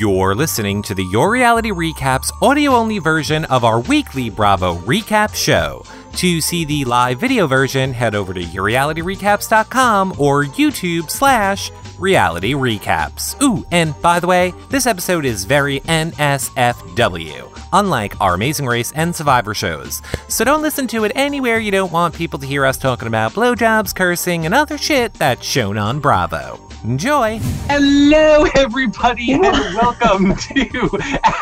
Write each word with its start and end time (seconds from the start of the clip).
You're 0.00 0.34
listening 0.34 0.80
to 0.84 0.94
the 0.94 1.04
Your 1.04 1.30
Reality 1.30 1.72
Recaps 1.72 2.32
audio 2.40 2.70
only 2.72 2.98
version 2.98 3.44
of 3.44 3.64
our 3.64 3.80
weekly 3.80 4.30
Bravo 4.30 4.76
recap 4.76 5.34
show. 5.34 5.84
To 6.16 6.40
see 6.40 6.64
the 6.66 6.84
live 6.84 7.18
video 7.18 7.46
version, 7.46 7.94
head 7.94 8.14
over 8.14 8.34
to 8.34 8.40
yourrealityrecaps.com 8.40 10.16
or 10.18 10.44
YouTube 10.44 11.10
slash 11.10 11.70
reality 11.98 12.52
recaps. 12.52 13.40
Ooh, 13.42 13.64
and 13.70 13.98
by 14.02 14.20
the 14.20 14.26
way, 14.26 14.52
this 14.68 14.86
episode 14.86 15.24
is 15.24 15.44
very 15.44 15.80
NSFW, 15.80 17.48
unlike 17.72 18.20
our 18.20 18.34
Amazing 18.34 18.66
Race 18.66 18.92
and 18.92 19.16
Survivor 19.16 19.54
shows. 19.54 20.02
So 20.28 20.44
don't 20.44 20.62
listen 20.62 20.86
to 20.88 21.04
it 21.04 21.12
anywhere 21.14 21.58
you 21.58 21.70
don't 21.70 21.92
want 21.92 22.14
people 22.14 22.38
to 22.40 22.46
hear 22.46 22.66
us 22.66 22.76
talking 22.76 23.08
about 23.08 23.32
blowjobs, 23.32 23.94
cursing, 23.94 24.44
and 24.44 24.54
other 24.54 24.76
shit 24.76 25.14
that's 25.14 25.46
shown 25.46 25.78
on 25.78 26.00
Bravo. 26.00 26.60
Enjoy! 26.82 27.38
Hello, 27.68 28.46
everybody, 28.56 29.32
and 29.32 29.42
welcome 29.74 30.34
to 30.34 30.88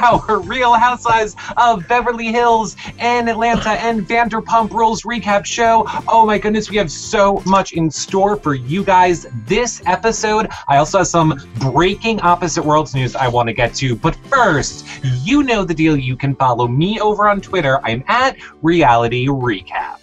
our 0.03 0.41
Real 0.41 0.75
Housewives 0.75 1.37
of 1.57 1.87
Beverly 1.87 2.33
Hills 2.33 2.75
and 2.99 3.29
Atlanta 3.29 3.71
and 3.71 4.03
Vanderpump 4.03 4.58
Rules 4.67 5.03
recap 5.03 5.45
show. 5.45 5.85
Oh 6.09 6.27
my 6.27 6.39
goodness, 6.39 6.69
we 6.69 6.77
have 6.79 6.91
so 6.91 7.41
much 7.47 7.75
in 7.75 7.91
store 7.91 8.35
for 8.37 8.55
you 8.55 8.83
guys 8.83 9.27
this 9.47 9.81
episode. 9.87 10.49
I 10.67 10.79
also 10.79 10.99
have 10.99 11.07
some 11.07 11.41
breaking 11.61 12.21
opposite 12.23 12.65
worlds 12.65 12.95
news 12.95 13.15
I 13.15 13.29
want 13.29 13.49
to 13.49 13.53
get 13.53 13.75
to, 13.77 13.95
but 13.95 14.17
first, 14.17 14.85
you 15.23 15.45
know 15.45 15.65
the 15.65 15.75
deal. 15.75 15.97
You 15.97 16.17
can 16.17 16.35
follow 16.35 16.67
me 16.67 16.99
over 16.99 17.29
on 17.29 17.41
Twitter. 17.41 17.81
I'm 17.85 18.03
at 18.09 18.37
Reality 18.63 19.29
Recaps. 19.29 19.98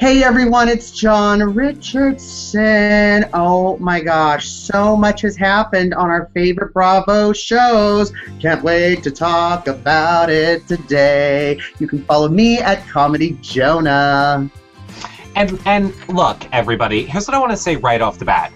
Hey 0.00 0.22
everyone, 0.22 0.68
it's 0.68 0.92
John 0.92 1.42
Richardson. 1.42 3.24
Oh 3.34 3.76
my 3.78 4.00
gosh, 4.00 4.48
so 4.48 4.96
much 4.96 5.22
has 5.22 5.36
happened 5.36 5.92
on 5.92 6.08
our 6.08 6.30
favorite 6.32 6.72
Bravo 6.72 7.32
shows. 7.32 8.12
Can't 8.38 8.62
wait 8.62 9.02
to 9.02 9.10
talk 9.10 9.66
about 9.66 10.30
it 10.30 10.68
today. 10.68 11.58
You 11.80 11.88
can 11.88 12.04
follow 12.04 12.28
me 12.28 12.60
at 12.60 12.86
Comedy 12.86 13.36
Jonah. 13.40 14.48
And 15.34 15.60
and 15.66 15.92
look, 16.08 16.46
everybody, 16.52 17.04
here's 17.04 17.26
what 17.26 17.34
I 17.34 17.40
want 17.40 17.50
to 17.50 17.56
say 17.56 17.74
right 17.74 18.00
off 18.00 18.20
the 18.20 18.24
bat. 18.24 18.52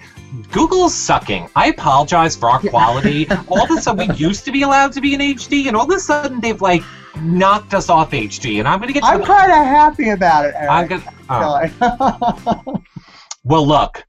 Google's 0.53 0.95
sucking. 0.95 1.49
I 1.57 1.71
apologize 1.71 2.37
for 2.37 2.51
our 2.51 2.61
quality. 2.61 3.29
all 3.49 3.65
of 3.65 3.71
a 3.77 3.81
sudden, 3.81 4.09
we 4.09 4.15
used 4.17 4.45
to 4.45 4.53
be 4.53 4.63
allowed 4.63 4.93
to 4.93 5.01
be 5.01 5.15
in 5.15 5.21
HD, 5.21 5.67
and 5.67 5.77
all 5.77 5.91
of 5.91 5.97
a 5.97 5.99
sudden, 5.99 6.41
they've 6.41 6.63
like 6.63 6.85
knocked 7.21 7.75
us 7.75 7.89
off 7.89 8.13
HD. 8.13 8.59
And 8.59 8.69
I'm 8.69 8.79
gonna 8.81 8.93
get. 8.93 9.01
To 9.01 9.07
I'm 9.07 9.25
kind 9.25 9.51
of 9.51 9.59
happy 9.59 10.11
about 10.11 10.45
it. 10.45 10.55
Eric. 10.57 10.71
I'm 10.71 10.87
gonna. 10.87 11.03
Oh. 11.33 12.83
Well, 13.45 13.67
look. 13.67 14.05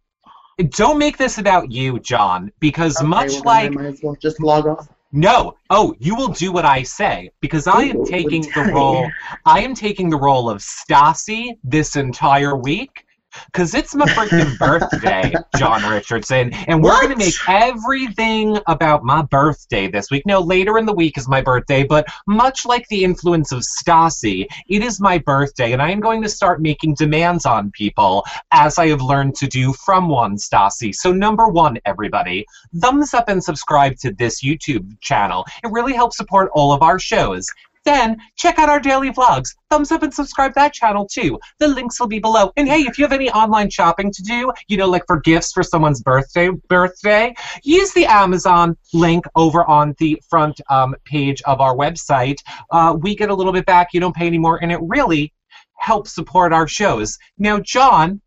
Don't 0.70 1.00
make 1.00 1.18
this 1.18 1.40
about 1.40 1.72
you, 1.72 2.00
John, 2.00 2.52
because 2.60 2.98
Okay, 2.98 3.08
much 3.08 3.32
well, 3.32 3.42
like 3.46 3.72
I 3.72 3.76
might 3.76 3.86
as 3.86 4.02
well 4.04 4.16
just 4.22 4.40
log 4.40 4.68
off. 4.68 4.88
no, 5.12 5.58
oh, 5.72 5.96
you 6.00 6.16
will 6.16 6.28
do 6.28 6.52
what 6.52 6.64
I 6.66 6.84
say 6.84 7.32
because 7.42 7.66
I 7.66 7.84
am 7.84 8.06
taking 8.06 8.42
the 8.54 8.72
role. 8.72 9.10
I 9.46 9.62
am 9.62 9.74
taking 9.74 10.12
the 10.12 10.18
role 10.18 10.50
of 10.50 10.60
Stassi 10.60 11.58
this 11.64 11.96
entire 11.96 12.56
week 12.56 13.04
because 13.46 13.74
it's 13.74 13.96
my 13.96 14.06
freaking 14.08 14.58
birthday, 14.60 15.34
John 15.58 15.90
Richardson, 15.90 16.54
and 16.68 16.84
we're 16.84 17.02
gonna 17.02 17.16
make 17.16 17.36
everything 17.48 18.60
about 18.68 19.04
my 19.04 19.22
birthday 19.24 19.88
this 19.88 20.10
week. 20.12 20.24
No, 20.26 20.40
later 20.40 20.78
in 20.78 20.86
the 20.86 20.94
week 20.94 21.18
is 21.18 21.28
my 21.28 21.42
birthday, 21.42 21.84
but 21.84 22.08
much 22.28 22.66
like 22.66 22.88
the 22.88 23.04
influence 23.04 23.52
of 23.52 23.62
Stassi, 23.62 24.48
it 24.68 24.84
is 24.84 25.00
my 25.00 25.18
birthday, 25.18 25.74
and 25.74 25.82
I 25.82 25.92
am 25.92 26.00
going 26.00 26.22
to 26.22 26.30
start 26.30 26.62
making 26.62 26.96
demands 26.96 27.46
on 27.46 27.72
people 27.72 28.26
as 28.52 28.78
I 28.78 28.88
have 28.88 29.02
learned 29.02 29.36
to 29.36 29.48
do 29.48 29.74
from 29.74 30.08
one 30.08 30.38
Stassi. 30.38 30.94
So 30.94 31.12
number 31.12 31.48
one, 31.48 31.78
everybody, 31.86 32.46
thumbs 32.76 33.14
up 33.14 33.30
and 33.30 33.44
subscribe 33.44 33.98
to 33.98 34.12
this 34.12 34.44
YouTube 34.44 35.00
channel. 35.02 35.46
It 35.64 35.72
really 35.72 35.94
helps 35.94 36.18
support 36.18 36.50
all 36.54 36.72
of 36.72 36.82
our 36.82 37.00
shows. 37.00 37.48
Then 37.86 38.18
check 38.36 38.60
out 38.60 38.70
our 38.70 38.80
daily 38.80 39.12
vlogs. 39.12 39.50
Thumbs 39.70 39.92
up 39.92 40.04
and 40.04 40.14
subscribe 40.14 40.54
that 40.56 40.74
channel 40.74 41.08
too. 41.12 41.40
The 41.60 41.68
links 41.68 42.00
will 42.00 42.08
be 42.08 42.20
below. 42.20 42.52
And 42.56 42.68
hey, 42.68 42.82
if 42.82 42.98
you 42.98 43.06
have 43.06 43.14
any 43.14 43.30
online 43.32 43.70
shopping 43.70 44.12
to 44.12 44.24
do, 44.24 44.52
you 44.68 44.78
know, 44.78 44.88
like 44.88 45.04
for 45.08 45.20
gifts 45.20 45.52
for 45.52 45.64
someone's 45.64 46.02
birthday, 46.02 46.50
birthday, 46.70 47.34
use 47.64 47.94
the 47.94 48.06
Amazon 48.06 48.78
link 48.94 49.26
over 49.36 49.66
on 49.66 49.96
the 50.00 50.22
front 50.30 50.60
um, 50.70 50.96
page 51.06 51.42
of 51.44 51.62
our 51.62 51.76
website. 51.76 52.38
Uh, 52.72 52.96
we 53.00 53.16
get 53.16 53.30
a 53.30 53.36
little 53.36 53.54
bit 53.54 53.66
back. 53.66 53.90
You 53.94 54.00
don't 54.00 54.16
pay 54.16 54.28
any 54.28 54.38
more, 54.38 54.62
and 54.62 54.72
it 54.72 54.80
really 54.82 55.34
helps 55.78 56.16
support 56.16 56.54
our 56.54 56.68
shows. 56.68 57.18
Now, 57.38 57.60
John, 57.60 58.22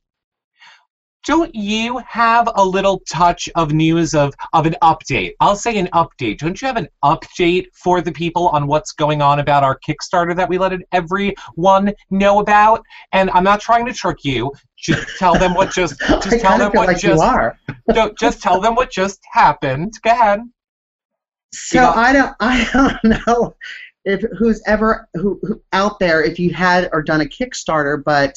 don't 1.26 1.52
you 1.54 1.98
have 2.06 2.48
a 2.54 2.64
little 2.64 3.00
touch 3.00 3.48
of 3.56 3.72
news 3.72 4.14
of, 4.14 4.32
of 4.52 4.64
an 4.64 4.76
update? 4.80 5.32
I'll 5.40 5.56
say 5.56 5.76
an 5.76 5.88
update. 5.88 6.38
Don't 6.38 6.62
you 6.62 6.68
have 6.68 6.76
an 6.76 6.88
update 7.04 7.66
for 7.74 8.00
the 8.00 8.12
people 8.12 8.48
on 8.50 8.68
what's 8.68 8.92
going 8.92 9.20
on 9.20 9.40
about 9.40 9.64
our 9.64 9.76
Kickstarter 9.80 10.36
that 10.36 10.48
we 10.48 10.56
let 10.56 10.72
everyone 10.92 11.92
know 12.10 12.38
about? 12.38 12.82
And 13.12 13.28
I'm 13.30 13.42
not 13.42 13.60
trying 13.60 13.86
to 13.86 13.92
trick 13.92 14.24
you. 14.24 14.52
Just 14.78 15.18
tell 15.18 15.34
them 15.34 15.54
what 15.54 15.72
just 15.72 16.00
I 16.08 16.20
just 16.20 16.40
tell 16.40 16.58
them 16.58 16.70
what 16.72 16.86
like 16.86 17.02
you 17.02 17.10
just 17.10 17.22
are. 17.22 17.58
don't, 17.92 18.16
just 18.16 18.40
tell 18.40 18.60
them 18.60 18.76
what 18.76 18.92
just 18.92 19.18
happened. 19.32 19.94
Go 20.02 20.10
ahead. 20.10 20.40
So 21.52 21.88
I 21.88 22.12
don't 22.12 22.36
I 22.38 22.68
don't 22.72 23.04
know 23.26 23.56
if 24.04 24.22
who's 24.38 24.62
ever 24.66 25.08
who, 25.14 25.40
who 25.42 25.60
out 25.72 25.98
there 25.98 26.22
if 26.22 26.38
you 26.38 26.54
had 26.54 26.88
or 26.92 27.02
done 27.02 27.20
a 27.20 27.24
Kickstarter, 27.24 28.00
but 28.04 28.36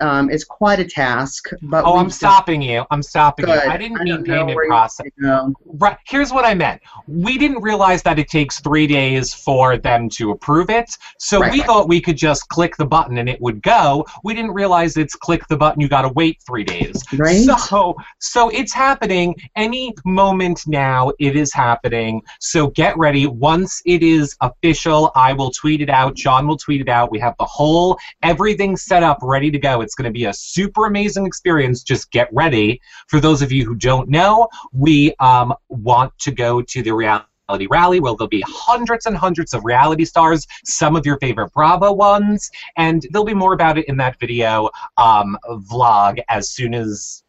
um, 0.00 0.30
it's 0.30 0.44
quite 0.44 0.80
a 0.80 0.84
task. 0.84 1.48
But 1.62 1.84
Oh, 1.84 1.96
I'm 1.96 2.10
stopping 2.10 2.60
you. 2.60 2.84
I'm 2.90 3.02
stopping 3.02 3.46
Good. 3.46 3.62
you. 3.64 3.70
I 3.70 3.76
didn't 3.76 4.00
I 4.00 4.04
mean 4.04 4.24
payment 4.24 4.58
process. 4.66 5.06
want 5.20 5.54
to 5.54 5.54
go. 5.62 5.76
Right. 5.78 5.96
Here's 6.06 6.32
what 6.32 6.44
I 6.44 6.54
meant. 6.54 6.82
We 7.06 7.38
didn't 7.38 7.62
realize 7.62 8.02
that 8.02 8.18
it 8.18 8.28
takes 8.28 8.60
three 8.60 8.86
days 8.86 9.32
for 9.32 9.76
them 9.76 10.08
to 10.10 10.32
approve 10.32 10.68
it. 10.68 10.96
So 11.18 11.40
Right, 11.40 11.52
we 11.52 11.62
thought 11.62 11.88
we 11.88 12.00
could 12.00 12.16
just 12.16 12.48
click 12.48 12.76
the 12.76 12.86
button 12.86 13.18
and 13.18 13.28
it 13.28 13.40
would 13.40 13.62
go. 13.62 14.04
We 14.24 14.34
didn't 14.34 14.52
realize 14.52 14.96
it's 14.96 15.14
click 15.14 15.46
the 15.48 15.56
button. 15.56 15.80
You 15.80 15.88
got 15.88 16.02
to 16.02 16.08
wait 16.10 16.42
three 16.46 16.64
days. 16.64 17.02
Right? 17.12 17.44
So, 17.44 17.96
so 18.18 18.48
it's 18.48 18.72
happening 18.72 19.34
any 19.54 19.94
moment 20.04 20.62
now. 20.66 21.12
It 21.20 21.36
is 21.36 21.52
happening. 21.52 22.20
So 22.40 22.68
get 22.68 22.96
ready. 22.98 23.26
Once 23.26 23.80
it 23.86 24.02
is 24.02 24.36
official, 24.40 25.12
I 25.14 25.32
will 25.32 25.50
tweet 25.50 25.80
it 25.80 25.90
out. 25.90 26.16
John 26.16 26.48
will 26.48 26.56
tweet 26.56 26.80
it 26.80 26.88
out. 26.88 27.10
We 27.12 27.20
have 27.20 27.34
the 27.38 27.44
whole 27.44 27.98
everything 28.22 28.76
set 28.76 29.02
up, 29.02 29.18
ready 29.22 29.50
to 29.50 29.58
go. 29.58 29.83
It's 29.84 29.94
going 29.94 30.06
to 30.06 30.12
be 30.12 30.24
a 30.24 30.32
super 30.32 30.86
amazing 30.86 31.26
experience. 31.26 31.82
Just 31.82 32.10
get 32.10 32.28
ready. 32.32 32.80
For 33.08 33.20
those 33.20 33.42
of 33.42 33.52
you 33.52 33.64
who 33.64 33.76
don't 33.76 34.08
know, 34.08 34.48
we 34.72 35.14
um, 35.20 35.54
want 35.68 36.12
to 36.20 36.32
go 36.32 36.60
to 36.62 36.82
the 36.82 36.92
reality. 36.92 37.26
Rally, 37.70 38.00
where 38.00 38.14
there'll 38.16 38.26
be 38.26 38.42
hundreds 38.46 39.04
and 39.04 39.14
hundreds 39.14 39.52
of 39.52 39.66
reality 39.66 40.06
stars, 40.06 40.46
some 40.64 40.96
of 40.96 41.04
your 41.04 41.18
favorite 41.18 41.52
Bravo 41.52 41.92
ones, 41.92 42.50
and 42.78 43.06
there'll 43.10 43.26
be 43.26 43.34
more 43.34 43.52
about 43.52 43.76
it 43.76 43.86
in 43.86 43.98
that 43.98 44.18
video 44.18 44.70
um, 44.96 45.36
vlog 45.70 46.20
as 46.30 46.48
soon 46.48 46.72
as 46.72 47.22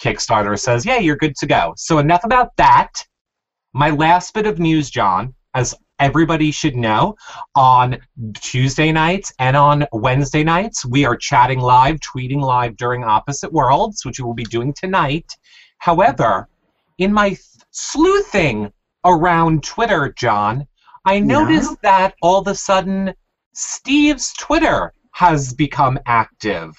Kickstarter 0.00 0.58
says, 0.58 0.86
yeah, 0.86 0.98
you're 0.98 1.16
good 1.16 1.36
to 1.36 1.46
go. 1.46 1.74
So, 1.76 1.98
enough 1.98 2.22
about 2.24 2.56
that. 2.56 3.04
My 3.72 3.90
last 3.90 4.34
bit 4.34 4.46
of 4.46 4.58
news, 4.58 4.88
John, 4.88 5.34
as 5.54 5.74
everybody 5.98 6.50
should 6.50 6.76
know, 6.76 7.16
on 7.54 7.98
Tuesday 8.34 8.92
nights 8.92 9.32
and 9.38 9.56
on 9.56 9.86
Wednesday 9.92 10.44
nights, 10.44 10.84
we 10.84 11.04
are 11.04 11.16
chatting 11.16 11.60
live, 11.60 11.96
tweeting 12.00 12.40
live 12.40 12.76
during 12.76 13.04
Opposite 13.04 13.52
Worlds, 13.52 14.04
which 14.04 14.18
we 14.18 14.24
will 14.24 14.34
be 14.34 14.44
doing 14.44 14.72
tonight. 14.74 15.36
However, 15.78 16.48
in 16.98 17.12
my 17.12 17.30
th- 17.30 17.40
sleuthing 17.70 18.72
around 19.04 19.62
Twitter, 19.62 20.12
John, 20.16 20.66
I 21.04 21.20
noticed 21.20 21.80
that 21.82 22.14
all 22.20 22.40
of 22.40 22.48
a 22.48 22.54
sudden 22.54 23.14
Steve's 23.54 24.32
Twitter 24.34 24.92
has 25.12 25.54
become 25.54 25.98
active. 26.06 26.72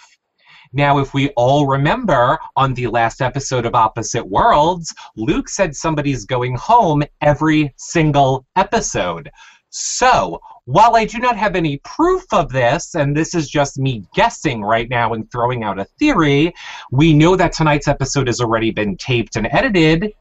Now, 0.74 1.00
if 1.00 1.14
we 1.14 1.30
all 1.30 1.68
remember 1.68 2.38
on 2.56 2.74
the 2.74 2.88
last 2.88 3.22
episode 3.22 3.66
of 3.66 3.76
Opposite 3.76 4.28
Worlds, 4.28 4.94
Luke 5.16 5.50
said 5.50 5.76
somebody's 5.76 6.26
going 6.26 6.56
home 6.56 7.04
every 7.22 7.74
single 7.78 8.46
episode. 8.56 9.30
So, 9.69 10.40
while 10.66 10.96
I 10.96 11.06
do 11.06 11.19
not 11.19 11.38
have 11.38 11.56
any 11.56 11.78
proof 11.84 12.24
of 12.31 12.50
this, 12.50 12.96
and 12.96 13.16
this 13.16 13.36
is 13.36 13.50
just 13.50 13.78
me 13.78 14.04
guessing 14.16 14.62
right 14.62 14.90
now 14.90 15.14
and 15.14 15.30
throwing 15.31 15.64
out 15.64 15.80
a 15.80 15.86
theory, 16.00 16.54
we 16.92 17.13
know 17.13 17.36
that 17.36 17.54
tonight's 17.54 17.88
episode 17.88 18.28
has 18.28 18.42
already 18.42 18.72
been 18.72 18.98
taped 18.98 19.36
and 19.36 19.48
edited. 19.52 20.12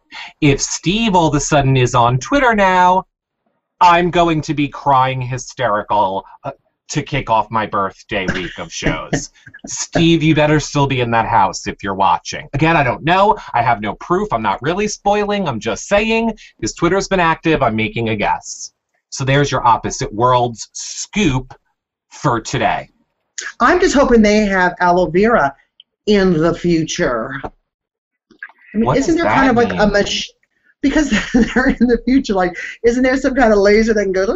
If 0.41 0.61
Steve 0.61 1.15
all 1.15 1.29
of 1.29 1.35
a 1.35 1.41
sudden 1.41 1.77
is 1.77 1.95
on 1.95 2.19
Twitter 2.19 2.55
now, 2.55 3.07
I'm 3.81 4.11
going 4.11 4.41
to 4.43 4.55
be 4.55 4.69
crying 4.69 5.21
hysterical 5.21 6.25
uh, 6.45 6.53
to 6.89 7.03
kick 7.03 7.29
off 7.29 7.51
my 7.51 7.67
birthday 7.67 8.27
week 8.33 8.59
of 8.59 8.73
shows. 8.73 9.31
Steve, 9.67 10.23
you 10.23 10.35
better 10.35 10.61
still 10.61 10.87
be 10.87 11.01
in 11.01 11.11
that 11.11 11.27
house 11.27 11.67
if 11.67 11.83
you're 11.83 11.95
watching. 11.95 12.49
Again, 12.53 12.77
I 12.77 12.85
don't 12.85 13.03
know. 13.03 13.37
I 13.55 13.63
have 13.63 13.81
no 13.81 13.95
proof. 13.95 14.33
I'm 14.33 14.43
not 14.43 14.63
really 14.63 14.87
spoiling. 14.87 15.49
I'm 15.49 15.59
just 15.59 15.89
saying 15.89 16.37
his 16.61 16.75
Twitter's 16.75 17.09
been 17.09 17.21
active. 17.21 17.63
I'm 17.63 17.75
making 17.75 18.11
a 18.11 18.17
guess. 18.17 18.73
So 19.11 19.25
there's 19.25 19.51
your 19.51 19.67
opposite 19.67 20.13
worlds 20.13 20.69
scoop 20.73 21.59
for 22.09 22.41
today. 22.41 22.89
I'm 23.61 23.81
just 23.81 23.95
hoping 23.95 24.23
they 24.23 24.47
have 24.47 24.75
aloe 24.81 25.11
vera 25.11 25.55
in 26.07 26.33
the 26.33 26.55
future. 26.55 27.33
I 27.45 28.79
mean, 28.79 28.85
What 28.87 28.97
isn't 28.99 29.17
there 29.17 29.25
kind 29.27 29.51
of 29.51 29.57
like 29.57 29.73
a 29.73 29.87
mean? 29.87 29.93
mach- 29.93 30.37
because 30.83 31.11
they're 31.33 31.71
in 31.71 31.87
the 31.89 32.01
future. 32.05 32.35
Like, 32.35 32.57
isn't 32.85 33.03
there 33.03 33.17
some 33.17 33.35
kind 33.35 33.53
of 33.53 33.59
laser 33.59 33.93
that 33.95 34.03
can 34.05 34.13
go 34.13 34.27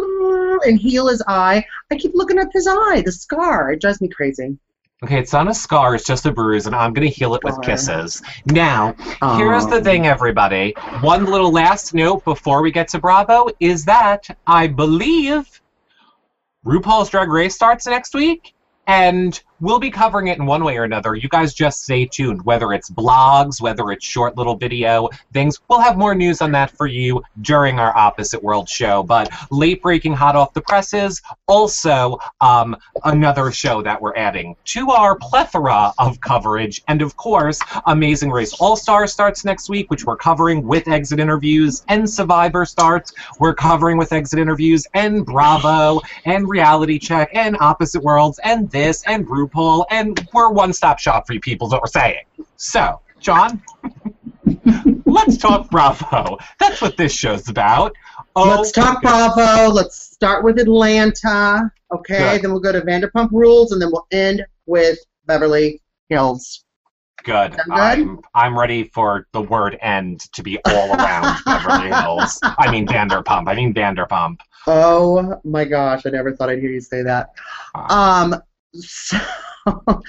and 0.67 0.79
heal 0.79 1.09
his 1.09 1.23
eye? 1.27 1.65
I 1.91 1.97
keep 1.97 2.12
looking 2.15 2.39
at 2.39 2.49
his 2.53 2.67
eye, 2.67 3.03
the 3.05 3.12
scar. 3.12 3.73
It 3.73 3.81
drives 3.81 4.01
me 4.01 4.09
crazy. 4.09 4.57
Okay, 5.03 5.19
it's 5.19 5.33
not 5.33 5.49
a 5.49 5.55
scar, 5.55 5.95
it's 5.95 6.05
just 6.05 6.27
a 6.27 6.33
bruise, 6.33 6.67
and 6.67 6.77
I'm 6.77 6.93
gonna 6.93 7.07
heal 7.07 7.35
it 7.35 7.43
with 7.43 7.59
kisses. 7.62 8.21
Now, 8.47 8.95
here's 9.39 9.67
the 9.67 9.77
Um, 9.77 9.83
thing, 9.83 10.07
everybody. 10.07 10.75
One 11.01 11.25
little 11.25 11.51
last 11.51 11.95
note 11.95 12.23
before 12.25 12.61
we 12.61 12.71
get 12.71 12.89
to 12.89 12.99
Bravo 12.99 13.49
is 13.61 13.87
that 13.87 14.29
I 14.47 14.67
believe 14.67 15.62
RuPaul's 16.67 17.09
Drag 17.09 17.31
Race 17.31 17.55
starts 17.55 17.87
next 17.87 18.15
week, 18.15 18.53
and 18.87 19.43
we'll 19.61 19.79
be 19.79 19.91
covering 19.91 20.29
it 20.29 20.39
in 20.39 20.47
one 20.47 20.65
way 20.65 20.77
or 20.77 20.85
another. 20.85 21.15
You 21.15 21.29
guys 21.29 21.55
just 21.55 21.85
stay 21.85 22.07
tuned, 22.07 22.43
whether 22.45 22.73
it's 22.73 22.91
blogs, 22.91 23.61
whether 23.61 23.91
it's 23.91 24.05
short 24.05 24.37
little 24.37 24.57
video 24.57 25.09
things. 25.33 25.59
We'll 25.69 25.81
have 25.81 25.97
more 25.97 26.15
news 26.15 26.41
on 26.41 26.53
that 26.53 26.71
for 26.71 26.87
you 26.87 27.23
during 27.43 27.79
our 27.79 27.97
Opposite 27.97 28.43
World 28.43 28.69
show. 28.69 29.03
But 29.03 29.31
late 29.51 29.83
breaking, 29.83 30.15
hot 30.15 30.37
off 30.37 30.55
the 30.55 30.62
presses, 30.62 31.21
also 31.47 32.19
um, 32.41 32.77
another 33.05 33.51
show 33.51 33.83
that 33.83 34.01
we're 34.01 34.17
adding 34.17 34.57
to 34.65 34.91
our 34.91 35.17
plethora 35.17 35.93
of 35.99 36.21
coverage. 36.21 36.83
And 36.89 37.03
of 37.03 37.17
course, 37.17 37.61
Amazing 37.87 38.31
Race 38.31 38.55
All 38.55 38.77
Star 38.77 39.06
starts 39.06 39.45
next 39.45 39.69
week, 39.69 39.91
which 39.91 40.05
we're 40.05 40.17
covering 40.17 40.67
with 40.67 40.89
exit 40.89 41.21
interviews, 41.21 41.85
and 41.89 42.09
Survivor 42.09 42.65
starts. 42.65 43.13
We're 43.39 43.55
covering 43.55 43.99
with 43.99 44.13
exit 44.13 44.39
interviews, 44.39 44.87
and 44.95 45.25
Bravo, 45.25 46.01
and 46.25 46.49
Reality 46.49 46.99
Check, 46.99 47.31
and 47.35 47.56
Opposite 47.61 48.03
Worlds, 48.03 48.41
and 48.45 48.71
this, 48.71 49.03
and 49.06 49.27
RuPaul, 49.50 49.85
and 49.91 50.29
we're 50.32 50.50
one 50.50 50.73
stop 50.73 50.99
shop 50.99 51.26
for 51.26 51.32
you 51.35 51.41
people, 51.41 51.67
is 51.67 51.73
what 51.73 51.82
we're 51.82 51.88
saying. 51.88 52.25
So, 52.56 53.00
John, 53.20 53.62
let's 55.06 55.37
talk 55.37 55.70
Bravo. 55.70 56.38
That's 56.58 56.81
what 56.81 56.97
this 56.97 57.12
show's 57.12 57.49
about. 57.49 57.94
Oh, 58.37 58.49
Let's 58.49 58.70
talk 58.70 59.02
Bravo. 59.02 59.73
Let's 59.73 59.97
start 59.97 60.44
with 60.44 60.58
Atlanta. 60.61 61.70
Okay, 61.93 62.19
Good. 62.19 62.43
then 62.43 62.52
we'll 62.52 62.61
go 62.61 62.73
to 62.73 62.81
Vanderpump 62.81 63.31
Rules, 63.32 63.73
and 63.73 63.82
then 63.82 63.91
we'll 63.91 64.06
end 64.12 64.44
with 64.67 64.99
Beverly 65.26 65.81
Hills. 66.08 66.64
Good. 67.25 67.53
Good? 67.53 67.70
I'm, 67.70 68.20
I'm 68.35 68.58
ready 68.58 68.85
for 68.85 69.26
the 69.32 69.43
word 69.43 69.76
end 69.81 70.20
to 70.32 70.43
be 70.43 70.58
all 70.64 70.94
around 70.94 71.38
Beverly 71.44 71.88
Hills. 71.88 72.38
I 72.43 72.70
mean 72.70 72.87
Vanderpump. 72.87 73.49
I 73.49 73.55
mean 73.55 73.75
Vanderpump. 73.75 74.38
Oh 74.67 75.38
my 75.44 75.64
gosh, 75.64 76.06
I 76.06 76.11
never 76.11 76.35
thought 76.35 76.49
I'd 76.49 76.61
hear 76.61 76.70
you 76.70 76.81
say 76.81 77.03
that. 77.03 77.31
Um, 77.75 78.41
so, 78.75 79.19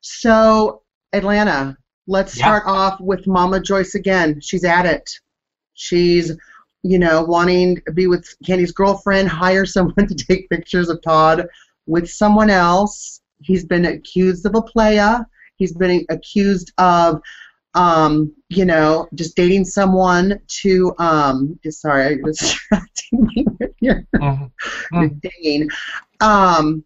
so 0.00 0.82
Atlanta. 1.12 1.76
Let's 2.06 2.36
Yeah. 2.36 2.44
start 2.44 2.62
off 2.66 3.00
with 3.00 3.26
Mama 3.26 3.60
Joyce 3.60 3.94
again. 3.94 4.40
She's 4.40 4.64
at 4.64 4.86
it. 4.86 5.08
She's, 5.74 6.32
you 6.82 6.98
know, 6.98 7.22
wanting 7.22 7.80
to 7.86 7.92
be 7.92 8.06
with 8.06 8.26
Kandi's 8.44 8.72
girlfriend, 8.72 9.28
hire 9.44 9.66
someone 9.66 10.06
to 10.06 10.14
take 10.14 10.48
pictures 10.48 10.88
of 10.88 11.02
Todd 11.02 11.46
with 11.86 12.08
someone 12.08 12.50
else. 12.50 13.20
He's 13.42 13.64
been 13.64 13.84
accused 13.86 14.46
of 14.46 14.54
a 14.54 14.62
playa. 14.62 15.20
He's 15.56 15.72
been 15.74 16.04
accused 16.08 16.72
of, 16.78 17.20
um, 17.74 18.32
you 18.48 18.64
know, 18.64 19.06
just 19.14 19.36
dating 19.36 19.64
someone 19.64 20.40
to, 20.62 20.94
um, 20.98 21.58
sorry, 21.68 22.16
you're 22.16 22.22
distracting 22.32 23.26
me 23.34 23.44
with 23.60 23.72
your 23.80 24.04
Mhm. 24.16 24.50
the 24.92 25.20
dating. 25.22 25.68
Um, 26.20 26.84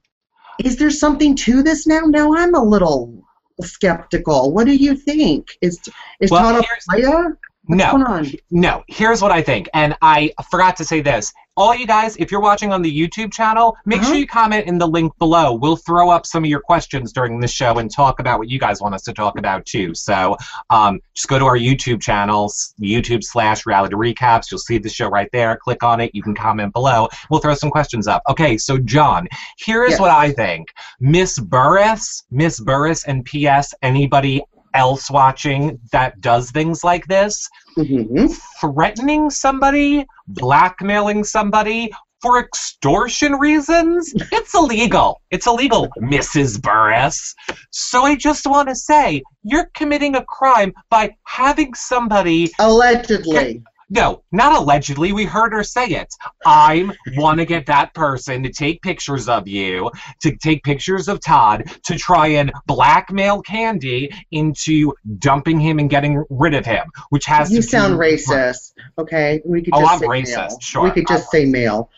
is 0.58 0.76
there 0.76 0.90
something 0.90 1.34
to 1.36 1.62
this 1.62 1.86
now? 1.86 2.00
Now 2.00 2.34
I'm 2.34 2.54
a 2.54 2.62
little 2.62 3.22
skeptical. 3.60 4.52
What 4.52 4.66
do 4.66 4.74
you 4.74 4.94
think? 4.94 5.48
Is 5.60 5.80
is 6.20 6.30
Well, 6.30 6.52
Todd 6.52 6.64
a 6.64 6.90
player? 6.90 7.38
What's 7.66 7.78
No. 7.78 8.24
No, 8.50 8.84
here's 8.88 9.22
what 9.22 9.30
I 9.30 9.42
think, 9.42 9.68
and 9.72 9.96
I 10.02 10.32
forgot 10.50 10.76
to 10.78 10.84
say 10.84 11.00
this. 11.00 11.32
All 11.54 11.74
you 11.74 11.86
guys, 11.86 12.16
if 12.16 12.30
you're 12.32 12.40
watching 12.40 12.72
on 12.72 12.80
the 12.80 12.90
YouTube 12.90 13.30
channel, 13.30 13.76
make 13.84 13.98
Uh-huh. 14.00 14.08
sure 14.08 14.16
you 14.16 14.26
comment 14.26 14.66
in 14.66 14.78
the 14.78 14.86
link 14.88 15.12
below. 15.18 15.52
We'll 15.52 15.76
throw 15.76 16.08
up 16.08 16.24
some 16.24 16.44
of 16.44 16.48
your 16.48 16.60
questions 16.60 17.12
during 17.12 17.40
the 17.40 17.46
show 17.48 17.76
and 17.78 17.90
talk 17.90 18.20
about 18.20 18.38
what 18.38 18.48
you 18.48 18.58
guys 18.58 18.80
want 18.80 18.94
us 18.94 19.02
to 19.02 19.12
talk 19.12 19.38
about 19.38 19.66
too. 19.66 19.94
So 19.94 20.34
um, 20.70 21.00
just 21.14 21.28
go 21.28 21.38
to 21.38 21.44
our 21.44 21.58
YouTube 21.58 22.00
channels, 22.00 22.72
YouTube 22.80 23.22
slash 23.22 23.66
reality 23.66 23.94
recaps. 23.96 24.50
You'll 24.50 24.60
see 24.60 24.78
the 24.78 24.88
show 24.88 25.08
right 25.10 25.28
there. 25.30 25.58
Click 25.58 25.82
on 25.82 26.00
it. 26.00 26.14
You 26.14 26.22
can 26.22 26.34
comment 26.34 26.72
below. 26.72 27.08
We'll 27.28 27.40
throw 27.40 27.54
some 27.54 27.70
questions 27.70 28.08
up. 28.08 28.22
Okay, 28.30 28.56
so 28.56 28.78
John, 28.78 29.28
here 29.58 29.84
is 29.84 29.90
Yes. 29.92 30.00
what 30.00 30.10
I 30.10 30.32
think. 30.32 30.68
Miss 31.00 31.38
Burruss, 31.38 32.22
Miss 32.30 32.60
Burruss, 32.60 33.04
and 33.06 33.26
P.S. 33.26 33.74
Anybody 33.82 34.42
else 34.74 35.10
watching 35.10 35.78
that 35.92 36.20
does 36.20 36.50
things 36.50 36.84
like 36.84 37.06
this, 37.06 37.48
hmm 37.76 38.26
threatening 38.60 39.28
somebody, 39.28 40.06
blackmailing 40.28 41.24
somebody 41.24 41.90
for 42.22 42.38
extortion 42.38 43.32
reasons, 43.34 44.14
it's 44.30 44.54
illegal. 44.54 45.20
It's 45.32 45.48
illegal, 45.48 45.88
Mrs. 46.00 46.58
Burruss. 46.58 47.34
So 47.70 48.04
I 48.04 48.14
just 48.14 48.46
want 48.46 48.68
to 48.68 48.76
say, 48.76 49.22
you're 49.42 49.68
committing 49.74 50.14
a 50.14 50.24
crime 50.24 50.72
by 50.88 51.10
having 51.24 51.74
somebody. 51.74 52.52
Allegedly. 52.60 53.62
No, 53.94 54.22
not 54.32 54.58
allegedly. 54.58 55.12
We 55.12 55.24
heard 55.26 55.52
her 55.52 55.62
say 55.62 55.84
it. 55.86 56.14
I 56.46 56.88
want 57.14 57.40
to 57.40 57.44
get 57.44 57.66
that 57.66 57.92
person 57.92 58.42
to 58.42 58.48
take 58.50 58.80
pictures 58.80 59.28
of 59.28 59.46
you, 59.46 59.90
to 60.22 60.34
take 60.36 60.64
pictures 60.64 61.08
of 61.08 61.20
Todd, 61.20 61.70
to 61.84 61.98
try 61.98 62.28
and 62.28 62.50
blackmail 62.66 63.42
Kandi 63.42 64.08
into 64.30 64.94
dumping 65.18 65.60
him 65.60 65.78
and 65.78 65.90
getting 65.90 66.24
rid 66.30 66.54
of 66.54 66.64
him, 66.64 66.86
which 67.10 67.26
has 67.26 67.52
You 67.52 67.60
sound 67.60 67.98
racist. 67.98 68.72
Okay, 68.96 69.42
we 69.44 69.60
could 69.62 69.74
Oh, 69.74 69.84
I'm 69.84 69.98
say 69.98 70.06
racist, 70.06 70.36
male. 70.36 70.58
sure. 70.60 70.82
We 70.84 70.90
could 70.92 71.06
just 71.06 71.30
say 71.30 71.44
male. 71.44 71.90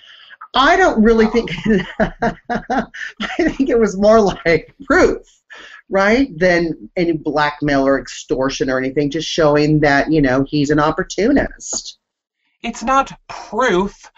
I 0.52 0.76
don't 0.76 1.00
really 1.00 1.26
think. 1.26 1.50
Oh. 1.68 1.80
I 2.50 3.48
think 3.50 3.70
it 3.70 3.78
was 3.78 3.96
more 3.96 4.20
like 4.20 4.74
proof, 4.84 5.18
right, 5.88 6.36
than 6.38 6.90
any 6.96 7.12
blackmail 7.12 7.86
or 7.86 8.00
extortion 8.00 8.70
or 8.70 8.78
anything. 8.78 9.10
Just 9.10 9.28
showing 9.28 9.80
that 9.80 10.10
you 10.10 10.22
know 10.22 10.44
he's 10.48 10.70
an 10.70 10.80
opportunist. 10.80 11.98
It's 12.62 12.82
not 12.82 13.12
proof. 13.28 14.10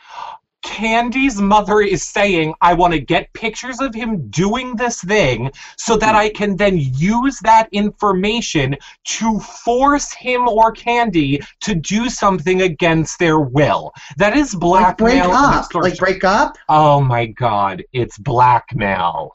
Kandi's 0.67 1.41
mother 1.41 1.81
is 1.81 2.03
saying, 2.03 2.53
I 2.61 2.75
want 2.75 2.93
to 2.93 2.99
get 2.99 3.33
pictures 3.33 3.81
of 3.81 3.95
him 3.95 4.29
doing 4.31 4.75
this 4.75 5.01
thing 5.01 5.53
so 5.77 5.97
that 5.97 6.13
hmm. 6.13 6.17
I 6.17 6.29
can 6.29 6.57
then 6.57 6.77
use 6.77 7.39
that 7.41 7.69
information 7.71 8.77
to 9.05 9.39
force 9.39 10.13
him 10.13 10.49
or 10.49 10.73
Kandi 10.73 11.47
to 11.61 11.75
do 11.75 12.09
something 12.11 12.63
against 12.63 13.19
their 13.19 13.39
will. 13.39 13.93
That 14.17 14.37
is 14.37 14.55
blackmail. 14.55 15.31
Like 15.31 15.71
break 15.71 15.75
up. 15.75 15.75
Like 15.75 15.99
break 15.99 16.25
up. 16.25 16.59
Oh 16.69 17.01
my 17.01 17.27
god, 17.27 17.85
it's 17.93 18.19
blackmail. 18.19 19.33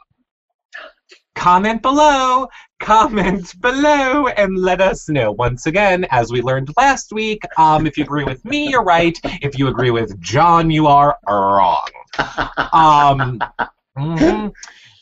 Comment 1.36 1.82
below, 1.82 2.48
comment 2.80 3.60
below, 3.62 4.28
and 4.28 4.58
let 4.58 4.82
us 4.82 5.10
know. 5.10 5.32
Once 5.32 5.66
again, 5.66 6.06
as 6.12 6.32
we 6.32 6.42
learned 6.42 6.70
last 6.78 7.12
week, 7.14 7.42
um, 7.58 7.88
if 7.88 7.98
you 7.98 8.04
agree 8.04 8.24
with 8.24 8.44
me, 8.46 8.70
you're 8.70 8.84
right. 8.84 9.18
If 9.42 9.58
you 9.58 9.68
agree 9.68 9.92
with 9.92 10.20
John, 10.20 10.70
you 10.70 10.88
are 10.88 11.18
wrong. 11.28 11.88
Um, 12.74 13.40
mhm. 13.98 14.52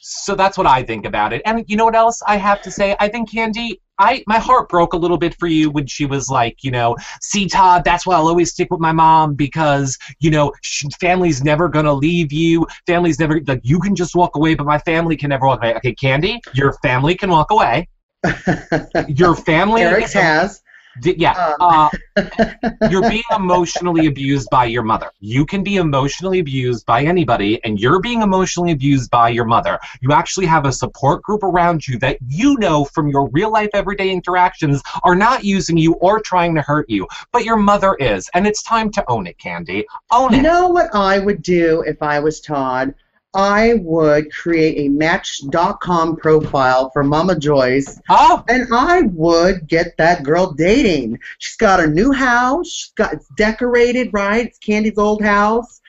So 0.01 0.35
that's 0.35 0.57
what 0.57 0.65
I 0.67 0.83
think 0.83 1.05
about 1.05 1.33
it. 1.33 1.41
And 1.45 1.65
you 1.67 1.75
know 1.75 1.85
what 1.85 1.95
else 1.95 2.21
I 2.25 2.37
have 2.37 2.61
to 2.63 2.71
say? 2.71 2.95
I 2.99 3.07
think 3.09 3.31
Kandi, 3.31 3.79
I 3.99 4.23
my 4.27 4.39
heart 4.39 4.69
broke 4.69 4.93
a 4.93 4.97
little 4.97 5.17
bit 5.17 5.35
for 5.37 5.47
you 5.47 5.69
when 5.69 5.85
she 5.85 6.05
was 6.05 6.29
like, 6.29 6.63
you 6.63 6.71
know, 6.71 6.95
see 7.21 7.47
Todd, 7.47 7.83
that's 7.83 8.05
why 8.05 8.15
I'll 8.15 8.27
always 8.27 8.51
stick 8.51 8.69
with 8.71 8.79
my 8.79 8.91
mom 8.91 9.35
because 9.35 9.97
you 10.19 10.31
know 10.31 10.53
sh- 10.61 10.85
family's 10.99 11.43
never 11.43 11.67
gonna 11.67 11.93
leave 11.93 12.31
you. 12.31 12.65
Family's 12.87 13.19
never 13.19 13.41
like 13.47 13.61
you 13.63 13.79
can 13.79 13.95
just 13.95 14.15
walk 14.15 14.35
away, 14.35 14.55
but 14.55 14.65
my 14.65 14.79
family 14.79 15.15
can 15.15 15.29
never 15.29 15.45
walk 15.45 15.61
away. 15.61 15.75
Okay, 15.75 15.93
Kandi, 15.93 16.39
your 16.53 16.73
family 16.81 17.15
can 17.15 17.29
walk 17.29 17.51
away. 17.51 17.87
Your 19.07 19.33
family, 19.33 19.81
Eric's 19.81 20.11
has. 20.11 20.61
Yeah, 21.03 21.55
Um. 21.59 21.89
uh, 22.17 22.89
you're 22.89 23.07
being 23.09 23.23
emotionally 23.35 24.07
abused 24.07 24.49
by 24.49 24.65
your 24.65 24.83
mother. 24.83 25.11
You 25.19 25.45
can 25.45 25.63
be 25.63 25.77
emotionally 25.77 26.39
abused 26.39 26.85
by 26.85 27.03
anybody, 27.03 27.63
and 27.63 27.79
you're 27.79 27.99
being 27.99 28.21
emotionally 28.21 28.71
abused 28.71 29.09
by 29.09 29.29
your 29.29 29.45
mother. 29.45 29.79
You 30.01 30.11
actually 30.11 30.45
have 30.47 30.65
a 30.65 30.71
support 30.71 31.21
group 31.23 31.43
around 31.43 31.87
you 31.87 31.97
that 31.99 32.17
you 32.27 32.57
know 32.59 32.85
from 32.85 33.07
your 33.07 33.29
real 33.29 33.51
life, 33.51 33.69
everyday 33.73 34.09
interactions 34.11 34.81
are 35.03 35.15
not 35.15 35.43
using 35.43 35.77
you 35.77 35.93
or 35.95 36.19
trying 36.19 36.55
to 36.55 36.61
hurt 36.61 36.89
you, 36.89 37.07
but 37.31 37.43
your 37.43 37.57
mother 37.57 37.95
is, 37.95 38.29
and 38.33 38.45
it's 38.47 38.63
time 38.63 38.91
to 38.91 39.03
own 39.09 39.27
it, 39.27 39.37
Kandi. 39.37 39.83
Own 40.11 40.33
it. 40.33 40.37
You 40.37 40.43
know 40.43 40.67
what 40.67 40.89
I 40.93 41.19
would 41.19 41.41
do 41.41 41.81
if 41.81 42.01
I 42.01 42.19
was 42.19 42.39
Todd? 42.41 42.93
I 43.33 43.75
would 43.81 44.33
create 44.33 44.79
a 44.79 44.89
Match.com 44.89 46.15
profile 46.17 46.89
for 46.89 47.03
Mama 47.03 47.37
Joyce, 47.37 48.01
oh, 48.09 48.43
and 48.49 48.67
I 48.73 49.01
would 49.01 49.67
get 49.67 49.95
that 49.97 50.23
girl 50.23 50.51
dating. 50.51 51.19
She's 51.37 51.55
got 51.55 51.79
a 51.79 51.87
new 51.87 52.11
house. 52.11 52.67
She's 52.67 52.93
got 52.93 53.13
it's 53.13 53.27
decorated, 53.37 54.09
right? 54.13 54.47
It's 54.47 54.57
Kandi's 54.59 54.97
old 54.97 55.21
house. 55.21 55.79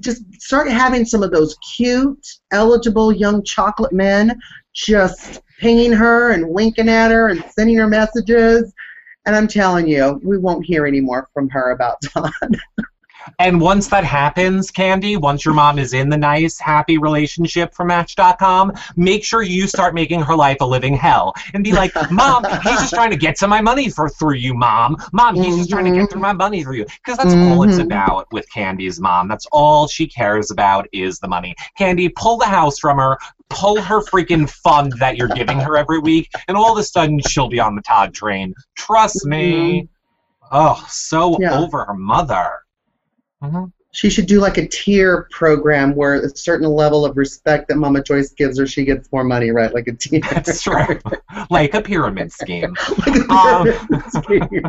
Just 0.00 0.22
start 0.40 0.68
having 0.68 1.04
some 1.04 1.22
of 1.22 1.32
those 1.32 1.56
cute, 1.76 2.26
eligible 2.50 3.12
young 3.12 3.42
chocolate 3.42 3.92
men 3.92 4.38
just 4.72 5.42
pinging 5.60 5.92
her 5.92 6.32
and 6.32 6.48
winking 6.48 6.88
at 6.88 7.10
her 7.10 7.28
and 7.28 7.44
sending 7.50 7.76
her 7.76 7.88
messages. 7.88 8.72
And 9.26 9.36
I'm 9.36 9.48
telling 9.48 9.86
you, 9.86 10.20
we 10.24 10.38
won't 10.38 10.64
hear 10.64 10.86
any 10.86 11.00
more 11.00 11.28
from 11.34 11.48
her 11.50 11.72
about 11.72 12.00
Don. 12.14 12.32
And 13.38 13.60
once 13.60 13.88
that 13.88 14.04
happens, 14.04 14.70
Kandi, 14.70 15.16
once 15.20 15.44
your 15.44 15.54
mom 15.54 15.78
is 15.78 15.92
in 15.92 16.08
the 16.08 16.16
nice, 16.16 16.58
happy 16.58 16.98
relationship 16.98 17.74
for 17.74 17.84
Match.com, 17.84 18.72
make 18.96 19.24
sure 19.24 19.42
you 19.42 19.66
start 19.66 19.94
making 19.94 20.20
her 20.22 20.34
life 20.36 20.58
a 20.60 20.64
living 20.66 20.94
hell 20.94 21.34
and 21.54 21.64
be 21.64 21.72
like, 21.72 21.92
Mom, 22.10 22.44
he's 22.62 22.80
just 22.80 22.94
trying 22.94 23.10
to 23.10 23.16
get 23.16 23.36
to 23.36 23.48
my 23.48 23.60
money 23.60 23.88
for 23.88 24.08
through 24.08 24.34
you, 24.34 24.54
Mom. 24.54 24.96
Mom, 25.12 25.34
he's 25.34 25.56
just 25.56 25.70
trying 25.70 25.84
to 25.84 25.90
get 25.90 26.10
through 26.10 26.20
my 26.20 26.32
money 26.32 26.62
through 26.62 26.76
you. 26.76 26.84
Because 27.04 27.16
that's 27.18 27.34
all 27.34 27.62
it's 27.62 27.78
Mhm. 27.78 27.84
about 27.84 28.26
with 28.32 28.46
Kandi's 28.54 29.00
mom. 29.00 29.28
That's 29.28 29.46
all 29.52 29.86
she 29.88 30.06
cares 30.06 30.50
about 30.50 30.86
is 30.92 31.18
the 31.18 31.28
money. 31.28 31.54
Kandi, 31.78 32.14
pull 32.14 32.36
the 32.36 32.46
house 32.46 32.78
from 32.78 32.98
her. 32.98 33.18
Pull 33.50 33.80
her 33.82 34.00
freaking 34.00 34.48
fund 34.48 34.92
that 34.98 35.16
you're 35.16 35.28
giving 35.28 35.60
her 35.60 35.76
every 35.76 35.98
week, 35.98 36.30
and 36.48 36.56
all 36.56 36.72
of 36.72 36.78
a 36.78 36.82
sudden 36.82 37.20
she'll 37.28 37.48
be 37.48 37.60
on 37.60 37.76
the 37.76 37.82
Todd 37.82 38.12
train. 38.14 38.54
Trust 38.76 39.26
me. 39.26 39.88
Oh, 40.50 40.82
so 40.88 41.38
Yeah. 41.40 41.58
over 41.58 41.84
her 41.84 41.94
mother. 41.94 42.63
Mhm. 43.44 43.73
She 43.94 44.10
should 44.10 44.26
do 44.26 44.40
like 44.40 44.58
a 44.58 44.66
tier 44.66 45.28
program 45.30 45.94
where 45.94 46.14
a 46.14 46.36
certain 46.36 46.66
level 46.68 47.04
of 47.04 47.16
respect 47.16 47.68
that 47.68 47.76
Mama 47.76 48.02
Joyce 48.02 48.30
gives 48.32 48.58
her, 48.58 48.66
she 48.66 48.84
gets 48.84 49.10
more 49.12 49.22
money, 49.22 49.50
right? 49.52 49.72
Like 49.72 49.86
a 49.86 49.92
tier. 49.92 50.20
That's 50.32 50.66
right. 50.66 51.00
like 51.48 51.74
a 51.74 51.80
pyramid 51.80 52.32
scheme. 52.32 52.74
like 53.06 53.16
a 53.16 53.32
Um, 53.32 53.64
pyramid 53.64 54.10
scheme. 54.10 54.64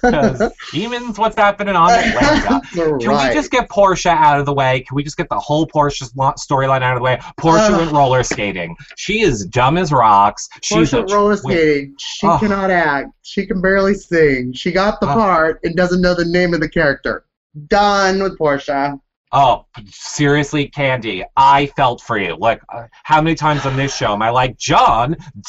'Cause 0.00 0.52
demons, 0.72 1.18
what's 1.18 1.36
happening 1.36 1.76
on 1.76 1.90
Atlanta? 1.90 2.60
That's 2.74 2.74
Can 2.74 2.96
we 2.98 3.34
just 3.34 3.50
get 3.50 3.68
Porsha 3.68 4.10
out 4.14 4.40
of 4.40 4.46
the 4.46 4.54
way? 4.54 4.80
Can 4.88 4.94
we 4.94 5.02
just 5.02 5.18
get 5.18 5.28
the 5.28 5.38
whole 5.38 5.66
Porsha 5.66 6.10
storyline 6.38 6.82
out 6.82 6.92
of 6.96 7.00
the 7.00 7.04
way? 7.04 7.18
Porsha 7.38 7.70
Ugh. 7.70 7.80
went 7.80 7.92
roller 7.92 8.22
skating. 8.22 8.74
She 8.96 9.20
is 9.20 9.44
dumb 9.46 9.76
as 9.76 9.92
rocks. 9.92 10.48
She's 10.62 10.90
Porsha 10.92 11.10
roller 11.10 11.36
skating. 11.36 11.94
She 11.98 12.26
Oh. 12.26 12.38
cannot 12.38 12.70
act. 12.70 13.10
She 13.22 13.46
can 13.46 13.60
barely 13.60 13.94
sing. 13.94 14.52
She 14.52 14.70
got 14.72 15.00
the 15.00 15.10
Oh. 15.10 15.14
part 15.14 15.60
and 15.64 15.74
doesn't 15.76 16.00
know 16.00 16.14
the 16.14 16.24
name 16.24 16.53
of 16.54 16.60
the 16.60 16.68
character. 16.68 17.26
Done 17.68 18.22
with 18.22 18.38
Porsha. 18.38 18.98
Oh, 19.36 19.66
seriously, 19.90 20.68
Kandi, 20.68 21.24
I 21.36 21.66
felt 21.66 22.00
for 22.00 22.18
you. 22.18 22.36
Like, 22.36 22.62
uh, 22.72 22.86
how 23.02 23.20
many 23.20 23.34
times 23.34 23.66
on 23.66 23.76
this 23.76 23.96
show 23.96 24.12
am 24.12 24.22
I 24.22 24.30
like, 24.30 24.56
John, 24.56 25.16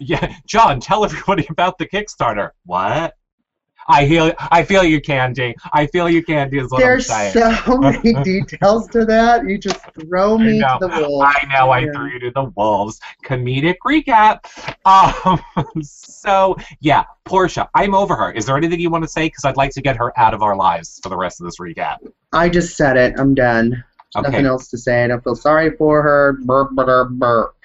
yeah, 0.00 0.34
John, 0.46 0.80
tell 0.80 1.04
everybody 1.04 1.46
about 1.50 1.78
the 1.78 1.86
Kickstarter. 1.86 2.50
What? 2.64 3.14
I 3.88 4.08
feel, 4.08 4.32
I 4.38 4.62
feel 4.62 4.84
you, 4.84 5.00
Kandi. 5.00 5.54
I 5.72 5.86
feel 5.86 6.08
you, 6.08 6.24
Kandi. 6.24 6.62
Is 6.62 6.70
what 6.70 6.80
There's 6.80 7.06
so 7.06 7.78
many 7.78 8.14
details 8.22 8.88
to 8.88 9.04
that. 9.04 9.48
You 9.48 9.58
just 9.58 9.80
throw 10.00 10.38
me 10.38 10.60
to 10.60 10.78
the 10.80 10.88
wolves. 10.88 11.34
I 11.36 11.46
know 11.52 11.70
I 11.70 11.84
threw 11.84 12.10
you 12.10 12.18
to 12.20 12.30
the 12.30 12.52
wolves. 12.56 13.00
Comedic 13.24 13.76
recap. 13.86 14.40
Um, 14.86 15.40
so 15.82 16.56
yeah, 16.80 17.04
Porsha, 17.24 17.68
I'm 17.74 17.94
over 17.94 18.14
her. 18.14 18.30
Is 18.30 18.46
there 18.46 18.56
anything 18.56 18.78
you 18.78 18.88
want 18.88 19.02
to 19.02 19.08
say? 19.08 19.26
Because 19.26 19.44
I'd 19.44 19.56
like 19.56 19.72
to 19.72 19.82
get 19.82 19.96
her 19.96 20.16
out 20.18 20.32
of 20.32 20.42
our 20.42 20.54
lives 20.54 21.00
for 21.02 21.08
the 21.08 21.16
rest 21.16 21.40
of 21.40 21.46
this 21.46 21.58
recap. 21.58 21.96
I 22.32 22.48
just 22.48 22.76
said 22.76 22.96
it. 22.96 23.18
I'm 23.18 23.34
done. 23.34 23.84
Okay, 24.16 24.30
Nothing 24.30 24.46
else 24.46 24.68
to 24.68 24.78
say. 24.78 25.04
I 25.04 25.08
don't 25.08 25.22
feel 25.24 25.34
sorry 25.34 25.76
for 25.76 26.02
her. 26.02 26.38
Burp, 26.44 26.70
burp, 26.72 27.10
burp. 27.10 27.55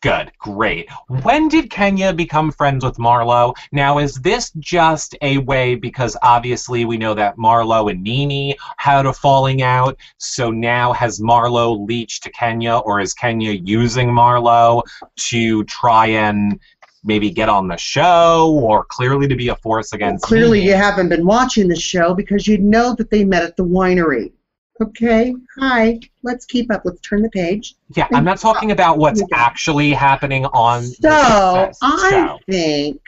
Good, 0.00 0.30
great. 0.38 0.88
When 1.22 1.48
did 1.48 1.70
Kenya 1.70 2.12
become 2.12 2.52
friends 2.52 2.84
with 2.84 2.98
Marlo? 2.98 3.54
Now, 3.72 3.98
is 3.98 4.14
this 4.16 4.52
just 4.58 5.16
a 5.22 5.38
way 5.38 5.74
because 5.74 6.16
obviously 6.22 6.84
we 6.84 6.96
know 6.96 7.14
that 7.14 7.36
Marlo 7.36 7.90
and 7.90 8.02
Nene 8.02 8.54
had 8.76 9.06
a 9.06 9.12
falling 9.12 9.62
out, 9.62 9.96
so 10.18 10.52
now 10.52 10.92
has 10.92 11.20
Marlo 11.20 11.84
leached 11.86 12.22
to 12.22 12.30
Kenya, 12.30 12.76
or 12.76 13.00
is 13.00 13.12
Kenya 13.12 13.50
using 13.50 14.08
Marlo 14.08 14.82
to 15.16 15.64
try 15.64 16.06
and 16.06 16.60
maybe 17.04 17.30
get 17.30 17.48
on 17.48 17.66
the 17.66 17.76
show, 17.76 18.50
or 18.62 18.84
clearly 18.84 19.26
to 19.26 19.34
be 19.34 19.48
a 19.48 19.56
force 19.56 19.92
against 19.92 20.24
Clearly, 20.24 20.60
Nene? 20.60 20.68
you 20.68 20.74
haven't 20.74 21.08
been 21.08 21.26
watching 21.26 21.66
the 21.66 21.76
show 21.76 22.14
because 22.14 22.46
you'd 22.46 22.62
know 22.62 22.94
that 22.94 23.10
they 23.10 23.24
met 23.24 23.42
at 23.42 23.56
the 23.56 23.64
winery. 23.64 24.32
Okay. 24.80 25.34
Hi. 25.58 25.98
Let's 26.22 26.44
keep 26.44 26.72
up. 26.72 26.82
Let's 26.84 27.00
turn 27.00 27.22
the 27.22 27.30
page. 27.30 27.74
Yeah, 27.96 28.06
I'm 28.12 28.24
not 28.24 28.38
talking 28.38 28.70
about 28.70 28.98
what's 28.98 29.22
actually 29.32 29.92
happening 29.92 30.44
on 30.46 30.82
So 30.84 31.70
I 31.82 32.38
think 32.48 33.00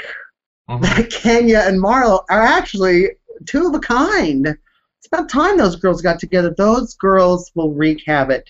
Mhm. 0.69 0.83
that 0.83 1.11
Kenya 1.11 1.61
and 1.67 1.83
Marlo 1.83 2.25
are 2.29 2.43
actually 2.43 3.11
two 3.47 3.69
of 3.69 3.75
a 3.75 3.79
kind. 3.81 4.47
It's 4.47 5.07
about 5.07 5.29
time 5.29 5.57
those 5.57 5.77
girls 5.77 6.03
got 6.03 6.19
together. 6.19 6.55
Those 6.57 6.95
girls 6.95 7.51
will 7.55 7.73
wreak 7.73 8.03
havoc. 8.07 8.45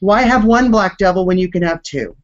Why 0.00 0.22
have 0.22 0.44
one 0.44 0.70
black 0.70 0.98
devil 0.98 1.26
when 1.26 1.38
you 1.38 1.50
can 1.50 1.62
have 1.62 1.82
two? 1.82 2.16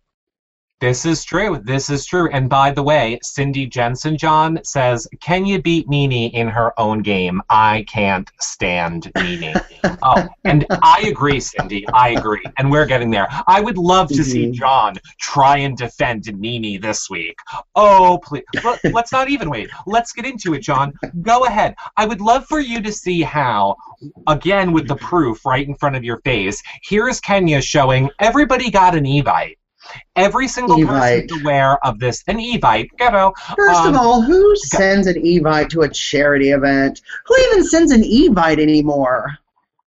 This 0.81 1.05
is 1.05 1.25
true. 1.25 1.59
This 1.65 1.91
is 1.91 2.07
true. 2.07 2.31
And 2.31 2.49
by 2.49 2.71
the 2.71 2.85
way, 2.85 3.19
Cindy 3.21 3.67
Jensen 3.67 4.17
John 4.17 4.61
says, 4.63 5.09
Can 5.21 5.45
you 5.45 5.61
beat 5.61 5.89
Nene 5.89 6.31
in 6.31 6.47
her 6.47 6.73
own 6.79 7.03
game? 7.03 7.43
I 7.51 7.85
can't 7.89 8.31
stand 8.41 9.11
Nene. 9.17 9.55
oh, 10.03 10.29
and 10.45 10.67
I 10.71 11.05
agree, 11.09 11.41
Cindy. 11.41 11.85
I 11.89 12.11
agree. 12.11 12.45
And 12.59 12.71
we're 12.71 12.87
getting 12.87 13.11
there. 13.11 13.27
I 13.49 13.61
would 13.61 13.77
love 13.77 14.07
to 14.11 14.23
see 14.23 14.47
Mhm. 14.47 14.55
John 14.55 14.95
try 15.19 15.59
and 15.59 15.77
defend 15.77 16.33
Nene 16.33 16.81
this 16.81 17.11
week. 17.11 17.41
Oh, 17.75 18.21
please. 18.23 18.45
Let, 18.63 18.79
let's 18.93 19.11
not 19.11 19.29
even 19.29 19.51
wait. 19.51 19.71
Let's 19.87 20.13
get 20.13 20.27
into 20.27 20.55
it, 20.55 20.61
John. 20.61 20.93
Go 21.23 21.45
ahead. 21.45 21.75
I 21.97 22.07
would 22.07 22.21
love 22.21 22.47
for 22.47 22.61
you 22.61 22.81
to 22.83 22.93
see 22.93 23.23
how, 23.23 23.75
again, 24.29 24.71
with 24.73 24.87
the 24.87 24.97
proof 24.97 25.45
right 25.45 25.67
in 25.67 25.75
front 25.75 25.97
of 25.97 26.05
your 26.05 26.21
face, 26.21 26.63
here's 26.85 27.19
Kenya 27.19 27.61
showing 27.61 28.11
everybody 28.21 28.71
got 28.71 28.95
an 28.95 29.05
Evite. 29.05 29.57
Every 30.17 30.49
single 30.49 30.77
Evite. 30.77 31.29
person's 31.29 31.43
aware 31.43 31.85
of 31.87 31.99
this. 31.99 32.23
An 32.27 32.39
Evite, 32.39 32.89
know. 32.99 33.33
First 33.57 33.81
Um, 33.81 33.95
of 33.95 34.01
all, 34.01 34.23
who 34.23 34.57
sends 34.57 35.07
an 35.07 35.17
Evite 35.17 35.71
to 35.71 35.83
a 35.83 35.89
charity 35.89 36.51
event? 36.51 37.01
Who 37.27 37.37
even 37.37 37.65
sends 37.65 37.93
an 37.93 38.03
Evite 38.03 38.61
anymore? 38.61 39.39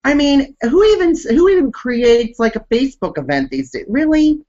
I 0.03 0.13
mean, 0.13 0.56
who 0.62 0.84
even 0.84 1.15
who 1.29 1.50
even 1.50 1.72
creates 1.72 2.39
like 2.39 2.56
a 2.56 2.65
Facebook 2.72 3.18
event 3.18 3.50
these 3.51 3.72
days? 3.72 3.86
Really? 3.88 4.39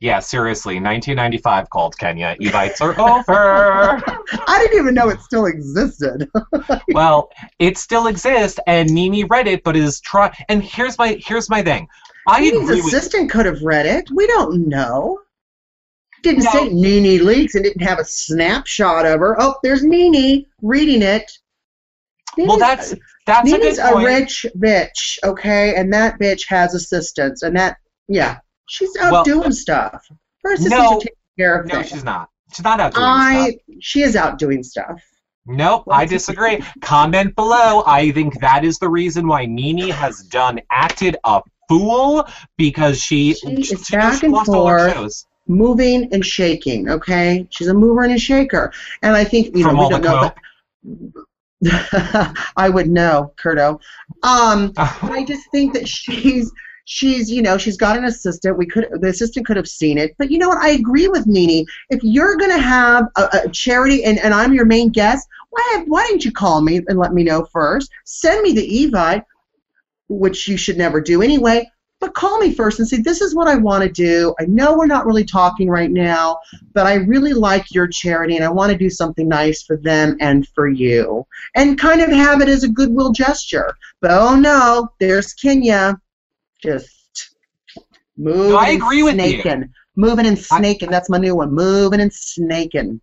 Yeah, 0.00 0.18
seriously, 0.18 0.74
1995 0.74 1.70
called 1.70 1.96
Kenya. 1.96 2.36
Evites 2.38 2.82
are 2.82 2.92
over. 3.00 4.02
I 4.46 4.58
didn't 4.58 4.78
even 4.78 4.94
know 4.94 5.08
it 5.08 5.20
still 5.22 5.46
existed. 5.46 6.28
well, 6.88 7.30
it 7.58 7.78
still 7.78 8.08
exists, 8.08 8.60
and 8.66 8.90
Mimi 8.92 9.24
read 9.24 9.46
it, 9.46 9.64
but 9.64 9.76
is 9.76 10.00
try. 10.00 10.30
And 10.50 10.62
here's 10.62 10.98
my 10.98 11.18
here's 11.24 11.48
my 11.48 11.62
thing. 11.62 11.88
I 12.26 12.40
Nene's 12.40 12.70
assistant 12.70 13.30
could 13.30 13.46
have 13.46 13.62
read 13.62 13.86
it. 13.86 14.10
We 14.10 14.26
don't 14.26 14.68
know. 14.68 15.20
Didn't 16.22 16.44
No. 16.44 16.50
say 16.52 16.68
Nene 16.70 17.20
Leakes 17.20 17.54
and 17.54 17.64
didn't 17.64 17.82
have 17.82 17.98
a 17.98 18.04
snapshot 18.04 19.04
of 19.04 19.20
her. 19.20 19.36
Oh, 19.38 19.56
there's 19.62 19.84
Nene 19.84 20.46
reading 20.62 21.02
it. 21.02 21.30
Well, 22.36 22.56
that's 22.58 22.94
that's 23.26 23.52
a 23.52 23.58
Nene's 23.58 23.78
a, 23.78 23.92
point. 23.92 24.06
rich 24.06 24.46
bitch, 24.58 25.18
okay, 25.22 25.74
and 25.76 25.92
that 25.92 26.18
bitch 26.18 26.46
has 26.48 26.74
assistants, 26.74 27.42
and 27.42 27.54
that 27.56 27.76
yeah, 28.08 28.38
she's 28.66 28.96
out 28.96 29.12
Well, 29.12 29.24
doing 29.24 29.52
stuff. 29.52 30.04
Her 30.42 30.54
assistants 30.54 30.76
no, 30.78 30.96
are 30.96 31.00
taking 31.00 31.14
care 31.38 31.58
of 31.60 31.66
no, 31.66 31.74
things. 31.76 31.88
she's 31.90 32.04
not. 32.04 32.28
She's 32.52 32.64
not 32.64 32.80
out 32.80 32.94
doing 32.94 33.06
I 33.06 33.50
stuff. 33.50 33.60
she 33.80 34.02
is 34.02 34.16
out 34.16 34.38
doing 34.38 34.62
stuff. 34.62 35.00
Nope, 35.46 35.84
I 35.90 36.06
disagree. 36.06 36.64
Comment 36.80 37.34
below. 37.36 37.82
I 37.86 38.10
think 38.12 38.40
that 38.40 38.64
is 38.64 38.78
the 38.78 38.88
reason 38.88 39.28
why 39.28 39.44
Nene 39.44 39.90
has 39.90 40.22
done 40.22 40.58
acted 40.70 41.16
a 41.24 41.42
fool 41.68 42.26
because 42.56 43.00
she 43.00 43.34
She 43.34 43.52
is 43.52 43.68
she 43.86 43.96
back 43.96 44.22
and 44.22 44.32
lost 44.32 44.50
all 44.50 44.66
her 44.68 44.90
forth. 44.90 45.26
Moving 45.46 46.12
and 46.12 46.24
shaking, 46.24 46.88
okay? 46.88 47.46
She's 47.50 47.68
a 47.68 47.74
mover 47.74 48.02
and 48.02 48.14
a 48.14 48.18
shaker. 48.18 48.72
And 49.02 49.14
I 49.14 49.24
think 49.24 49.54
you 49.54 49.64
From 49.64 49.76
know 49.76 49.82
we 49.84 49.88
don't 49.90 50.02
know 50.02 50.32
that 51.60 52.52
I 52.56 52.68
would 52.68 52.88
know, 52.88 53.32
Kurto. 53.36 53.80
Um 54.22 54.72
I 54.76 55.24
just 55.26 55.50
think 55.50 55.74
that 55.74 55.88
she's 55.88 56.50
she's 56.84 57.30
you 57.30 57.42
know 57.42 57.58
she's 57.58 57.76
got 57.76 57.96
an 57.96 58.04
assistant. 58.04 58.56
We 58.56 58.66
could 58.66 58.88
the 59.00 59.08
assistant 59.08 59.46
could 59.46 59.56
have 59.56 59.68
seen 59.68 59.98
it, 59.98 60.14
but 60.18 60.30
you 60.30 60.38
know 60.38 60.48
what? 60.48 60.58
I 60.58 60.70
agree 60.70 61.08
with 61.08 61.26
Nene. 61.26 61.66
If 61.90 62.00
you're 62.02 62.36
gonna 62.36 62.58
have 62.58 63.06
a, 63.16 63.40
a 63.44 63.48
charity 63.50 64.04
and, 64.04 64.18
and 64.18 64.32
I'm 64.32 64.52
your 64.52 64.66
main 64.66 64.90
guest, 64.90 65.28
why 65.50 65.84
why 65.86 66.06
didn't 66.06 66.24
you 66.24 66.32
call 66.32 66.60
me 66.60 66.80
and 66.88 66.98
let 66.98 67.12
me 67.12 67.24
know 67.24 67.44
first? 67.46 67.90
Send 68.04 68.42
me 68.42 68.52
the 68.52 68.90
evite, 68.90 69.24
which 70.08 70.48
you 70.48 70.56
should 70.56 70.76
never 70.76 71.00
do 71.00 71.22
anyway. 71.22 71.68
But 72.00 72.14
call 72.14 72.38
me 72.38 72.52
first 72.52 72.80
and 72.80 72.88
say 72.88 72.98
this 72.98 73.22
is 73.22 73.34
what 73.34 73.48
I 73.48 73.54
want 73.54 73.82
to 73.82 73.88
do. 73.88 74.34
I 74.38 74.44
know 74.44 74.76
we're 74.76 74.86
not 74.86 75.06
really 75.06 75.24
talking 75.24 75.70
right 75.70 75.90
now, 75.90 76.38
but 76.74 76.86
I 76.86 76.94
really 76.94 77.32
like 77.32 77.72
your 77.72 77.86
charity 77.86 78.36
and 78.36 78.44
I 78.44 78.50
want 78.50 78.72
to 78.72 78.76
do 78.76 78.90
something 78.90 79.26
nice 79.26 79.62
for 79.62 79.78
them 79.78 80.16
and 80.20 80.46
for 80.48 80.68
you, 80.68 81.26
and 81.54 81.78
kind 81.78 82.02
of 82.02 82.10
have 82.10 82.42
it 82.42 82.48
as 82.48 82.62
a 82.62 82.68
goodwill 82.68 83.12
gesture. 83.12 83.74
But 84.00 84.10
oh 84.10 84.36
no, 84.36 84.88
there's 85.00 85.32
Kenya, 85.32 85.98
just 86.62 87.34
moving. 88.18 88.56
I 88.56 88.70
agree 88.70 89.02
with 89.02 89.18
and 89.18 89.22
you. 89.22 89.40
snaking. 89.40 89.72
Moving 89.96 90.26
and 90.26 90.38
snaking. 90.38 90.90
That's 90.90 91.08
my 91.08 91.18
new 91.18 91.36
one. 91.36 91.52
Moving 91.52 92.00
and 92.00 92.12
snaking. 92.12 93.00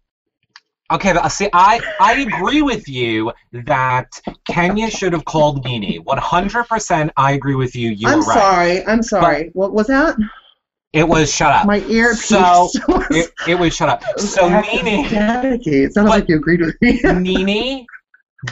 Okay, 0.92 1.14
but 1.14 1.24
uh, 1.24 1.30
see, 1.30 1.50
I 1.54 1.80
I 2.00 2.20
agree 2.22 2.62
with 2.62 2.88
you 2.90 3.32
that 3.54 4.10
Kenya 4.46 4.90
should 4.90 5.14
have 5.14 5.26
called 5.26 5.64
Nene. 5.64 6.02
One 6.04 6.18
hundred 6.18 6.66
percent, 6.66 7.12
I 7.16 7.32
agree 7.32 7.56
with 7.56 7.76
you. 7.76 7.92
You 7.92 8.10
I'm 8.10 8.20
were 8.20 8.26
right. 8.26 8.38
sorry. 8.38 8.86
I'm 8.86 9.04
sorry. 9.04 9.50
what 9.54 9.74
was 9.74 9.88
that? 9.88 10.18
It 10.94 11.08
was 11.08 11.34
shut 11.34 11.54
up. 11.54 11.66
My 11.66 11.80
earpiece. 11.86 12.26
So 12.26 12.70
was- 12.88 13.08
it, 13.12 13.32
it 13.48 13.56
was 13.56 13.74
shut 13.74 13.88
up. 13.88 14.04
So 14.18 14.48
Static. 14.48 15.66
It 15.66 15.94
sounded 15.94 16.10
like 16.10 16.28
you 16.28 16.36
agreed 16.36 16.62
with 16.62 16.76
me. 16.82 17.00
Nini 17.04 17.88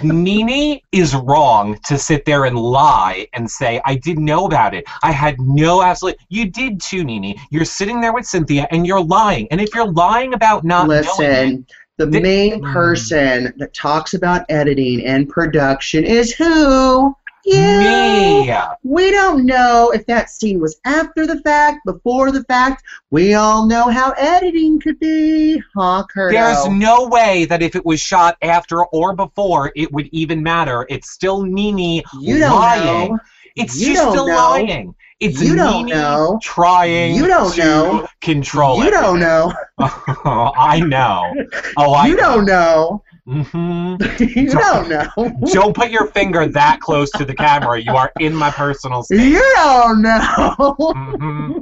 Nene 0.04 0.80
is 0.92 1.16
wrong 1.16 1.78
to 1.86 1.98
sit 1.98 2.24
there 2.26 2.46
and 2.46 2.56
lie 2.56 3.28
and 3.34 3.50
say 3.50 3.82
I 3.86 3.96
didn't 3.96 4.24
know 4.24 4.46
about 4.46 4.74
it. 4.76 4.86
I 5.02 5.12
had 5.12 5.40
no 5.42 5.82
absolute. 5.82 6.16
You 6.30 6.50
did 6.50 6.80
too, 6.80 7.04
Nene. 7.04 7.36
You're 7.50 7.66
sitting 7.66 8.00
there 8.00 8.14
with 8.14 8.26
Cynthia 8.26 8.68
and 8.72 8.86
you're 8.86 9.04
lying. 9.04 9.48
And 9.50 9.60
if 9.60 9.74
you're 9.74 9.92
lying 9.92 10.34
about 10.34 10.64
not 10.64 10.88
knowing, 10.88 11.00
Listen, 11.02 11.68
the 12.00 12.08
main 12.08 12.62
Mm. 12.62 12.74
person 12.74 13.54
that 13.58 13.74
talks 13.74 14.14
about 14.14 14.46
editing 14.50 15.06
and 15.06 15.28
production 15.30 16.04
is 16.06 16.34
who? 16.34 17.16
You. 17.46 17.60
me. 17.62 18.54
We 18.84 19.12
don't 19.12 19.46
know 19.46 19.92
if 19.94 20.06
that 20.06 20.30
scene 20.30 20.60
was 20.60 20.80
after 20.86 21.26
the 21.26 21.40
fact, 21.42 21.80
before 21.86 22.32
the 22.32 22.44
fact. 22.44 22.84
We 23.12 23.34
all 23.34 23.66
know 23.66 23.90
how 23.90 24.12
editing 24.18 24.80
could 24.80 25.00
be, 25.00 25.62
huh, 25.76 26.04
Curto? 26.14 26.32
There's 26.32 26.68
no 26.70 27.08
way 27.08 27.46
that 27.46 27.62
if 27.64 27.76
it 27.76 27.86
was 27.86 28.00
shot 28.02 28.38
after 28.44 28.86
or 28.86 29.16
before, 29.16 29.72
it 29.76 29.92
would 29.92 30.08
even 30.12 30.44
matter. 30.44 30.86
It's 30.90 31.10
still 31.10 31.42
Nene 31.44 32.04
you 32.20 32.40
don't 32.40 32.52
lying. 32.60 33.12
know. 33.14 33.20
It's 33.56 33.80
You 33.80 33.88
she's 33.88 33.98
don't 33.98 34.12
still 34.12 34.28
know. 34.28 34.36
lying. 34.36 34.96
It's 35.20 35.42
You 35.42 35.56
don't 35.56 35.88
know. 35.90 36.40
trying 36.42 37.16
You 37.16 37.28
don't 37.28 37.56
to 37.56 37.62
know. 37.62 38.08
control 38.22 38.82
You 38.82 38.90
don't 38.92 39.20
know. 39.20 39.52
I 39.80 40.82
know. 40.86 41.34
Oh, 41.78 41.94
I 41.94 42.08
you 42.08 42.16
don't 42.18 42.46
know. 42.46 43.04
hmm 43.26 43.96
you 44.20 44.56
don't 44.56 44.90
know. 44.90 45.06
Don't 45.54 45.76
put 45.76 45.90
your 45.92 46.08
finger 46.08 46.48
that 46.48 46.80
close 46.80 47.12
to 47.12 47.26
the 47.26 47.34
camera. 47.36 47.80
You 47.80 47.96
are 47.96 48.12
in 48.20 48.36
my 48.36 48.50
personal 48.52 49.04
space. 49.04 49.22
You 49.22 49.52
don't 49.56 50.02
know. 50.02 50.76
hmm 50.94 51.60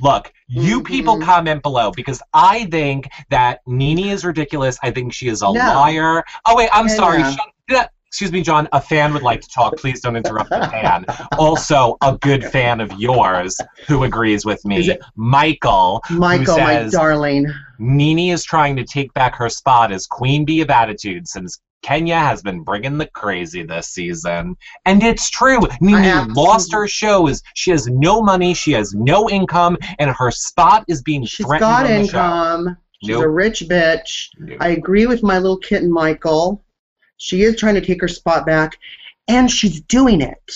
Look, 0.00 0.32
you 0.48 0.82
people 0.82 1.16
Mhm. 1.16 1.22
comment 1.22 1.62
below 1.62 1.90
because 1.90 2.22
I 2.32 2.66
think 2.66 3.08
that 3.30 3.60
Nene 3.66 4.08
is 4.10 4.24
ridiculous. 4.24 4.78
I 4.82 4.90
think 4.90 5.12
she 5.12 5.28
is 5.28 5.42
a 5.42 5.48
No. 5.48 5.72
liar. 5.72 6.22
Oh 6.46 6.56
wait, 6.56 6.68
I'm 6.72 6.88
Yeah, 6.88 6.94
sorry. 6.96 7.20
yeah. 7.20 7.34
Shut, 7.70 7.90
excuse 8.08 8.32
me, 8.32 8.42
John. 8.42 8.68
A 8.72 8.80
fan 8.80 9.12
would 9.14 9.22
like 9.22 9.40
to 9.42 9.48
talk. 9.48 9.76
Please 9.76 10.00
don't 10.00 10.16
interrupt 10.16 10.50
the 10.50 10.66
fan. 10.70 11.04
Also, 11.38 11.96
a 12.02 12.16
good 12.20 12.44
fan 12.44 12.80
of 12.80 12.90
yours 12.98 13.56
who 13.86 14.04
agrees 14.04 14.44
with 14.44 14.64
me, 14.64 14.98
Michael. 15.16 16.02
Michael, 16.10 16.58
my 16.58 16.74
says- 16.74 16.92
darling. 16.92 17.46
Nene 17.78 18.32
is 18.32 18.44
trying 18.44 18.74
to 18.76 18.84
take 18.84 19.12
back 19.14 19.36
her 19.36 19.48
spot 19.48 19.92
as 19.92 20.06
Queen 20.06 20.44
Bee 20.44 20.60
of 20.62 20.70
Attitude 20.70 21.28
since 21.28 21.60
Kenya 21.82 22.18
has 22.18 22.42
been 22.42 22.64
bringing 22.64 22.98
the 22.98 23.06
crazy 23.06 23.62
this 23.62 23.86
season. 23.88 24.56
And 24.84 25.00
it's 25.02 25.30
true. 25.30 25.60
Nene 25.80 25.94
absolutely- 26.04 26.42
lost 26.42 26.72
her 26.72 26.88
shows. 26.88 27.40
She 27.54 27.70
has 27.70 27.86
no 27.86 28.20
money, 28.20 28.52
she 28.54 28.72
has 28.72 28.94
no 28.94 29.30
income, 29.30 29.76
and 30.00 30.10
her 30.10 30.30
spot 30.32 30.84
is 30.88 31.02
being 31.02 31.24
She's 31.24 31.46
threatened 31.46 31.60
got 31.60 31.82
the 31.84 31.88
show. 31.88 32.00
income. 32.02 32.76
She's 33.00 33.10
Nope. 33.10 33.24
a 33.24 33.28
rich 33.28 33.60
bitch. 33.68 34.28
Nope. 34.40 34.58
I 34.60 34.70
agree 34.70 35.06
with 35.06 35.22
my 35.22 35.38
little 35.38 35.58
kitten, 35.58 35.92
Michael. 35.92 36.64
She 37.18 37.42
is 37.42 37.56
trying 37.56 37.74
to 37.74 37.80
take 37.80 38.00
her 38.00 38.08
spot 38.08 38.46
back, 38.46 38.78
and 39.28 39.50
she's 39.50 39.80
doing 39.82 40.20
it. 40.20 40.52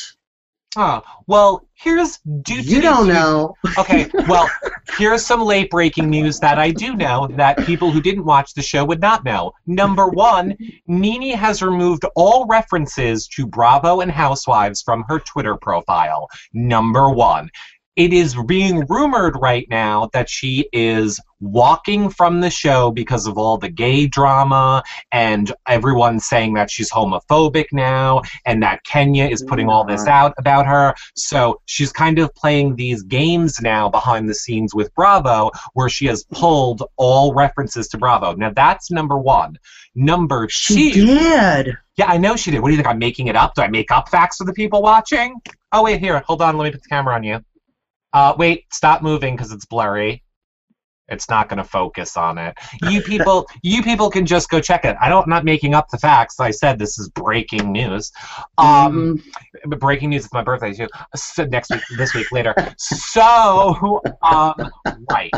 Oh, 0.74 1.02
well, 1.26 1.66
here's 1.74 2.18
do 2.42 2.54
You 2.54 2.80
don't 2.80 3.06
know. 3.06 3.54
Okay, 3.78 4.08
well, 4.28 4.48
here's 4.96 5.24
some 5.24 5.42
late 5.42 5.70
breaking 5.70 6.08
news 6.08 6.40
that 6.40 6.58
I 6.58 6.70
do 6.70 6.96
know 6.96 7.28
that 7.32 7.58
people 7.66 7.90
who 7.90 8.00
didn't 8.00 8.24
watch 8.24 8.54
the 8.54 8.62
show 8.62 8.82
would 8.84 9.00
not 9.00 9.22
know. 9.22 9.52
Number 9.66 10.08
one, 10.08 10.56
Nene 10.86 11.36
has 11.36 11.62
removed 11.62 12.06
all 12.16 12.46
references 12.46 13.28
to 13.28 13.46
Bravo 13.46 14.00
and 14.00 14.10
Housewives 14.10 14.80
from 14.80 15.04
her 15.08 15.18
Twitter 15.18 15.56
profile. 15.56 16.28
Number 16.54 17.10
one. 17.10 17.50
It 17.94 18.14
is 18.14 18.34
being 18.46 18.86
rumored 18.86 19.36
right 19.40 19.66
now 19.68 20.08
that 20.14 20.30
she 20.30 20.66
is 20.72 21.20
walking 21.40 22.08
from 22.08 22.40
the 22.40 22.48
show 22.48 22.90
because 22.90 23.26
of 23.26 23.36
all 23.36 23.58
the 23.58 23.68
gay 23.68 24.06
drama 24.06 24.82
and 25.10 25.52
everyone 25.66 26.18
saying 26.18 26.54
that 26.54 26.70
she's 26.70 26.90
homophobic 26.90 27.66
now 27.70 28.22
and 28.46 28.62
that 28.62 28.82
Kenya 28.84 29.26
is 29.26 29.42
putting 29.42 29.68
all 29.68 29.84
this 29.84 30.06
out 30.06 30.32
about 30.38 30.66
her. 30.66 30.94
So 31.16 31.60
she's 31.66 31.92
kind 31.92 32.18
of 32.18 32.34
playing 32.34 32.76
these 32.76 33.02
games 33.02 33.60
now 33.60 33.90
behind 33.90 34.26
the 34.26 34.34
scenes 34.34 34.74
with 34.74 34.94
Bravo 34.94 35.50
where 35.74 35.90
she 35.90 36.06
has 36.06 36.24
pulled 36.32 36.84
all 36.96 37.34
references 37.34 37.88
to 37.88 37.98
Bravo. 37.98 38.34
Now 38.34 38.52
that's 38.54 38.90
number 38.90 39.18
one. 39.18 39.58
Number 39.94 40.48
She 40.48 40.92
two. 40.92 41.06
did. 41.06 41.76
Yeah, 41.96 42.06
I 42.06 42.16
know 42.16 42.36
she 42.36 42.50
did. 42.50 42.60
What 42.60 42.68
do 42.68 42.72
you 42.72 42.78
think? 42.78 42.88
I'm 42.88 42.98
making 42.98 43.26
it 43.26 43.36
up? 43.36 43.54
Do 43.54 43.60
I 43.60 43.68
make 43.68 43.90
up 43.90 44.08
facts 44.08 44.38
for 44.38 44.44
the 44.44 44.54
people 44.54 44.80
watching? 44.80 45.34
Oh, 45.72 45.82
wait, 45.82 46.00
here. 46.00 46.22
Hold 46.26 46.40
on. 46.40 46.56
Let 46.56 46.64
me 46.64 46.70
put 46.70 46.82
the 46.82 46.88
camera 46.88 47.14
on 47.14 47.22
you. 47.22 47.44
Uh, 48.12 48.34
wait, 48.36 48.64
stop 48.72 49.02
moving 49.02 49.34
because 49.36 49.52
it's 49.52 49.64
blurry. 49.64 50.22
It's 51.08 51.28
not 51.28 51.48
going 51.48 51.58
to 51.58 51.64
focus 51.64 52.16
on 52.16 52.38
it. 52.38 52.56
You 52.90 53.00
people, 53.00 53.46
you 53.62 53.82
people 53.82 54.10
can 54.10 54.26
just 54.26 54.50
go 54.50 54.60
check 54.60 54.84
it. 54.84 54.96
I 55.00 55.08
don't. 55.08 55.22
I'm 55.22 55.30
not 55.30 55.44
making 55.44 55.72
up 55.72 55.88
the 55.88 55.98
facts. 55.98 56.40
I 56.40 56.50
said 56.50 56.78
this 56.78 56.98
is 56.98 57.08
breaking 57.10 57.70
news. 57.72 58.10
Um, 58.58 59.22
but 59.66 59.78
breaking 59.78 60.10
news. 60.10 60.24
It's 60.24 60.34
my 60.34 60.42
birthday 60.42 60.72
too. 60.72 60.88
So 61.14 61.44
next 61.44 61.70
week, 61.70 61.80
this 61.96 62.12
week 62.12 62.30
later. 62.32 62.54
So, 62.76 64.02
um, 64.22 64.54
right. 65.10 65.30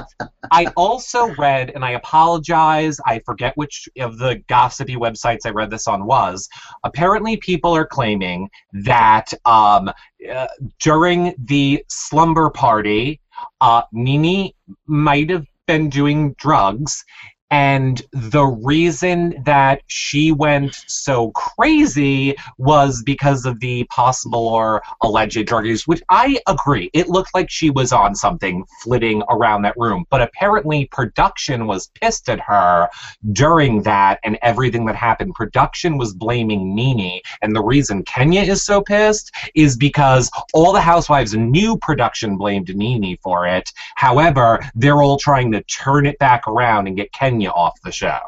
I 0.50 0.66
also 0.76 1.34
read, 1.34 1.70
and 1.70 1.84
I 1.84 1.92
apologize. 1.92 2.98
I 3.06 3.20
forget 3.26 3.52
which 3.56 3.88
of 3.98 4.18
the 4.18 4.42
gossipy 4.48 4.96
websites 4.96 5.40
I 5.44 5.50
read 5.50 5.70
this 5.70 5.86
on 5.86 6.06
was. 6.06 6.48
Apparently, 6.82 7.36
people 7.36 7.74
are 7.76 7.86
claiming 7.86 8.48
that 8.72 9.32
um, 9.44 9.90
uh, 10.30 10.46
during 10.80 11.34
the 11.38 11.84
slumber 11.88 12.50
party, 12.50 13.20
uh, 13.60 13.82
Nene 13.92 14.50
might 14.86 15.30
have 15.30 15.46
been 15.66 15.88
doing 15.88 16.34
drugs. 16.38 17.04
And 17.50 18.02
the 18.12 18.44
reason 18.44 19.42
that 19.44 19.82
she 19.86 20.32
went 20.32 20.74
so 20.88 21.30
crazy 21.32 22.34
was 22.58 23.02
because 23.04 23.44
of 23.44 23.60
the 23.60 23.84
possible 23.84 24.48
or 24.48 24.82
alleged 25.02 25.46
drug 25.46 25.66
use, 25.66 25.86
which 25.86 26.02
I 26.08 26.40
agree. 26.48 26.90
It 26.94 27.08
looked 27.08 27.34
like 27.34 27.50
she 27.50 27.70
was 27.70 27.92
on 27.92 28.14
something 28.14 28.64
flitting 28.82 29.22
around 29.28 29.62
that 29.62 29.76
room. 29.76 30.04
But 30.10 30.22
apparently, 30.22 30.86
production 30.86 31.66
was 31.66 31.88
pissed 32.00 32.28
at 32.28 32.40
her 32.40 32.88
during 33.32 33.82
that 33.82 34.18
and 34.24 34.38
everything 34.42 34.86
that 34.86 34.96
happened. 34.96 35.34
Production 35.34 35.98
was 35.98 36.14
blaming 36.14 36.74
Nene. 36.74 37.20
And 37.42 37.54
the 37.54 37.62
reason 37.62 38.02
Kenya 38.04 38.42
is 38.42 38.64
so 38.64 38.80
pissed 38.80 39.32
is 39.54 39.76
because 39.76 40.30
all 40.54 40.72
the 40.72 40.80
housewives 40.80 41.34
knew 41.34 41.76
production 41.76 42.36
blamed 42.36 42.74
Nene 42.74 43.16
for 43.22 43.46
it. 43.46 43.70
However, 43.94 44.58
they're 44.74 45.02
all 45.02 45.18
trying 45.18 45.52
to 45.52 45.62
turn 45.64 46.06
it 46.06 46.18
back 46.18 46.48
around 46.48 46.86
and 46.86 46.96
get 46.96 47.12
Kenya 47.12 47.43
off 47.48 47.74
the 47.84 47.92
show. 47.92 48.18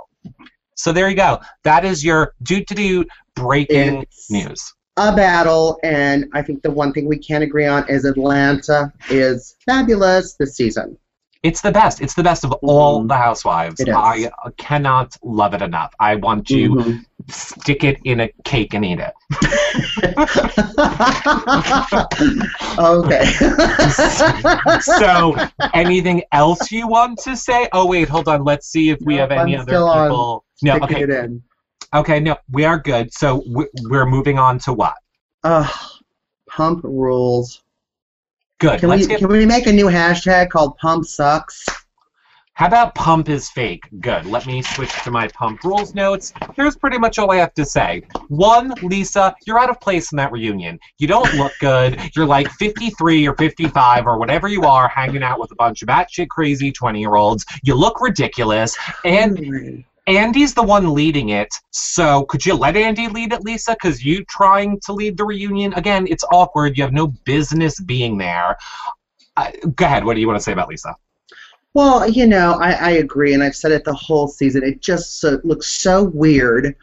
So 0.74 0.92
there 0.92 1.09
you 1.09 1.16
go. 1.16 1.40
That 1.64 1.85
is 1.85 2.05
your 2.05 2.35
doot 2.42 2.66
to 2.68 2.74
doot 2.74 3.09
breaking 3.35 4.02
It's 4.02 4.31
news. 4.31 4.74
a 4.98 5.14
battle, 5.14 5.79
and 5.83 6.26
I 6.35 6.42
think 6.42 6.62
the 6.62 6.70
one 6.70 6.92
thing 6.92 7.07
we 7.09 7.18
can 7.18 7.42
agree 7.42 7.66
on 7.66 7.88
is 7.88 8.05
Atlanta 8.05 8.92
is 9.11 9.57
fabulous 9.64 10.35
this 10.35 10.55
season. 10.57 10.98
It's 11.42 11.61
the 11.61 11.70
best. 11.70 12.00
It's 12.00 12.14
the 12.14 12.22
best 12.22 12.44
of 12.44 12.52
all 12.62 13.05
Mhm. 13.05 13.09
the 13.09 13.16
housewives. 13.16 13.81
I 13.88 14.31
cannot 14.57 15.16
love 15.22 15.55
it 15.55 15.62
enough. 15.62 15.92
I 16.00 16.16
want 16.16 16.46
to 16.48 16.68
Mhm. 16.70 17.05
Stick 17.29 17.85
it 17.85 17.99
in 18.05 18.21
a 18.21 18.29
cake 18.45 18.75
and 18.75 18.85
eat 18.85 18.99
it. 19.01 19.12
okay. 22.79 23.25
so, 24.81 25.35
anything 25.75 26.23
else 26.33 26.71
you 26.71 26.87
want 26.89 27.19
to 27.21 27.37
say? 27.37 27.69
Oh 27.73 27.87
wait, 27.87 28.09
hold 28.09 28.29
on. 28.29 28.45
Let's 28.45 28.69
see 28.69 28.91
if 28.91 28.99
we 29.05 29.17
Nope, 29.17 29.31
have 29.31 29.39
any 29.41 29.55
I'm 29.55 29.61
other 29.62 29.71
still 29.73 29.89
on 29.89 30.09
people. 30.09 30.45
No, 30.62 30.79
okay, 30.83 31.29
okay, 31.95 32.21
no, 32.21 32.37
we 32.51 32.65
are 32.65 32.79
good. 32.79 33.12
So 33.12 33.43
we- 33.49 33.69
we're 33.85 34.07
moving 34.07 34.39
on 34.39 34.59
to 34.61 34.73
what? 34.73 34.95
Ugh, 35.45 35.71
pump 36.49 36.83
rules. 36.85 37.62
Good. 38.59 38.81
Can 38.81 38.89
Let's 38.89 39.03
we 39.03 39.09
get. 39.09 39.19
can 39.19 39.29
we 39.29 39.45
make 39.45 39.67
a 39.67 39.73
new 39.73 39.87
hashtag 39.87 40.49
called 40.51 40.77
Pump 40.79 41.05
Sucks? 41.05 41.67
How 42.57 42.69
about 42.69 42.95
pump 42.95 43.29
is 43.29 43.51
fake? 43.51 43.87
Good. 44.01 44.25
Let 44.25 44.47
me 44.47 44.62
switch 44.62 44.90
to 45.03 45.11
my 45.11 45.29
pump 45.29 45.62
rules 45.62 45.95
notes. 45.95 46.33
Here's 46.55 46.75
pretty 46.75 46.97
much 46.97 47.19
all 47.19 47.31
I 47.31 47.37
have 47.37 47.53
to 47.53 47.66
say. 47.66 48.01
One, 48.29 48.73
Lisa, 48.81 49.35
you're 49.47 49.59
out 49.59 49.69
of 49.69 49.79
place 49.79 50.11
in 50.11 50.16
that 50.16 50.33
reunion. 50.33 50.81
You 50.97 51.07
don't 51.07 51.31
look 51.35 51.53
good. 51.61 52.01
You're 52.16 52.25
like 52.25 52.49
53 52.53 53.29
or 53.29 53.35
55 53.35 54.07
or 54.07 54.19
whatever 54.19 54.49
you 54.49 54.62
are, 54.62 54.88
hanging 54.88 55.23
out 55.23 55.38
with 55.38 55.53
a 55.53 55.55
bunch 55.57 55.83
of 55.83 55.88
batshit 55.88 56.31
crazy 56.31 56.73
20 56.73 56.99
year 56.99 57.16
olds. 57.16 57.45
You 57.62 57.75
look 57.75 58.01
ridiculous. 58.01 58.75
And 59.05 59.85
Andy's 60.07 60.55
the 60.55 60.62
one 60.62 60.95
leading 60.95 61.29
it. 61.29 61.53
So 61.73 62.25
could 62.25 62.47
you 62.47 62.55
let 62.55 62.75
Andy 62.75 63.09
lead 63.09 63.35
it, 63.35 63.42
Lisa? 63.42 63.73
Because 63.73 64.03
you 64.03 64.25
trying 64.31 64.81
to 64.87 64.95
lead 64.95 65.19
the 65.19 65.27
reunion 65.27 65.75
again, 65.75 66.07
it's 66.09 66.25
awkward. 66.33 66.79
You 66.79 66.85
have 66.85 66.95
no 66.95 67.09
business 67.27 67.79
being 67.79 68.16
there. 68.16 68.57
Uh, 69.37 69.51
go 69.75 69.85
ahead. 69.85 70.07
What 70.07 70.14
do 70.14 70.21
you 70.21 70.27
want 70.27 70.38
to 70.38 70.42
say 70.42 70.53
about 70.53 70.71
Lisa? 70.71 70.97
Well, 71.77 72.09
you 72.09 72.27
know, 72.27 72.55
I, 72.55 72.71
I 72.73 72.91
agree, 73.05 73.35
and 73.35 73.43
I've 73.43 73.55
said 73.55 73.71
it 73.73 73.85
the 73.85 73.93
whole 73.93 74.29
season. 74.29 74.62
It 74.65 74.81
just 74.81 75.21
so, 75.21 75.41
looks 75.45 75.67
so 75.67 76.05
weird 76.05 76.75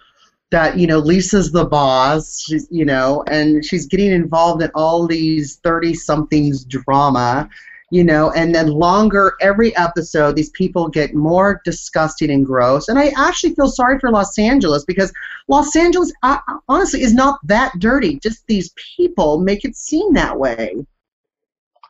that 0.52 0.78
you 0.78 0.86
know 0.86 1.00
Lisa's 1.00 1.52
the 1.52 1.66
boss, 1.66 2.42
she's, 2.42 2.68
you 2.70 2.86
know, 2.86 3.24
and 3.28 3.66
she's 3.66 3.88
getting 3.88 4.12
involved 4.12 4.62
in 4.62 4.70
all 4.76 5.08
these 5.08 5.56
thirty-somethings 5.64 6.66
drama. 6.66 7.50
you 7.94 8.04
know, 8.04 8.32
and 8.32 8.56
then 8.56 8.70
longer 8.70 9.36
every 9.40 9.76
episode, 9.78 10.36
these 10.36 10.50
people 10.50 10.88
get 10.90 11.14
more 11.14 11.62
disgusting 11.64 12.32
and 12.32 12.44
gross. 12.44 12.88
And 12.88 12.98
I 12.98 13.14
actually 13.16 13.54
feel 13.54 13.68
sorry 13.70 14.00
for 14.00 14.10
Los 14.10 14.40
Angeles 14.40 14.84
because 14.84 15.14
Los 15.48 15.76
Angeles, 15.76 16.12
uh, 16.24 16.40
honestly, 16.68 17.04
is 17.04 17.14
not 17.14 17.40
that 17.44 17.78
dirty. 17.78 18.20
Just 18.20 18.48
these 18.48 18.74
people 18.98 19.40
make 19.42 19.64
it 19.64 19.76
seem 19.76 20.12
that 20.14 20.40
way. 20.40 20.84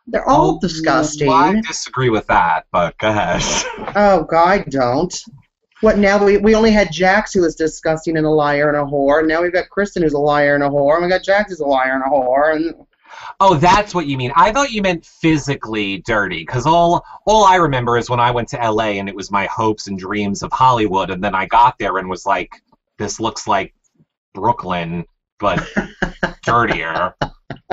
They're 0.07 0.29
oh, 0.29 0.33
all 0.33 0.55
Oh, 0.55 0.59
disgusting. 0.59 1.29
I 1.29 1.61
disagree 1.61 2.09
with 2.09 2.27
that, 2.27 2.65
but 2.71 2.97
go 2.97 3.09
ahead. 3.09 3.41
Oh, 3.95 4.23
God, 4.23 4.47
I 4.47 4.63
don't. 4.69 5.15
What 5.81 5.97
now? 5.97 6.23
We, 6.23 6.37
we 6.37 6.55
only 6.55 6.71
had 6.71 6.91
Jax, 6.91 7.33
who 7.33 7.41
was 7.41 7.55
disgusting 7.55 8.17
and 8.17 8.25
a 8.25 8.29
liar 8.29 8.69
and 8.69 8.77
a 8.77 8.83
whore. 8.83 9.19
And 9.19 9.27
now 9.27 9.41
we've 9.41 9.53
got 9.53 9.69
Kristen, 9.69 10.01
who's 10.01 10.13
a 10.13 10.19
liar 10.19 10.55
and 10.55 10.63
a 10.63 10.69
whore. 10.69 10.95
And 10.95 11.03
we 11.03 11.09
got 11.09 11.23
Jax, 11.23 11.51
who's 11.51 11.59
a 11.59 11.65
liar 11.65 11.93
and 11.93 12.03
a 12.03 12.07
whore. 12.07 12.55
And 12.55 12.73
Oh, 13.39 13.55
that's 13.55 13.93
what 13.93 14.07
you 14.07 14.17
mean. 14.17 14.31
I 14.35 14.51
thought 14.51 14.71
you 14.71 14.81
meant 14.81 15.05
physically 15.05 15.99
dirty, 15.99 16.39
because 16.39 16.65
all 16.65 17.05
all 17.25 17.45
I 17.45 17.55
remember 17.55 17.97
is 17.97 18.09
when 18.09 18.19
I 18.19 18.31
went 18.31 18.47
to 18.49 18.61
L.A. 18.61 18.99
and 18.99 19.07
it 19.07 19.15
was 19.15 19.31
my 19.31 19.45
hopes 19.45 19.87
and 19.87 19.97
dreams 19.97 20.43
of 20.43 20.51
Hollywood, 20.51 21.09
and 21.11 21.23
then 21.23 21.35
I 21.35 21.45
got 21.45 21.77
there 21.77 21.97
and 21.97 22.09
was 22.09 22.25
like, 22.25 22.61
"This 22.97 23.19
looks 23.19 23.47
like 23.47 23.73
Brooklyn, 24.33 25.05
but 25.43 25.63
dirtier 26.43 27.13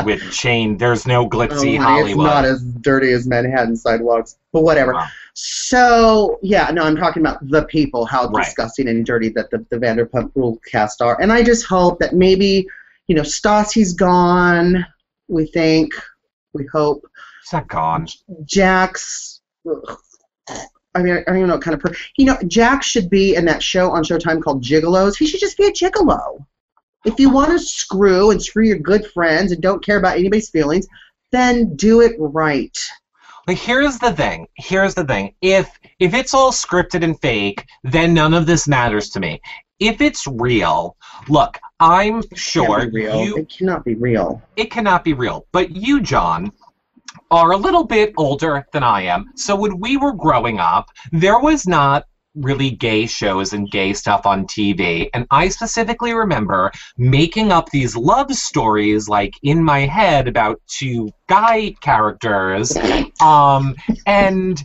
with 0.04 0.20
chain. 0.32 0.76
There's 0.76 1.06
no 1.06 1.26
glitzy 1.28 1.78
Oh, 1.78 1.82
Hollywood." 1.82 2.26
It's 2.26 2.34
not 2.34 2.44
as 2.44 2.62
dirty 2.62 3.12
as 3.12 3.26
Manhattan 3.26 3.76
sidewalks, 3.76 4.36
but 4.52 4.62
whatever. 4.62 4.92
Wow. 4.92 5.06
So 5.34 6.38
yeah, 6.42 6.70
no, 6.70 6.82
I'm 6.82 6.96
talking 6.96 7.22
about 7.22 7.38
the 7.48 7.64
people, 7.64 8.04
how 8.04 8.26
Right. 8.28 8.44
disgusting 8.44 8.88
and 8.88 9.06
dirty 9.06 9.30
that 9.30 9.50
the, 9.50 9.64
the 9.70 9.78
Vanderpump 9.78 10.32
Rule 10.34 10.58
cast 10.70 11.00
are, 11.00 11.18
and 11.22 11.32
I 11.32 11.42
just 11.42 11.64
hope 11.66 11.98
that 12.00 12.14
maybe, 12.14 12.66
you 13.06 13.14
know, 13.14 13.22
Stassi's 13.22 13.94
gone. 13.94 14.84
We 15.28 15.46
think, 15.46 15.92
we 16.52 16.66
hope. 16.72 17.02
Not 17.52 17.68
gone. 17.68 18.06
Ugh, 19.68 19.98
I 20.94 21.02
mean, 21.02 21.14
I 21.14 21.22
don't 21.22 21.36
even 21.36 21.48
know 21.48 21.54
what 21.54 21.62
kind 21.62 21.74
of 21.74 21.80
per- 21.80 21.94
you 22.16 22.24
know. 22.26 22.36
Jack 22.48 22.82
should 22.82 23.08
be 23.08 23.34
in 23.36 23.44
that 23.44 23.62
show 23.62 23.90
on 23.92 24.02
Showtime 24.02 24.42
called 24.42 24.62
Gigolos. 24.64 25.16
He 25.16 25.26
should 25.26 25.40
just 25.40 25.56
be 25.56 25.66
a 25.66 25.70
gigolo. 25.72 26.44
If 27.04 27.18
you 27.18 27.30
want 27.30 27.50
to 27.50 27.58
screw 27.58 28.30
and 28.30 28.42
screw 28.42 28.64
your 28.64 28.78
good 28.78 29.06
friends 29.06 29.52
and 29.52 29.62
don't 29.62 29.84
care 29.84 29.98
about 29.98 30.18
anybody's 30.18 30.50
feelings, 30.50 30.86
then 31.32 31.74
do 31.76 32.00
it 32.02 32.12
right. 32.18 32.76
But 33.46 33.56
here's 33.56 33.98
the 33.98 34.12
thing. 34.12 34.46
Here's 34.56 34.94
the 34.94 35.04
thing. 35.04 35.34
If 35.40 35.70
if 35.98 36.12
it's 36.14 36.34
all 36.34 36.52
scripted 36.52 37.02
and 37.02 37.18
fake, 37.20 37.64
then 37.84 38.12
none 38.12 38.34
of 38.34 38.46
this 38.46 38.68
matters 38.68 39.08
to 39.10 39.20
me. 39.20 39.40
If 39.78 40.02
it's 40.02 40.26
real, 40.26 40.96
look, 41.28 41.58
I'm 41.80 42.18
It 42.18 42.36
sure 42.38 42.86
be 42.86 43.00
real. 43.06 43.24
you 43.24 43.36
It 43.38 43.48
cannot 43.48 43.84
be 43.84 43.94
real. 43.94 44.42
it 44.56 44.70
cannot 44.70 45.04
be 45.04 45.14
real. 45.14 45.46
But 45.52 45.70
you, 45.74 46.02
John, 46.02 46.52
are 47.30 47.52
a 47.52 47.56
little 47.56 47.84
bit 47.84 48.12
older 48.18 48.66
than 48.72 48.82
I 48.82 49.02
am. 49.02 49.30
So 49.36 49.56
when 49.56 49.80
we 49.80 49.96
were 49.96 50.12
growing 50.12 50.58
up, 50.58 50.90
there 51.12 51.38
was 51.40 51.66
not 51.66 52.04
really 52.40 52.70
gay 52.70 53.06
shows 53.06 53.52
and 53.52 53.70
gay 53.70 53.92
stuff 53.92 54.26
on 54.26 54.46
TV. 54.46 55.08
And 55.14 55.26
I 55.30 55.48
specifically 55.48 56.14
remember 56.14 56.72
making 56.96 57.52
up 57.52 57.70
these 57.70 57.96
love 57.96 58.32
stories 58.32 59.08
like 59.08 59.34
in 59.42 59.62
my 59.62 59.80
head 59.80 60.28
about 60.28 60.60
two 60.66 61.10
guy 61.28 61.74
characters. 61.80 62.76
Um 63.20 63.74
and 64.06 64.62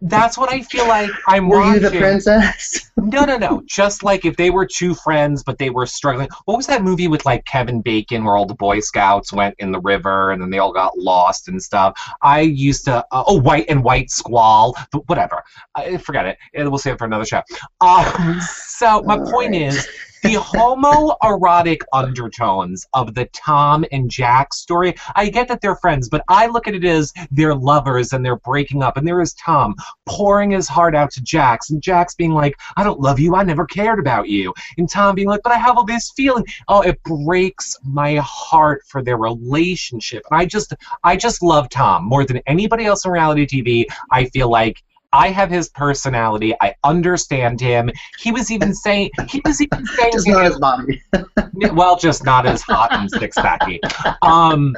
that's 0.00 0.38
what 0.38 0.52
I 0.52 0.62
feel 0.62 0.86
like 0.88 1.10
I'm 1.28 1.48
Were 1.48 1.62
you 1.74 1.80
the 1.80 1.90
princess? 1.90 2.90
No, 2.96 3.24
no, 3.24 3.36
no. 3.36 3.62
Just 3.66 4.02
like 4.02 4.24
if 4.24 4.36
they 4.36 4.50
were 4.50 4.66
two 4.66 4.94
friends, 4.94 5.42
but 5.42 5.58
they 5.58 5.70
were 5.70 5.86
struggling. 5.86 6.28
What 6.44 6.56
was 6.56 6.66
that 6.66 6.82
movie 6.82 7.08
with 7.08 7.24
like 7.24 7.44
Kevin 7.44 7.80
Bacon 7.80 8.24
where 8.24 8.36
all 8.36 8.46
the 8.46 8.54
Boy 8.54 8.80
Scouts 8.80 9.32
went 9.32 9.54
in 9.58 9.72
the 9.72 9.80
river 9.80 10.30
and 10.30 10.40
then 10.40 10.50
they 10.50 10.58
all 10.58 10.72
got 10.72 10.96
lost 10.98 11.48
and 11.48 11.60
stuff? 11.62 11.98
I 12.22 12.40
used 12.40 12.84
to. 12.86 13.04
Uh, 13.10 13.24
oh, 13.26 13.40
White 13.40 13.66
and 13.68 13.82
White 13.82 14.10
Squall. 14.10 14.76
But 14.92 15.08
whatever. 15.08 15.42
I 15.74 15.96
forget 15.96 16.26
it. 16.26 16.38
We'll 16.54 16.78
save 16.78 16.94
it 16.94 16.98
for 16.98 17.06
another 17.06 17.24
show. 17.24 17.42
Um, 17.80 18.40
so 18.40 19.02
my 19.02 19.18
All 19.18 19.30
point 19.30 19.52
right. 19.52 19.62
is. 19.62 19.88
The 20.22 20.34
homoerotic 20.34 21.80
undertones 21.92 22.86
of 22.94 23.14
the 23.14 23.26
Tom 23.32 23.84
and 23.90 24.08
Jack 24.08 24.54
story, 24.54 24.94
I 25.16 25.28
get 25.28 25.48
that 25.48 25.60
they're 25.60 25.76
friends, 25.76 26.08
but 26.08 26.22
I 26.28 26.46
look 26.46 26.68
at 26.68 26.74
it 26.74 26.84
as 26.84 27.12
they're 27.32 27.54
lovers 27.54 28.12
and 28.12 28.24
they're 28.24 28.36
breaking 28.36 28.82
up. 28.82 28.96
And 28.96 29.06
there 29.06 29.20
is 29.20 29.34
Tom 29.34 29.74
pouring 30.06 30.52
his 30.52 30.68
heart 30.68 30.94
out 30.94 31.10
to 31.12 31.22
Jax, 31.22 31.70
and 31.70 31.82
Jax 31.82 32.14
being 32.14 32.32
like, 32.32 32.54
I 32.76 32.84
don't 32.84 33.00
love 33.00 33.18
you, 33.18 33.34
I 33.34 33.42
never 33.42 33.66
cared 33.66 33.98
about 33.98 34.28
you. 34.28 34.54
And 34.78 34.88
Tom 34.88 35.14
being 35.14 35.28
like, 35.28 35.42
but 35.42 35.52
I 35.52 35.58
have 35.58 35.76
all 35.76 35.84
this 35.84 36.12
feeling. 36.12 36.46
Oh, 36.68 36.82
it 36.82 37.02
breaks 37.02 37.76
my 37.82 38.16
heart 38.16 38.82
for 38.86 39.02
their 39.02 39.16
relationship. 39.16 40.22
And 40.30 40.40
I 40.40 40.46
just 40.46 40.72
I 41.02 41.16
just 41.16 41.42
love 41.42 41.68
Tom 41.68 42.04
more 42.04 42.24
than 42.24 42.40
anybody 42.46 42.84
else 42.84 43.04
in 43.04 43.10
reality 43.10 43.46
TV. 43.46 43.86
I 44.10 44.26
feel 44.26 44.48
like 44.48 44.82
I 45.12 45.28
have 45.28 45.50
his 45.50 45.68
personality. 45.70 46.54
I 46.60 46.74
understand 46.84 47.60
him. 47.60 47.90
He 48.18 48.32
was 48.32 48.50
even 48.50 48.74
saying 48.84 49.10
he 49.28 49.40
was 49.44 49.60
even 49.60 49.86
saying 49.96 50.12
Just 50.12 50.28
not 50.28 50.44
as 50.44 50.58
Bobby. 50.58 51.02
well, 51.72 51.96
just 51.96 52.24
not 52.24 52.46
as 52.46 52.62
hot 52.62 52.92
and 52.92 53.10
six 53.10 53.36
packy. 53.36 53.80
Um, 54.22 54.76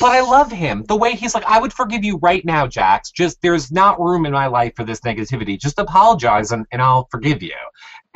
but 0.00 0.10
I 0.10 0.20
love 0.20 0.50
him. 0.50 0.84
The 0.88 0.96
way 0.96 1.14
he's 1.14 1.34
like, 1.34 1.44
I 1.44 1.60
would 1.60 1.72
forgive 1.72 2.04
you 2.04 2.18
right 2.18 2.44
now, 2.44 2.66
Jax. 2.66 3.10
Just 3.10 3.40
there's 3.42 3.70
not 3.70 4.00
room 4.00 4.26
in 4.26 4.32
my 4.32 4.46
life 4.46 4.74
for 4.76 4.84
this 4.84 5.00
negativity. 5.00 5.58
Just 5.58 5.78
apologize 5.78 6.52
and, 6.52 6.66
and 6.72 6.82
I'll 6.82 7.08
forgive 7.10 7.42
you. 7.42 7.54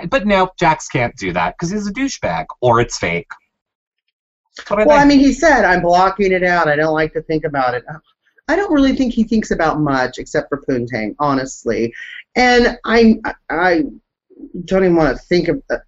But 0.09 0.27
no, 0.27 0.51
Jax 0.59 0.89
can't 0.89 1.15
do 1.17 1.33
that 1.33 1.55
because 1.57 1.71
he's 1.71 1.87
a 1.87 1.93
douchebag 1.93 2.47
or 2.61 2.81
it's 2.81 2.99
fake. 2.99 3.31
I 4.71 4.85
Well, 4.85 4.99
I 4.99 5.05
mean, 5.05 5.21
he 5.21 5.33
said, 5.33 5.65
I'm 5.65 5.81
blocking 5.81 6.33
it 6.33 6.43
out. 6.43 6.69
I 6.69 6.77
don't 6.77 6.93
like 6.93 7.13
to 7.15 7.23
think 7.23 7.45
about 7.45 7.75
it. 7.75 7.85
I 8.49 8.57
don't 8.57 8.73
really 8.73 8.95
think 8.95 9.13
he 9.13 9.25
thinks 9.25 9.51
about 9.51 9.81
much 9.81 10.19
except 10.19 10.49
for 10.49 10.63
Poontang, 10.63 11.15
honestly. 11.19 11.93
And 12.37 12.79
I, 12.85 13.19
I 13.49 13.85
don't 14.65 14.85
even 14.85 14.97
want 14.97 15.17
to 15.17 15.23
think 15.25 15.49
of. 15.49 15.63
Uh, 15.71 15.79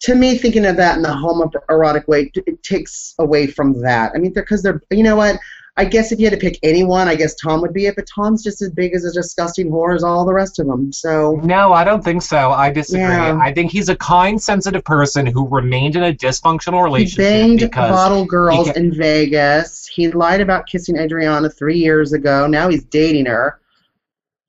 to 0.00 0.16
me, 0.16 0.36
thinking 0.36 0.66
of 0.66 0.76
that 0.76 0.96
in 0.96 1.02
the 1.02 1.08
homoerotic 1.08 2.08
way, 2.08 2.30
it 2.34 2.62
takes 2.64 3.14
away 3.20 3.46
from 3.46 3.80
that. 3.82 4.12
I 4.14 4.18
mean, 4.18 4.32
because 4.32 4.60
they're, 4.60 4.82
you 4.90 5.04
know 5.04 5.14
what? 5.14 5.38
I 5.78 5.86
guess 5.86 6.12
if 6.12 6.18
you 6.18 6.26
had 6.26 6.34
to 6.34 6.38
pick 6.38 6.58
anyone, 6.62 7.08
I 7.08 7.14
guess 7.14 7.34
Tom 7.34 7.62
would 7.62 7.72
be 7.72 7.86
it. 7.86 7.96
But 7.96 8.04
Tom's 8.14 8.42
just 8.44 8.60
as 8.60 8.70
big 8.70 8.94
as 8.94 9.04
a 9.06 9.12
disgusting 9.12 9.70
whore 9.70 9.94
as 9.96 10.04
all 10.04 10.26
the 10.26 10.34
rest 10.34 10.58
of 10.58 10.66
them. 10.66 10.92
So 10.92 11.40
No, 11.42 11.72
I 11.72 11.82
don't 11.82 12.04
think 12.04 12.20
so. 12.20 12.50
I 12.50 12.70
disagree. 12.70 13.00
Yeah. 13.00 13.38
I 13.40 13.54
think 13.54 13.70
he's 13.72 13.88
a 13.88 13.96
kind, 13.96 14.40
sensitive 14.42 14.84
person 14.84 15.24
who 15.24 15.48
remained 15.48 15.96
in 15.96 16.02
a 16.02 16.12
dysfunctional 16.12 16.84
relationship. 16.84 17.24
he 17.24 17.30
banged 17.40 17.60
because 17.60 17.90
bottle 17.90 18.26
girls 18.26 18.66
ca- 18.66 18.74
in 18.74 18.92
Vegas. 18.94 19.86
He 19.86 20.08
lied 20.10 20.42
about 20.42 20.66
kissing 20.66 20.96
Ariana 20.96 21.50
three 21.56 21.78
years 21.78 22.12
ago. 22.12 22.46
Now 22.46 22.68
he's 22.68 22.84
dating 22.84 23.24
her. 23.26 23.58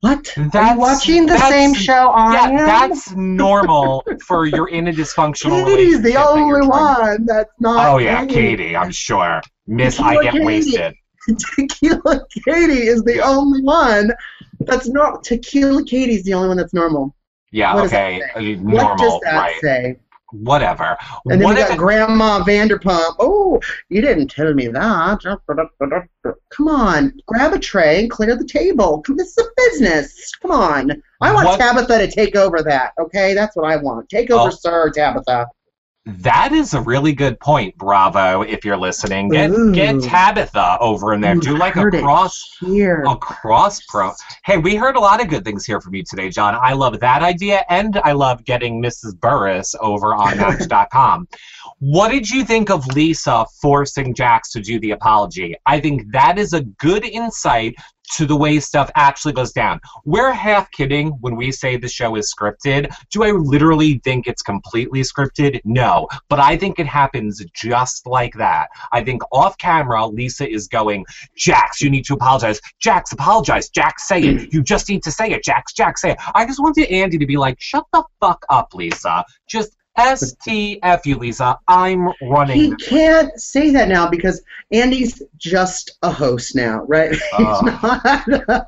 What? 0.00 0.36
Are 0.36 0.44
That's- 0.50 0.74
you 0.74 0.78
watching 0.78 1.24
the 1.26 1.38
same 1.48 1.72
show 1.72 2.10
on 2.10 2.34
yeah, 2.34 2.66
that's 2.66 3.12
normal 3.12 4.04
for 4.26 4.44
you're 4.44 4.68
in 4.68 4.88
a 4.88 4.92
dysfunctional 4.92 5.64
Katie's 5.64 5.94
relationship. 5.96 6.02
Katie's 6.02 6.02
the 6.02 6.16
only 6.28 6.66
trying- 6.66 6.68
one 6.68 7.24
that's 7.24 7.50
not. 7.60 7.88
Oh 7.88 7.96
yeah. 7.96 8.26
Katie, 8.26 8.76
I'm 8.76 8.90
sure. 8.90 9.40
Miss, 9.66 9.98
I 9.98 10.22
get 10.22 10.32
Katie. 10.32 10.44
wasted. 10.44 10.94
Tequila 11.56 12.26
Katie 12.44 12.86
is 12.86 13.02
the 13.04 13.20
only 13.20 13.62
one 13.62 14.12
that's 14.60 14.88
not. 14.88 15.24
Tequila 15.24 15.84
Katie's 15.84 16.24
the 16.24 16.34
only 16.34 16.48
one 16.48 16.56
that's 16.56 16.74
normal. 16.74 17.14
Yeah, 17.50 17.74
What 17.74 17.86
okay, 17.86 18.20
uh, 18.34 18.40
what 18.62 18.98
does 18.98 19.00
normal, 19.00 19.20
that 19.24 19.36
right? 19.36 19.60
say? 19.60 19.96
Whatever. 20.32 20.96
And 21.26 21.40
then 21.40 21.44
what 21.44 21.54
we 21.54 21.62
got 21.62 21.70
it- 21.72 21.78
Grandma 21.78 22.42
Vanderpump. 22.42 23.14
Oh, 23.20 23.60
you 23.88 24.00
didn't 24.00 24.26
tell 24.28 24.52
me 24.52 24.66
that. 24.66 25.20
Come 26.50 26.68
on, 26.68 27.12
grab 27.26 27.52
a 27.52 27.58
tray 27.60 28.00
and 28.00 28.10
clear 28.10 28.34
the 28.36 28.44
table. 28.44 29.04
This 29.08 29.38
is 29.38 29.46
a 29.46 29.48
business. 29.56 30.34
Come 30.42 30.50
on. 30.50 31.02
I 31.20 31.32
want 31.32 31.46
What- 31.46 31.60
Tabatha 31.60 31.98
to 31.98 32.08
take 32.10 32.34
over 32.34 32.62
that. 32.62 32.92
Okay, 32.98 33.34
that's 33.34 33.54
what 33.56 33.70
I 33.70 33.76
want. 33.76 34.08
Take 34.08 34.30
over, 34.32 34.48
Oh. 34.48 34.50
Sir 34.50 34.90
Tabatha. 34.90 35.46
That 36.06 36.52
is 36.52 36.74
a 36.74 36.82
really 36.82 37.14
good 37.14 37.40
point. 37.40 37.78
Bravo, 37.78 38.42
if 38.42 38.62
you're 38.62 38.76
listening, 38.76 39.30
get 39.30 39.50
Ooh. 39.50 39.72
get 39.72 39.94
Tabatha 39.96 40.76
over 40.78 41.14
in 41.14 41.22
there. 41.22 41.34
You 41.34 41.40
Do 41.40 41.56
like 41.56 41.76
a 41.76 41.88
cross 41.90 42.58
here. 42.60 43.02
a 43.08 43.16
cross 43.16 43.80
pro. 43.86 44.12
Hey, 44.44 44.58
we 44.58 44.76
heard 44.76 44.96
a 44.96 45.00
lot 45.00 45.22
of 45.22 45.28
good 45.28 45.46
things 45.46 45.64
here 45.64 45.80
from 45.80 45.94
you 45.94 46.04
today, 46.04 46.28
John. 46.28 46.54
I 46.60 46.74
love 46.74 47.00
that 47.00 47.22
idea, 47.22 47.64
and 47.70 47.96
I 48.04 48.12
love 48.12 48.44
getting 48.44 48.82
Mrs. 48.82 49.14
Burruss 49.18 49.74
over 49.80 50.14
on 50.14 50.36
Match.com. 50.68 51.26
what 51.78 52.10
did 52.10 52.28
you 52.28 52.44
think 52.44 52.68
of 52.70 52.86
Lisa 52.88 53.46
forcing 53.62 54.12
Jax 54.12 54.50
to 54.52 54.60
do 54.60 54.78
the 54.80 54.90
apology? 54.90 55.56
I 55.64 55.80
think 55.80 56.12
that 56.12 56.38
is 56.38 56.52
a 56.52 56.60
good 56.64 57.06
insight 57.06 57.76
to 58.12 58.26
the 58.26 58.36
way 58.36 58.60
stuff 58.60 58.90
actually 58.94 59.32
goes 59.32 59.52
down. 59.52 59.80
We're 60.04 60.32
half 60.32 60.70
kidding 60.70 61.10
when 61.20 61.36
we 61.36 61.50
say 61.52 61.76
the 61.76 61.88
show 61.88 62.16
is 62.16 62.32
scripted. 62.32 62.94
Do 63.10 63.24
I 63.24 63.30
literally 63.30 64.00
think 64.04 64.26
it's 64.26 64.42
completely 64.42 65.00
scripted? 65.00 65.60
No. 65.64 66.08
But 66.28 66.40
I 66.40 66.56
think 66.56 66.78
it 66.78 66.86
happens 66.86 67.42
just 67.54 68.06
like 68.06 68.34
that. 68.34 68.68
I 68.92 69.02
think 69.02 69.22
off 69.32 69.56
camera, 69.58 70.06
Lisa 70.06 70.48
is 70.48 70.68
going, 70.68 71.04
Jax, 71.36 71.80
you 71.80 71.90
need 71.90 72.04
to 72.06 72.14
apologize. 72.14 72.60
Jax, 72.80 73.12
apologize. 73.12 73.68
Jax, 73.70 74.06
say 74.06 74.20
it. 74.20 74.52
You 74.52 74.62
just 74.62 74.88
need 74.88 75.02
to 75.04 75.10
say 75.10 75.30
it. 75.30 75.42
Jax, 75.42 75.72
Jax, 75.72 76.02
say 76.02 76.12
it. 76.12 76.18
I 76.34 76.46
just 76.46 76.60
wanted 76.60 76.88
Andy 76.90 77.18
to 77.18 77.26
be 77.26 77.36
like, 77.36 77.60
shut 77.60 77.84
the 77.92 78.04
fuck 78.20 78.44
up, 78.48 78.74
Lisa. 78.74 79.24
Just 79.48 79.76
STF 79.98 81.06
you, 81.06 81.16
Lisa. 81.16 81.58
I'm 81.68 82.08
running. 82.22 82.56
He 82.56 82.74
can't 82.76 83.38
say 83.40 83.70
that 83.70 83.88
now 83.88 84.08
because 84.08 84.42
Andy's 84.72 85.22
just 85.36 85.98
a 86.02 86.10
host 86.10 86.56
now, 86.56 86.84
right? 86.86 87.10
He's 87.12 87.20
Oh. 87.38 87.60
not 87.64 88.66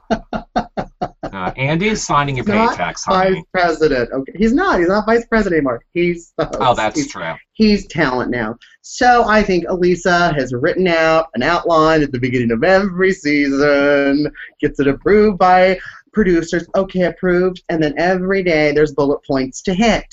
Uh, 1.22 1.52
Andy's 1.56 2.02
signing 2.06 2.36
your 2.36 2.46
not 2.46 2.78
paychecks, 2.78 3.04
vice 3.06 3.42
president. 3.52 4.10
Okay, 4.12 4.32
he's 4.36 4.52
not. 4.54 4.78
He's 4.78 4.88
not 4.88 5.04
vice 5.04 5.26
president 5.26 5.58
anymore. 5.58 5.82
He's 5.92 6.32
the 6.38 6.46
host. 6.46 6.58
Oh, 6.60 6.74
that's 6.74 6.96
he's, 6.96 7.10
true. 7.10 7.34
he's 7.52 7.86
talent 7.88 8.30
now. 8.30 8.56
So 8.80 9.24
I 9.28 9.42
think 9.42 9.64
Elisa 9.68 10.32
has 10.34 10.54
written 10.54 10.86
out 10.86 11.28
an 11.34 11.42
outline 11.42 12.02
at 12.02 12.12
the 12.12 12.18
beginning 12.20 12.52
of 12.52 12.64
every 12.64 13.12
season, 13.12 14.30
gets 14.60 14.80
it 14.80 14.86
approved 14.86 15.38
by 15.38 15.78
producers. 16.12 16.66
Okay, 16.74 17.02
approved, 17.02 17.62
and 17.68 17.82
then 17.82 17.92
every 17.98 18.42
day 18.42 18.72
there's 18.72 18.94
bullet 18.94 19.20
points 19.26 19.60
to 19.62 19.74
hit. 19.74 20.06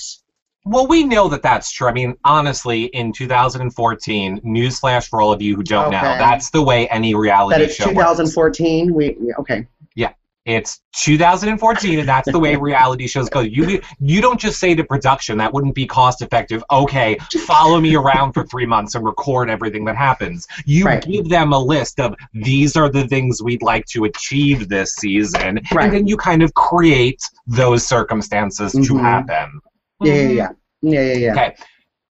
Well, 0.66 0.86
we 0.86 1.04
know 1.04 1.28
that 1.28 1.42
that's 1.42 1.70
true. 1.70 1.88
I 1.88 1.92
mean, 1.92 2.16
honestly, 2.24 2.84
in 2.84 3.12
2014, 3.12 4.40
newsflash 4.40 5.08
for 5.08 5.20
all 5.20 5.32
of 5.32 5.42
you 5.42 5.56
who 5.56 5.62
don't 5.62 5.90
know, 5.90 6.00
that's 6.00 6.50
the 6.50 6.62
way 6.62 6.88
any 6.88 7.14
reality 7.14 7.58
That 7.60 7.64
it's 7.66 7.74
show 7.74 7.86
works. 7.92 8.16
2014. 8.18 8.94
We 8.94 9.16
we- 9.20 9.34
okay. 9.34 9.66
Yeah, 9.94 10.12
it's 10.46 10.80
2014, 10.96 11.98
and 11.98 12.08
that's 12.08 12.30
the 12.32 12.38
way 12.38 12.56
reality 12.56 13.06
shows 13.06 13.28
go. 13.28 13.40
You 13.40 13.80
you 14.00 14.22
don't 14.22 14.40
just 14.40 14.58
say 14.58 14.74
to 14.74 14.82
production 14.84 15.36
that 15.36 15.52
wouldn't 15.52 15.74
be 15.74 15.86
cost 15.86 16.22
effective. 16.22 16.64
Okay, 16.70 17.18
follow 17.46 17.78
me 17.78 17.94
around 17.94 18.32
for 18.32 18.46
three 18.46 18.66
months 18.66 18.94
and 18.94 19.04
record 19.04 19.50
everything 19.50 19.84
that 19.84 19.96
happens. 19.96 20.46
You 20.64 20.86
Right. 20.86 21.04
give 21.06 21.28
them 21.28 21.52
a 21.52 21.58
list 21.58 22.00
of 22.00 22.14
these 22.32 22.74
are 22.74 22.88
the 22.88 23.06
things 23.06 23.42
we'd 23.42 23.62
like 23.62 23.84
to 23.86 24.04
achieve 24.04 24.70
this 24.70 24.94
season, 24.94 25.60
Right. 25.72 25.84
and 25.84 25.92
then 25.94 26.06
you 26.06 26.16
kind 26.16 26.42
of 26.42 26.54
create 26.54 27.22
those 27.46 27.86
circumstances 27.86 28.72
to 28.72 28.78
Mhm. 28.94 29.00
happen. 29.00 29.60
Yeah, 30.04 30.14
yeah, 30.14 30.28
yeah, 30.28 30.48
yeah, 30.82 31.00
yeah, 31.00 31.12
yeah. 31.14 31.32
Okay. 31.32 31.56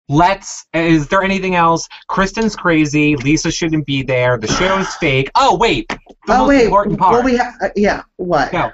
Let's. 0.09 0.67
Is 0.75 1.09
there 1.09 1.23
anything 1.23 1.55
else? 1.55 1.89
Kristen's 2.09 2.55
crazy. 2.55 3.17
Lisa 3.17 3.51
shouldn't 3.51 3.87
be 3.87 4.03
there. 4.03 4.37
The 4.37 4.49
show's 4.49 4.95
fake. 4.97 5.31
Oh 5.35 5.57
wait. 5.57 5.89
The 5.89 6.35
oh 6.35 6.39
most 6.39 6.49
wait, 6.49 6.65
important 6.67 6.99
part. 6.99 7.13
well 7.15 7.23
we 7.23 7.37
have 7.37 7.55
uh, 7.63 7.69
yeah. 7.77 8.03
What? 8.17 8.53
No. 8.53 8.71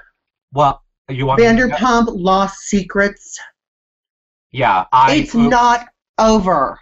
Well, 0.53 0.83
you 1.09 1.25
want 1.25 1.39
Vanderpump 1.41 2.07
Lost 2.09 2.59
Secrets. 2.61 3.39
Yeah, 4.51 4.85
I. 4.91 5.15
it's 5.15 5.33
not 5.33 5.87
over. 6.19 6.79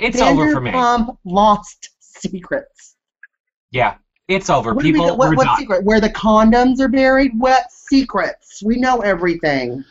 It's 0.00 0.20
over 0.20 0.50
for 0.50 0.60
me. 0.62 0.70
Vanderpump 0.70 1.18
Lost 1.24 1.90
Secrets. 2.00 2.96
Yeah, 3.70 3.96
it's 4.28 4.48
over. 4.48 4.72
What, 4.72 4.82
do 4.82 4.88
we- 4.88 4.92
People, 4.92 5.16
what, 5.16 5.36
what 5.36 5.58
secret? 5.58 5.84
Where 5.84 6.00
the 6.00 6.10
condoms 6.10 6.80
are 6.80 6.88
buried? 6.88 7.32
What 7.36 7.70
secrets? 7.70 8.62
We 8.64 8.76
know 8.76 9.00
everything. 9.00 9.84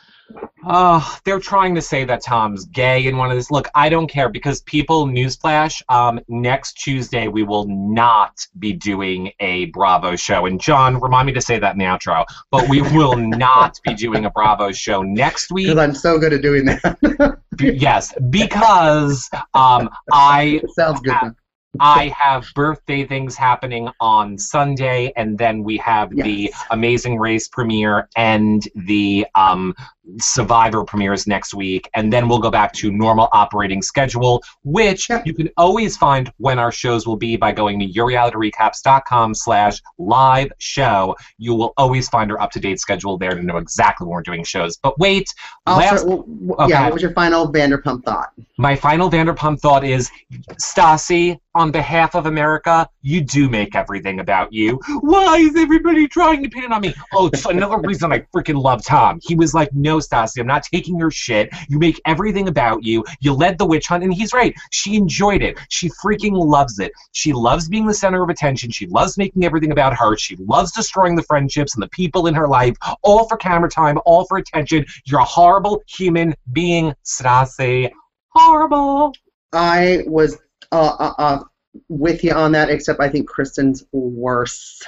Oh, 0.65 1.19
they're 1.25 1.39
trying 1.39 1.75
to 1.75 1.81
say 1.81 2.05
that 2.05 2.23
Tom's 2.23 2.65
gay 2.65 3.05
in 3.05 3.17
one 3.17 3.29
of 3.29 3.35
this. 3.35 3.51
Look, 3.51 3.69
I 3.75 3.89
don't 3.89 4.07
care 4.07 4.29
because 4.29 4.61
people, 4.61 5.07
newsflash, 5.07 5.81
um, 5.89 6.19
next 6.27 6.73
Tuesday 6.73 7.27
we 7.27 7.43
will 7.43 7.65
not 7.67 8.47
be 8.57 8.71
doing 8.71 9.31
a 9.39 9.65
Bravo 9.65 10.15
show. 10.15 10.45
And 10.45 10.61
John, 10.61 11.01
remind 11.01 11.27
me 11.27 11.33
to 11.33 11.41
say 11.41 11.59
that 11.59 11.73
in 11.73 11.79
the 11.79 11.85
outro. 11.85 12.25
But 12.49 12.69
we 12.69 12.81
will 12.81 13.17
not 13.17 13.79
be 13.83 13.93
doing 13.93 14.25
a 14.25 14.29
Bravo 14.29 14.71
show 14.71 15.01
next 15.01 15.51
week. 15.51 15.67
Because 15.67 15.83
I'm 15.83 15.95
so 15.95 16.17
good 16.17 16.31
at 16.33 16.41
doing 16.41 16.65
that. 16.65 17.39
Be- 17.57 17.73
yes, 17.73 18.13
because 18.29 19.29
um, 19.53 19.89
I 20.11 20.61
sounds 20.75 21.01
good. 21.01 21.15
though. 21.21 21.33
I 21.79 22.09
have 22.09 22.45
birthday 22.53 23.03
things 23.05 23.35
happening 23.35 23.89
on 23.99 24.37
Sunday, 24.37 25.11
and 25.15 25.37
then 25.37 25.63
we 25.63 25.77
have 25.77 26.11
the 26.15 26.53
Amazing 26.69 27.17
Race 27.17 27.47
premiere 27.47 28.09
and 28.15 28.67
the 28.75 29.25
um, 29.33 29.73
Survivor 30.19 30.83
premieres 30.83 31.27
next 31.27 31.53
week, 31.53 31.89
and 31.95 32.11
then 32.11 32.27
we'll 32.27 32.39
go 32.39 32.51
back 32.51 32.73
to 32.73 32.91
normal 32.91 33.29
operating 33.31 33.81
schedule, 33.81 34.43
which 34.63 35.07
you 35.25 35.33
can 35.33 35.49
always 35.57 35.95
find 35.95 36.31
when 36.37 36.59
our 36.59 36.71
shows 36.73 37.07
will 37.07 37.15
be 37.15 37.37
by 37.37 37.51
going 37.53 37.79
to 37.79 37.85
yourrealityrecaps.com 37.87 39.33
slash 39.33 39.79
live 39.97 40.51
show. 40.59 41.15
You 41.37 41.55
will 41.55 41.73
always 41.77 42.09
find 42.09 42.31
our 42.31 42.41
up-to-date 42.41 42.79
schedule 42.79 43.17
there 43.17 43.33
to 43.35 43.41
know 43.41 43.57
exactly 43.57 44.05
when 44.05 44.13
we're 44.15 44.21
doing 44.23 44.43
shows. 44.43 44.77
But 44.77 44.99
wait, 44.99 45.33
oh, 45.67 45.77
last 45.77 46.03
Also, 46.03 46.05
w- 46.17 46.23
w- 46.47 46.53
Okay. 46.59 46.69
yeah. 46.69 46.83
What 46.83 46.93
was 46.93 47.01
your 47.01 47.13
final 47.13 47.51
Vanderpump 47.51 48.03
thought? 48.03 48.31
my 48.57 48.75
final 48.75 49.09
Vanderpump 49.09 49.59
thought 49.61 49.83
is, 49.83 50.11
Stassi, 50.53 51.39
on 51.55 51.71
behalf 51.71 52.15
of 52.15 52.25
America, 52.25 52.87
you 53.01 53.21
do 53.21 53.47
make 53.49 53.75
everything 53.75 54.19
about 54.19 54.51
you. 54.51 54.79
Why 55.01 55.37
is 55.37 55.55
everybody 55.55 56.07
trying 56.07 56.43
to 56.43 56.49
pin 56.49 56.63
it 56.65 56.71
on 56.71 56.81
me? 56.81 56.93
Oh, 57.13 57.27
it's 57.27 57.45
another 57.45 57.77
reason 57.79 58.11
I 58.11 58.19
freaking 58.35 58.61
love 58.61 58.83
Tom. 58.83 59.19
He 59.23 59.35
was 59.35 59.53
like, 59.53 59.69
no, 59.73 59.92
Stassi, 59.99 60.39
I'm 60.39 60.47
not 60.47 60.63
taking 60.63 60.97
your 60.97 61.11
shit. 61.11 61.49
You 61.69 61.79
make 61.79 62.01
everything 62.05 62.47
about 62.47 62.83
you. 62.83 63.03
You 63.19 63.33
led 63.33 63.57
the 63.57 63.65
witch 63.65 63.87
hunt, 63.87 64.03
and 64.03 64.13
he's 64.13 64.33
right. 64.33 64.55
She 64.71 64.95
enjoyed 64.95 65.41
it. 65.41 65.57
She 65.69 65.89
freaking 65.89 66.33
loves 66.33 66.79
it. 66.79 66.91
She 67.11 67.33
loves 67.33 67.67
being 67.67 67.85
the 67.85 67.93
center 67.93 68.23
of 68.23 68.29
attention. 68.29 68.71
She 68.71 68.87
loves 68.87 69.17
making 69.17 69.43
everything 69.43 69.71
about 69.71 69.95
her. 69.95 70.17
She 70.17 70.35
loves 70.37 70.71
destroying 70.71 71.15
the 71.15 71.23
friendships 71.23 71.75
and 71.75 71.83
the 71.83 71.89
people 71.89 72.27
in 72.27 72.33
her 72.33 72.47
life, 72.47 72.75
all 73.01 73.27
for 73.27 73.37
camera 73.37 73.69
time, 73.69 73.97
all 74.05 74.25
for 74.25 74.37
attention. 74.37 74.85
You're 75.05 75.21
a 75.21 75.25
horrible 75.25 75.83
human 75.87 76.35
being, 76.51 76.93
Stassi. 77.05 77.91
Horrible. 78.29 79.13
I 79.51 80.03
was 80.07 80.37
uh, 80.71 80.95
uh, 80.99 81.13
uh, 81.17 81.43
with 81.89 82.23
you 82.23 82.31
on 82.31 82.51
that, 82.53 82.69
except 82.69 82.99
I 82.99 83.09
think 83.09 83.27
Kristen's 83.27 83.85
worse 83.91 84.81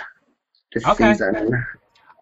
this 0.73 0.85
Okay. 0.85 1.13
season. 1.13 1.65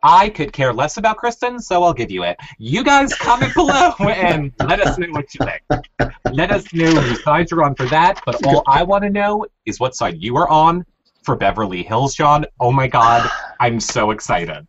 I 0.03 0.29
could 0.29 0.51
care 0.51 0.73
less 0.73 0.97
about 0.97 1.17
Kristen, 1.17 1.59
so 1.59 1.81
I'll 1.83 1.93
give 1.93 2.11
you 2.11 2.23
it. 2.23 2.37
You 2.59 2.83
guys 2.83 3.13
comment 3.15 3.53
below 3.55 3.93
and 4.01 4.51
let 4.59 4.79
us 4.81 4.97
know 4.97 5.07
what 5.11 5.33
you 5.33 5.39
think. 5.45 6.11
Let 6.31 6.51
us 6.51 6.71
know 6.73 6.91
whose 6.91 7.23
side 7.23 7.49
you're 7.49 7.63
on 7.63 7.73
for 7.75 7.85
that, 7.87 8.21
but 8.25 8.43
all 8.45 8.63
I 8.67 8.83
want 8.83 9.03
to 9.05 9.09
know 9.09 9.45
is 9.65 9.79
what 9.79 9.95
side 9.95 10.17
you 10.21 10.35
are 10.35 10.49
on 10.49 10.85
for 11.23 11.35
Beverly 11.37 11.83
Hills, 11.83 12.15
John. 12.15 12.45
Oh 12.59 12.71
my 12.71 12.87
god, 12.87 13.29
I'm 13.61 13.79
so 13.79 14.11
excited. 14.11 14.67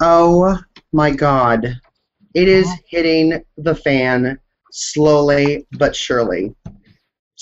Oh 0.00 0.58
my 0.92 1.10
God. 1.10 1.66
It 2.34 2.48
is 2.48 2.66
Uh-huh. 2.66 2.76
hitting 2.88 3.44
the 3.58 3.74
fan 3.74 4.38
slowly 4.72 5.66
but 5.72 5.94
surely. 5.94 6.54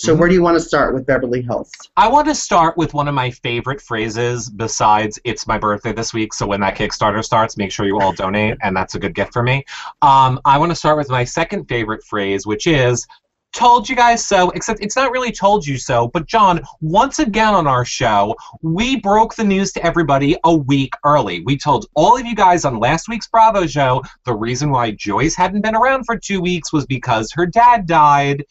So, 0.01 0.15
Mhm. 0.15 0.19
where 0.21 0.29
do 0.29 0.35
you 0.37 0.43
want 0.43 0.57
to 0.57 0.61
start 0.61 0.95
with 0.95 1.07
Beverly 1.07 1.43
Hills? 1.43 1.73
I 1.97 2.07
want 2.07 2.29
to 2.29 2.35
start 2.37 2.77
with 2.77 2.95
one 2.95 3.09
of 3.09 3.17
my 3.17 3.33
favorite 3.33 3.81
phrases 3.81 4.49
besides 4.49 5.19
it's 5.25 5.45
my 5.49 5.59
birthday 5.59 5.93
this 5.93 6.15
week, 6.15 6.33
so 6.33 6.47
when 6.47 6.61
that 6.61 6.77
Kickstarter 6.77 7.25
starts, 7.25 7.57
make 7.57 7.73
sure 7.73 7.85
you 7.85 7.99
all 7.99 8.13
donate, 8.13 8.59
and 8.63 8.77
that's 8.77 8.95
a 8.95 9.01
good 9.01 9.13
gift 9.13 9.33
for 9.33 9.43
me. 9.43 9.65
Um, 10.01 10.39
I 10.45 10.57
want 10.57 10.71
to 10.71 10.77
start 10.77 10.99
with 10.99 11.11
my 11.11 11.25
second 11.25 11.65
favorite 11.65 12.05
phrase, 12.05 12.47
which 12.47 12.69
is 12.69 13.09
told 13.53 13.89
you 13.89 13.97
guys 13.97 14.25
so, 14.25 14.51
except 14.51 14.81
it's 14.81 14.95
not 14.95 15.11
really 15.11 15.33
told 15.33 15.67
you 15.67 15.77
so, 15.77 16.07
but 16.07 16.27
John, 16.27 16.61
once 16.81 17.19
again 17.19 17.53
on 17.53 17.67
our 17.67 17.85
show, 17.85 18.37
we 18.63 19.01
broke 19.01 19.35
the 19.35 19.43
news 19.43 19.73
to 19.73 19.85
everybody 19.85 20.37
a 20.45 20.55
week 20.55 20.95
early. 21.05 21.41
We 21.41 21.59
told 21.59 21.87
all 21.95 22.17
of 22.17 22.25
you 22.25 22.37
guys 22.37 22.65
on 22.65 22.79
last 22.79 23.09
week's 23.09 23.27
Bravo 23.27 23.67
show 23.67 24.05
the 24.25 24.35
reason 24.35 24.71
why 24.71 24.93
Joyce 24.93 25.35
hadn't 25.35 25.63
been 25.63 25.75
around 25.75 26.05
for 26.05 26.17
two 26.17 26.41
weeks 26.41 26.73
was 26.73 26.87
because 26.87 27.33
her 27.33 27.47
dad 27.47 27.89
died. 27.89 28.45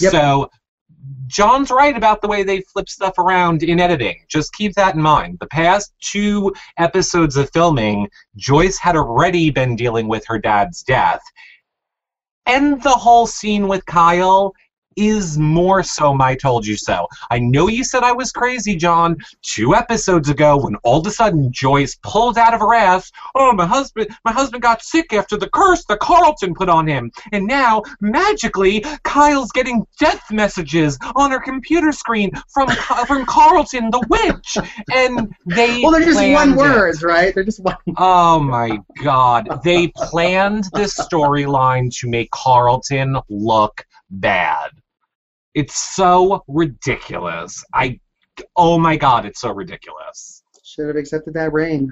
Yep. 0.00 0.12
So 0.12 0.50
John's 1.26 1.70
right 1.70 1.96
about 1.96 2.22
the 2.22 2.28
way 2.28 2.42
they 2.42 2.60
flip 2.60 2.88
stuff 2.88 3.18
around 3.18 3.62
in 3.62 3.80
editing. 3.80 4.24
Just 4.28 4.52
keep 4.52 4.74
that 4.74 4.94
in 4.94 5.02
mind. 5.02 5.38
The 5.40 5.46
past 5.46 5.92
two 6.00 6.54
episodes 6.78 7.36
of 7.36 7.50
filming, 7.52 8.08
Joyce 8.36 8.78
had 8.78 8.96
already 8.96 9.50
been 9.50 9.76
dealing 9.76 10.08
with 10.08 10.24
her 10.26 10.38
dad's 10.38 10.82
death. 10.82 11.22
And 12.46 12.82
the 12.82 12.90
whole 12.90 13.26
scene 13.26 13.68
with 13.68 13.84
Kyle 13.86 14.54
is 14.96 15.38
more 15.38 15.82
so 15.82 16.14
my 16.14 16.34
told 16.34 16.66
you 16.66 16.76
so. 16.76 17.06
I 17.30 17.38
know 17.38 17.68
you 17.68 17.84
said 17.84 18.02
I 18.02 18.12
was 18.12 18.32
crazy, 18.32 18.76
John, 18.76 19.16
two 19.42 19.74
episodes 19.74 20.28
ago 20.28 20.56
when 20.56 20.76
all 20.76 21.00
of 21.00 21.06
a 21.06 21.10
sudden 21.10 21.52
Joyce 21.52 21.96
pulled 22.02 22.38
out 22.38 22.54
of 22.54 22.60
her 22.60 22.74
ass, 22.74 23.10
oh 23.34 23.52
my 23.52 23.66
husband 23.66 24.08
my 24.24 24.32
husband 24.32 24.62
got 24.62 24.82
sick 24.82 25.12
after 25.12 25.36
the 25.36 25.48
curse 25.50 25.84
that 25.86 26.00
Carlton 26.00 26.54
put 26.54 26.68
on 26.68 26.86
him. 26.86 27.10
And 27.32 27.46
now, 27.46 27.82
magically, 28.00 28.84
Kyle's 29.04 29.52
getting 29.52 29.86
death 29.98 30.30
messages 30.30 30.98
on 31.14 31.30
her 31.30 31.40
computer 31.40 31.92
screen 31.92 32.30
from 32.52 32.68
from 33.06 33.24
Carlton 33.26 33.90
the 33.90 34.04
witch. 34.08 34.56
And 34.92 35.34
they 35.46 35.82
Well, 35.82 35.92
they're 35.92 36.04
just 36.04 36.20
one 36.20 36.56
words, 36.56 37.02
right? 37.02 37.34
They're 37.34 37.44
just 37.44 37.60
one. 37.60 37.76
Oh 37.96 38.40
my 38.40 38.78
god. 39.02 39.62
They 39.62 39.88
planned 39.88 40.64
this 40.74 40.98
storyline 40.98 41.94
to 42.00 42.08
make 42.08 42.30
Carlton 42.30 43.18
look 43.28 43.84
bad. 44.10 44.70
It's 45.54 45.94
so 45.94 46.44
ridiculous. 46.48 47.64
I 47.74 47.98
oh 48.56 48.78
my 48.78 48.96
god, 48.96 49.24
it's 49.26 49.40
so 49.40 49.52
ridiculous. 49.52 50.42
Should 50.64 50.88
have 50.88 50.96
accepted 50.96 51.34
that 51.34 51.52
ring. 51.52 51.90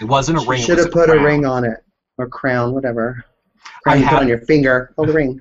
It 0.00 0.04
wasn't 0.04 0.38
a 0.38 0.46
ring. 0.48 0.62
Should 0.62 0.78
have 0.78 0.90
put 0.90 1.06
crown. 1.08 1.18
a 1.18 1.24
ring 1.24 1.44
on 1.46 1.64
it 1.64 1.78
or 2.18 2.28
crown, 2.28 2.72
whatever. 2.74 3.24
I 3.64 3.80
Crown 3.82 3.98
you 3.98 4.04
put 4.04 4.10
have- 4.12 4.20
on 4.22 4.28
your 4.28 4.38
finger. 4.40 4.92
Oh, 4.98 5.06
the 5.06 5.12
ring. 5.12 5.40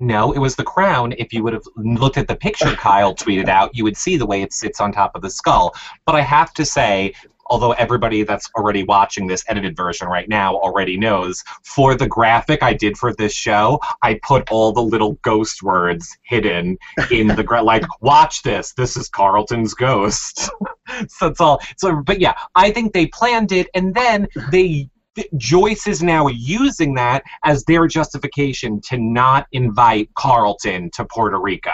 No, 0.00 0.32
it 0.32 0.38
was 0.38 0.56
the 0.56 0.64
crown. 0.64 1.14
If 1.18 1.32
you 1.32 1.42
would 1.42 1.52
have 1.52 1.64
looked 1.76 2.18
at 2.18 2.28
the 2.28 2.36
picture 2.36 2.70
Kyle 2.76 3.14
tweeted 3.14 3.48
out, 3.48 3.74
you 3.74 3.84
would 3.84 3.96
see 3.96 4.16
the 4.16 4.26
way 4.26 4.42
it 4.42 4.52
sits 4.52 4.80
on 4.80 4.92
top 4.92 5.12
of 5.14 5.22
the 5.22 5.30
skull. 5.30 5.74
But 6.04 6.14
I 6.14 6.20
have 6.20 6.52
to 6.54 6.64
say, 6.64 7.14
although 7.48 7.72
everybody 7.72 8.22
that's 8.22 8.50
already 8.56 8.82
watching 8.82 9.26
this 9.26 9.44
edited 9.48 9.76
version 9.76 10.08
right 10.08 10.28
now 10.28 10.54
already 10.56 10.96
knows, 10.96 11.44
for 11.62 11.94
the 11.94 12.06
graphic 12.06 12.62
I 12.62 12.72
did 12.72 12.96
for 12.96 13.14
this 13.14 13.32
show, 13.32 13.80
I 14.02 14.18
put 14.22 14.50
all 14.50 14.72
the 14.72 14.82
little 14.82 15.14
ghost 15.22 15.62
words 15.62 16.16
hidden 16.22 16.78
in 17.10 17.28
the 17.28 17.42
gra- 17.42 17.62
like, 17.62 17.84
watch 18.00 18.42
this. 18.42 18.72
This 18.72 18.96
is 18.96 19.08
Carlton's 19.08 19.74
ghost. 19.74 20.50
so 21.08 21.28
that's 21.28 21.40
all. 21.40 21.60
So, 21.76 22.02
but 22.02 22.20
yeah, 22.20 22.34
I 22.54 22.70
think 22.70 22.92
they 22.92 23.06
planned 23.06 23.52
it, 23.52 23.68
and 23.74 23.94
then 23.94 24.28
they. 24.50 24.90
Joyce 25.36 25.86
is 25.86 26.02
now 26.02 26.28
using 26.28 26.94
that 26.94 27.22
as 27.44 27.64
their 27.64 27.86
justification 27.86 28.80
to 28.82 28.98
not 28.98 29.46
invite 29.52 30.12
Carlton 30.14 30.90
to 30.94 31.04
Puerto 31.04 31.38
Rico. 31.38 31.70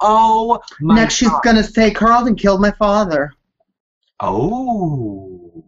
Oh, 0.00 0.60
my 0.80 0.96
Next, 0.96 1.14
she's 1.14 1.30
gonna 1.42 1.62
say 1.62 1.90
Carlton 1.90 2.36
killed 2.36 2.60
my 2.60 2.72
father. 2.72 3.32
Oh, 4.20 5.64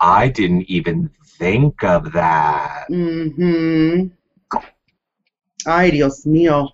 I 0.00 0.28
didn't 0.28 0.62
even 0.70 1.10
think 1.38 1.82
of 1.84 2.12
that. 2.12 2.86
Mm-hmm. 2.90 4.08
Ay, 5.66 5.90
Dios 5.90 6.24
mío. 6.24 6.70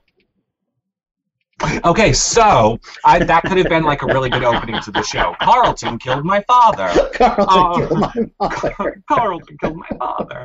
Okay, 1.85 2.12
so 2.12 2.79
I, 3.05 3.18
that 3.24 3.44
could 3.44 3.57
have 3.59 3.68
been 3.68 3.85
like 3.85 4.02
a 4.02 4.07
really 4.07 4.31
good 4.31 4.44
opening 4.44 4.81
to 4.83 4.90
the 4.90 5.02
show. 5.02 5.35
Carlton 5.40 5.98
killed 5.98 6.24
my 6.24 6.42
father. 6.42 6.88
Carlton 7.14 7.46
Oh. 7.48 7.87
killed 7.87 7.98
my 8.00 8.48
father. 8.48 9.02
Carlton 9.09 9.57
killed 9.62 9.76
my 9.76 9.96
father. 9.98 10.44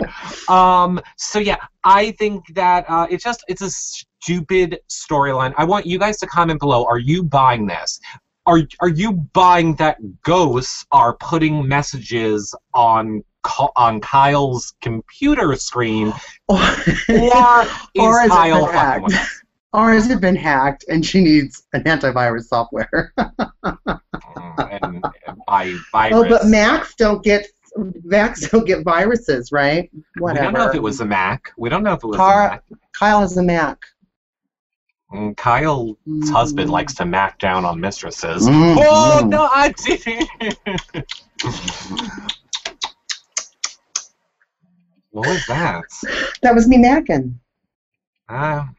Um, 0.49 1.01
so 1.17 1.39
yeah, 1.39 1.57
I 1.83 2.11
think 2.11 2.43
that 2.55 2.85
uh, 2.89 3.07
it's 3.09 3.23
just 3.23 3.43
it's 3.47 3.61
a 3.61 3.69
stupid 3.69 4.79
storyline. 4.89 5.53
I 5.57 5.63
want 5.63 5.85
you 5.85 5.97
guys 5.99 6.17
to 6.19 6.27
comment 6.27 6.59
below. 6.59 6.85
Are 6.85 6.99
you 6.99 7.23
buying 7.23 7.65
this? 7.67 7.99
Are 8.45 8.61
are 8.79 8.89
you 8.89 9.13
buying 9.33 9.75
that 9.75 9.97
ghosts 10.23 10.85
are 10.91 11.15
putting 11.17 11.67
messages 11.67 12.55
on 12.73 13.23
on 13.75 13.99
Kyle's 14.01 14.73
computer 14.81 15.55
screen, 15.55 16.13
or 16.47 16.59
is 17.07 17.31
Or 17.99 18.21
it 18.21 18.29
Kyle 18.29 18.67
fucking 18.67 19.03
with 19.03 19.15
us? 19.15 19.40
Or 19.73 19.91
has 19.93 20.09
it 20.09 20.19
been 20.21 20.35
hacked 20.35 20.85
and 20.89 21.05
she 21.05 21.21
needs 21.21 21.63
an 21.73 21.83
antivirus 21.83 22.45
software? 22.45 23.13
Mm, 24.37 24.81
and 24.81 25.03
by 25.45 25.73
virus. 25.91 26.13
oh, 26.15 26.27
but 26.29 26.45
Macs 26.47 26.95
don't 26.95 27.21
get 27.23 27.45
Macs 28.03 28.49
don't 28.49 28.65
get 28.65 28.83
viruses, 28.83 29.51
right? 29.51 29.89
we 30.19 30.33
don't 30.33 30.53
know 30.53 30.67
if 30.69 30.75
it 30.75 30.81
was 30.81 31.01
a 31.01 31.05
Mac. 31.05 31.51
We 31.57 31.67
don't 31.69 31.83
know 31.83 31.93
if 31.93 32.03
it 32.03 32.07
was 32.07 32.15
Car- 32.17 32.47
a 32.47 32.51
Mac. 32.51 32.63
Kyle 32.93 33.19
has 33.21 33.35
a 33.37 33.43
Mac. 33.43 33.77
Kyle's 35.35 35.97
husband 36.29 36.69
Mm. 36.69 36.73
likes 36.73 36.93
to 36.95 37.05
mac 37.05 37.39
down 37.39 37.65
on 37.65 37.79
mistresses. 37.81 38.47
Mm, 38.47 38.77
Oh 38.79 39.21
mm. 39.23 39.29
no, 39.29 39.49
I 39.51 39.73
didn't. 39.83 40.29
what 45.11 45.27
was 45.27 45.45
that? 45.47 45.83
That 46.41 46.55
was 46.55 46.67
me 46.67 46.77
macking. 46.77 47.33
Ah, 48.29 48.69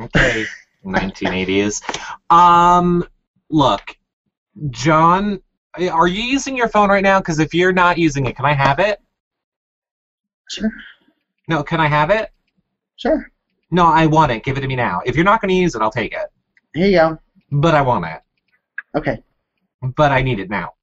okay, 0.00 0.44
1980s. 0.84 1.82
Um, 2.30 3.04
look, 3.50 3.96
John, 4.70 5.40
are 5.78 6.06
you 6.06 6.22
using 6.22 6.56
your 6.56 6.68
phone 6.68 6.88
right 6.90 7.02
now? 7.02 7.18
Because 7.18 7.38
if 7.38 7.54
you're 7.54 7.72
not 7.72 7.98
using 7.98 8.26
it, 8.26 8.36
can 8.36 8.44
I 8.44 8.52
have 8.52 8.78
it? 8.78 9.00
Sure. 10.50 10.70
No, 11.48 11.62
can 11.62 11.80
I 11.80 11.86
have 11.86 12.10
it? 12.10 12.30
Sure. 12.96 13.30
No, 13.70 13.86
I 13.86 14.06
want 14.06 14.32
it. 14.32 14.44
Give 14.44 14.56
it 14.56 14.60
to 14.60 14.66
me 14.66 14.76
now. 14.76 15.00
If 15.06 15.16
you're 15.16 15.24
not 15.24 15.40
going 15.40 15.48
to 15.48 15.54
use 15.54 15.74
it, 15.74 15.80
I'll 15.82 15.90
take 15.90 16.12
it. 16.12 16.26
Here 16.74 16.86
you 16.86 16.92
go. 16.92 17.18
But 17.50 17.74
I 17.74 17.80
want 17.80 18.04
it. 18.04 18.20
Okay. 18.94 19.22
But 19.96 20.12
I 20.12 20.20
need 20.22 20.38
it 20.38 20.50
now. 20.50 20.74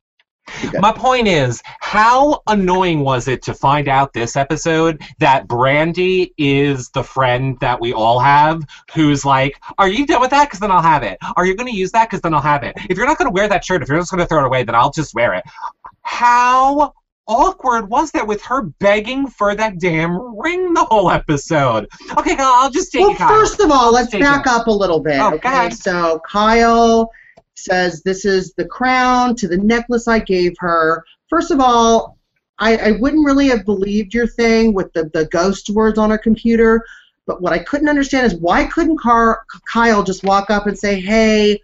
My 0.80 0.92
point 0.92 1.28
is, 1.28 1.62
how 1.80 2.42
annoying 2.48 3.02
was 3.02 3.28
it 3.28 3.42
to 3.44 3.54
find 3.54 3.88
out 3.88 4.14
this 4.14 4.36
episode 4.36 5.02
that 5.20 5.48
Brandi 5.48 6.34
is 6.38 6.90
the 6.90 7.04
friend 7.04 7.58
that 7.62 7.80
we 7.80 7.94
all 7.94 8.20
have 8.20 8.64
who's 8.94 9.26
like, 9.26 9.60
Are 9.78 9.90
you 9.90 10.06
done 10.06 10.22
with 10.22 10.32
that? 10.32 10.46
Because 10.46 10.60
then 10.60 10.72
I'll 10.72 10.82
have 10.82 11.04
it. 11.04 11.18
Are 11.36 11.46
you 11.46 11.56
going 11.56 11.72
to 11.72 11.76
use 11.76 11.92
that? 11.92 12.10
Because 12.10 12.22
then 12.22 12.34
I'll 12.34 12.42
have 12.42 12.64
it. 12.64 12.74
If 12.90 12.98
you're 12.98 13.08
not 13.08 13.18
going 13.18 13.30
to 13.30 13.34
wear 13.34 13.48
that 13.48 13.66
shirt, 13.66 13.82
if 13.82 13.90
you're 13.90 14.00
just 14.00 14.12
going 14.12 14.20
to 14.20 14.28
throw 14.28 14.40
it 14.40 14.46
away, 14.46 14.64
then 14.64 14.76
I'll 14.76 14.92
just 14.92 15.14
wear 15.14 15.34
it. 15.34 15.44
How 16.02 16.94
awkward 17.28 17.88
was 17.90 18.12
that 18.12 18.26
with 18.26 18.42
her 18.44 18.64
begging 18.64 19.28
for 19.28 19.56
that 19.56 19.80
damn 19.80 20.38
ring 20.38 20.74
the 20.74 20.84
whole 20.84 21.10
episode? 21.12 21.88
Okay, 22.18 22.36
Kyle, 22.36 22.54
I'll 22.56 22.72
just 22.72 22.92
take 22.92 23.02
Well, 23.02 23.16
first 23.16 23.60
of 23.60 23.72
all, 23.72 23.94
let's 23.94 24.12
back 24.12 24.48
up 24.48 24.68
a 24.68 24.72
little 24.72 25.00
bit. 25.00 25.20
Oh, 25.20 25.32
go 25.32 25.36
okay, 25.38 25.70
so 25.70 26.20
Kyle 26.28 27.10
says 27.64 28.02
this 28.02 28.26
is 28.26 28.54
the 28.54 28.66
crown 28.66 29.36
to 29.36 29.48
the 29.48 29.58
necklace 29.58 30.08
I 30.08 30.20
gave 30.20 30.56
her. 30.60 31.04
First 31.30 31.52
of 31.52 31.60
all, 31.60 32.18
I, 32.58 32.78
I 32.78 32.92
wouldn't 32.92 33.26
really 33.26 33.48
have 33.48 33.66
believed 33.66 34.14
your 34.14 34.28
thing 34.28 34.74
with 34.74 34.92
the, 34.94 35.10
the 35.14 35.26
ghost 35.26 35.70
words 35.70 35.98
on 35.98 36.10
her 36.10 36.18
computer, 36.18 36.84
but 37.26 37.42
what 37.42 37.54
I 37.54 37.60
couldn't 37.60 37.90
understand 37.90 38.26
is 38.26 38.40
why 38.40 38.66
couldn't 38.66 39.00
Car- 39.00 39.44
Kyle 39.72 40.04
just 40.04 40.24
walk 40.24 40.50
up 40.50 40.68
and 40.68 40.78
say, 40.78 41.00
hey, 41.00 41.60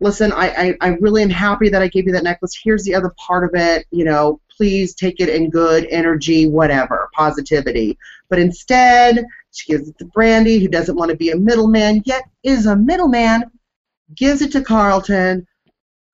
listen, 0.00 0.32
I, 0.32 0.48
I, 0.48 0.74
I 0.80 0.88
really 1.00 1.22
am 1.22 1.30
happy 1.30 1.68
that 1.68 1.82
I 1.82 1.88
gave 1.88 2.06
you 2.06 2.12
that 2.12 2.24
necklace. 2.24 2.58
Here's 2.62 2.84
the 2.84 2.94
other 2.94 3.12
part 3.16 3.44
of 3.44 3.50
it. 3.54 3.86
You 3.90 4.04
know, 4.04 4.40
please 4.56 4.94
take 4.94 5.20
it 5.20 5.28
in 5.28 5.50
good 5.50 5.86
energy, 5.90 6.46
whatever, 6.46 7.08
positivity. 7.14 7.98
But 8.28 8.38
instead, 8.38 9.24
she 9.52 9.72
gives 9.72 9.88
it 9.88 9.98
to 9.98 10.04
Brandi, 10.04 10.60
who 10.60 10.68
doesn't 10.68 10.96
want 10.96 11.10
to 11.10 11.16
be 11.16 11.30
a 11.30 11.36
middleman, 11.36 12.02
yet 12.04 12.24
is 12.42 12.66
a 12.66 12.76
middleman, 12.76 13.44
gives 14.14 14.42
it 14.42 14.52
to 14.52 14.62
Carlton. 14.62 15.46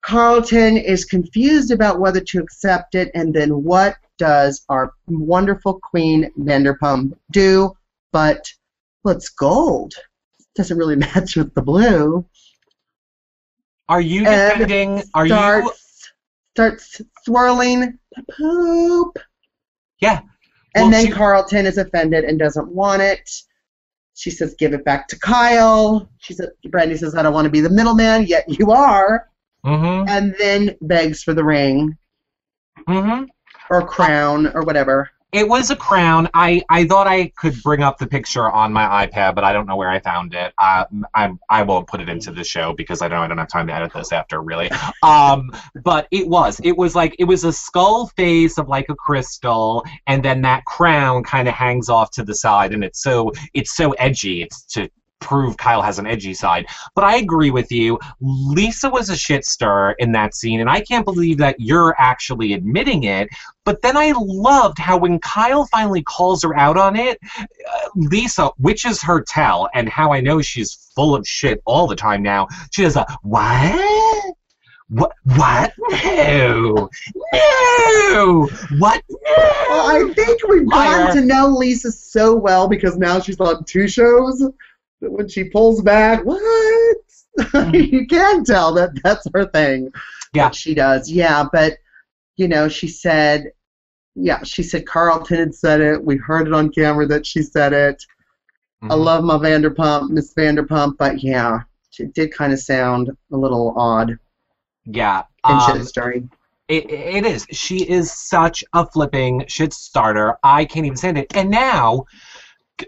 Carlton 0.03 0.77
is 0.77 1.05
confused 1.05 1.71
about 1.71 1.99
whether 2.01 2.21
to 2.21 2.39
accept 2.41 2.95
it, 2.95 3.11
and 3.15 3.35
then 3.35 3.63
what 3.65 3.97
does 4.19 4.65
our 4.69 4.93
wonderful 5.09 5.81
Queen 5.83 6.31
Vanderpump 6.39 7.17
do? 7.33 7.73
But, 8.13 8.47
well, 9.05 9.17
it's 9.17 9.29
gold. 9.31 9.95
Doesn't 10.55 10.79
really 10.79 10.97
match 11.15 11.37
with 11.37 11.53
the 11.55 11.63
blue. 11.63 12.25
Are 13.89 14.01
you 14.01 14.27
And 14.27 14.59
defending? 14.61 15.03
Are 15.15 15.27
you? 15.27 15.33
starts, 15.35 16.13
starts 16.55 17.01
swirling 17.25 17.99
the 18.15 18.23
poop. 18.37 19.19
Yeah. 20.01 20.21
And 20.75 20.85
Well, 20.85 20.91
then 20.91 21.07
she- 21.07 21.13
Carlton 21.13 21.67
is 21.67 21.79
offended 21.79 22.25
and 22.25 22.39
doesn't 22.39 22.69
want 22.69 23.03
it. 23.03 23.29
She 24.17 24.31
says, 24.31 24.55
"Give 24.59 24.73
it 24.73 24.85
back 24.85 25.09
to 25.09 25.19
Kyle." 25.19 26.09
She 26.19 26.35
said, 26.35 26.49
"Brandi 26.69 26.99
says 26.99 27.15
I 27.15 27.23
don't 27.23 27.35
want 27.35 27.45
to 27.45 27.51
be 27.51 27.61
the 27.61 27.71
middleman, 27.71 28.27
yet 28.27 28.45
you 28.49 28.73
are." 28.73 29.29
Mm-hmm. 29.65 30.09
And 30.09 30.35
then 30.39 30.77
begs 30.81 31.23
for 31.23 31.35
the 31.35 31.45
ring 31.45 31.97
Mm-hmm. 32.89 33.25
or 33.71 33.87
crown 33.87 34.47
or 34.55 34.63
whatever. 34.63 35.11
It 35.33 35.49
was 35.49 35.71
a 35.71 35.77
crown. 35.77 36.29
I, 36.35 36.63
I 36.71 36.87
thought 36.87 37.07
I 37.07 37.29
could 37.37 37.61
bring 37.63 37.83
up 37.83 37.99
the 37.99 38.07
picture 38.07 38.51
on 38.51 38.73
my 38.73 39.07
iPad, 39.07 39.35
but 39.35 39.45
I 39.45 39.53
don't 39.53 39.67
know 39.67 39.77
where 39.77 39.91
I 39.91 39.99
found 39.99 40.35
it. 40.35 40.55
Uh, 40.57 40.85
I 41.15 41.33
I 41.51 41.63
won't 41.63 41.89
put 41.89 42.01
it 42.01 42.09
into 42.09 42.31
the 42.31 42.45
show 42.45 42.73
because 42.73 43.03
I 43.03 43.09
don't 43.09 43.19
I 43.19 43.27
don't 43.29 43.37
have 43.37 43.49
time 43.49 43.67
to 43.67 43.75
edit 43.75 43.93
this 43.93 44.13
after 44.13 44.41
really. 44.41 44.71
Um, 45.03 45.53
but 45.83 46.09
it 46.11 46.27
was 46.29 46.61
it 46.65 46.77
was 46.77 46.95
like 46.95 47.15
it 47.19 47.25
was 47.25 47.45
a 47.45 47.53
skull 47.53 48.07
face 48.17 48.57
of 48.57 48.69
like 48.69 48.89
a 48.89 48.95
crystal, 48.95 49.85
and 50.07 50.25
then 50.25 50.43
that 50.43 50.65
crown 50.65 51.23
kind 51.23 51.49
of 51.49 51.55
hangs 51.55 51.89
off 51.89 52.11
to 52.13 52.25
the 52.25 52.35
side, 52.35 52.73
and 52.73 52.83
it's 52.83 53.03
so 53.03 53.33
it's 53.53 53.77
so 53.77 53.93
edgy. 53.93 54.43
It's 54.43 54.63
to 54.75 54.89
prove 55.21 55.57
Kyle 55.57 55.83
has 55.83 55.99
an 55.99 56.07
edgy 56.07 56.35
side. 56.35 56.67
But 56.95 57.05
I 57.05 57.17
agree 57.17 57.51
with 57.51 57.71
you. 57.73 57.99
Lisa 58.21 58.89
was 58.89 59.11
a 59.11 59.17
shit 59.17 59.45
stir 59.45 59.93
in 59.99 60.13
that 60.13 60.35
scene, 60.35 60.61
and 60.61 60.71
I 60.71 60.81
can't 60.81 61.05
believe 61.05 61.39
that 61.39 61.57
you're 61.59 61.95
actually 61.99 62.53
admitting 62.53 63.05
it. 63.05 63.29
But 63.65 63.83
then 63.83 63.97
I 63.97 64.13
loved 64.17 64.79
how 64.79 64.97
when 64.99 65.19
Kyle 65.19 65.67
finally 65.67 66.03
calls 66.03 66.43
her 66.43 66.57
out 66.57 66.77
on 66.77 66.97
it, 66.97 67.19
uh, 67.39 67.89
Lisa, 67.97 68.51
which 68.59 68.85
is 68.85 69.03
her 69.03 69.25
tell, 69.27 69.69
and 69.75 69.89
how 69.89 70.13
I 70.13 70.21
know 70.21 70.41
she's 70.41 70.91
full 70.95 71.15
of 71.15 71.27
shit 71.27 71.61
all 71.67 71.87
the 71.87 71.97
time 71.97 72.23
now, 72.23 72.47
she 72.71 72.83
does 72.83 72.97
a, 72.97 73.07
what? 73.23 74.35
What? 74.89 75.13
What? 75.25 75.73
No! 76.05 76.89
No! 77.33 78.49
What? 78.79 79.03
No! 79.11 79.19
Well, 79.69 79.91
I 79.91 80.13
think 80.15 80.47
we've 80.49 80.63
Liar. 80.63 81.07
gotten 81.07 81.23
to 81.23 81.27
know 81.27 81.49
Lisa 81.49 81.91
so 81.91 82.37
well 82.37 82.69
because 82.69 82.97
now 82.97 83.19
she's 83.19 83.41
on 83.41 83.65
two 83.65 83.89
shows. 83.89 84.49
That 85.01 85.13
when 85.13 85.29
she 85.29 85.45
pulls 85.45 85.83
back, 85.83 86.25
what? 86.25 86.97
you 87.75 88.07
can 88.07 88.45
tell 88.45 88.73
that 88.75 88.91
that's 89.05 89.27
her 89.35 89.47
thing. 89.47 89.93
Yeah. 90.33 90.51
She 90.51 90.75
does. 90.75 91.11
Yeah, 91.11 91.45
but 91.53 91.75
you 92.37 92.49
know, 92.49 92.69
she 92.69 92.89
said, 92.89 93.53
yeah, 94.15 94.43
she 94.43 94.63
said 94.63 94.87
Carlton 94.87 95.39
had 95.39 95.55
said 95.55 95.81
it. 95.81 96.03
We 96.03 96.17
heard 96.17 96.47
it 96.47 96.55
on 96.55 96.71
camera 96.71 97.07
that 97.07 97.27
she 97.27 97.43
said 97.43 97.73
it. 97.73 98.03
I 98.83 98.87
Mhm. 98.89 99.05
love 99.05 99.25
my 99.25 99.35
Vanderpump, 99.37 100.11
Miss 100.11 100.33
Vanderpump, 100.35 100.97
but 100.99 101.23
yeah, 101.23 101.61
it 101.99 102.15
did 102.15 102.33
kind 102.33 102.53
of 102.53 102.61
sound 102.61 103.11
a 103.33 103.37
little 103.37 103.75
odd 103.77 104.19
Yeah. 104.85 105.25
and 105.45 105.61
um, 105.61 105.77
shit 105.79 105.87
stirring. 105.89 106.31
It, 106.69 106.91
it 106.91 107.25
is. 107.25 107.47
She 107.53 107.89
is 107.89 108.13
such 108.13 108.65
a 108.73 108.85
flipping 108.87 109.45
shit 109.47 109.73
starter. 109.73 110.37
I 110.43 110.65
can't 110.65 110.85
even 110.85 110.97
stand 110.97 111.17
it. 111.19 111.35
And 111.37 111.51
now, 111.51 112.05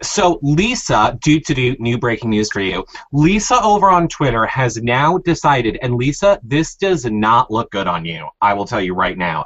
So 0.02 0.38
Lisa, 0.42 1.18
due 1.22 1.40
to 1.40 1.54
do 1.54 1.76
new 1.78 1.98
breaking 1.98 2.30
news 2.30 2.50
for 2.50 2.60
you, 2.60 2.84
Lisa 3.12 3.62
over 3.62 3.88
on 3.90 4.08
Twitter 4.08 4.46
has 4.46 4.76
now 4.82 5.18
decided, 5.18 5.78
and 5.82 5.96
Lisa, 5.96 6.38
this 6.42 6.74
does 6.74 7.04
not 7.04 7.50
look 7.50 7.70
good 7.70 7.86
on 7.86 8.04
you. 8.04 8.28
I 8.40 8.54
will 8.54 8.66
tell 8.66 8.80
you 8.80 8.94
right 8.94 9.16
now 9.16 9.44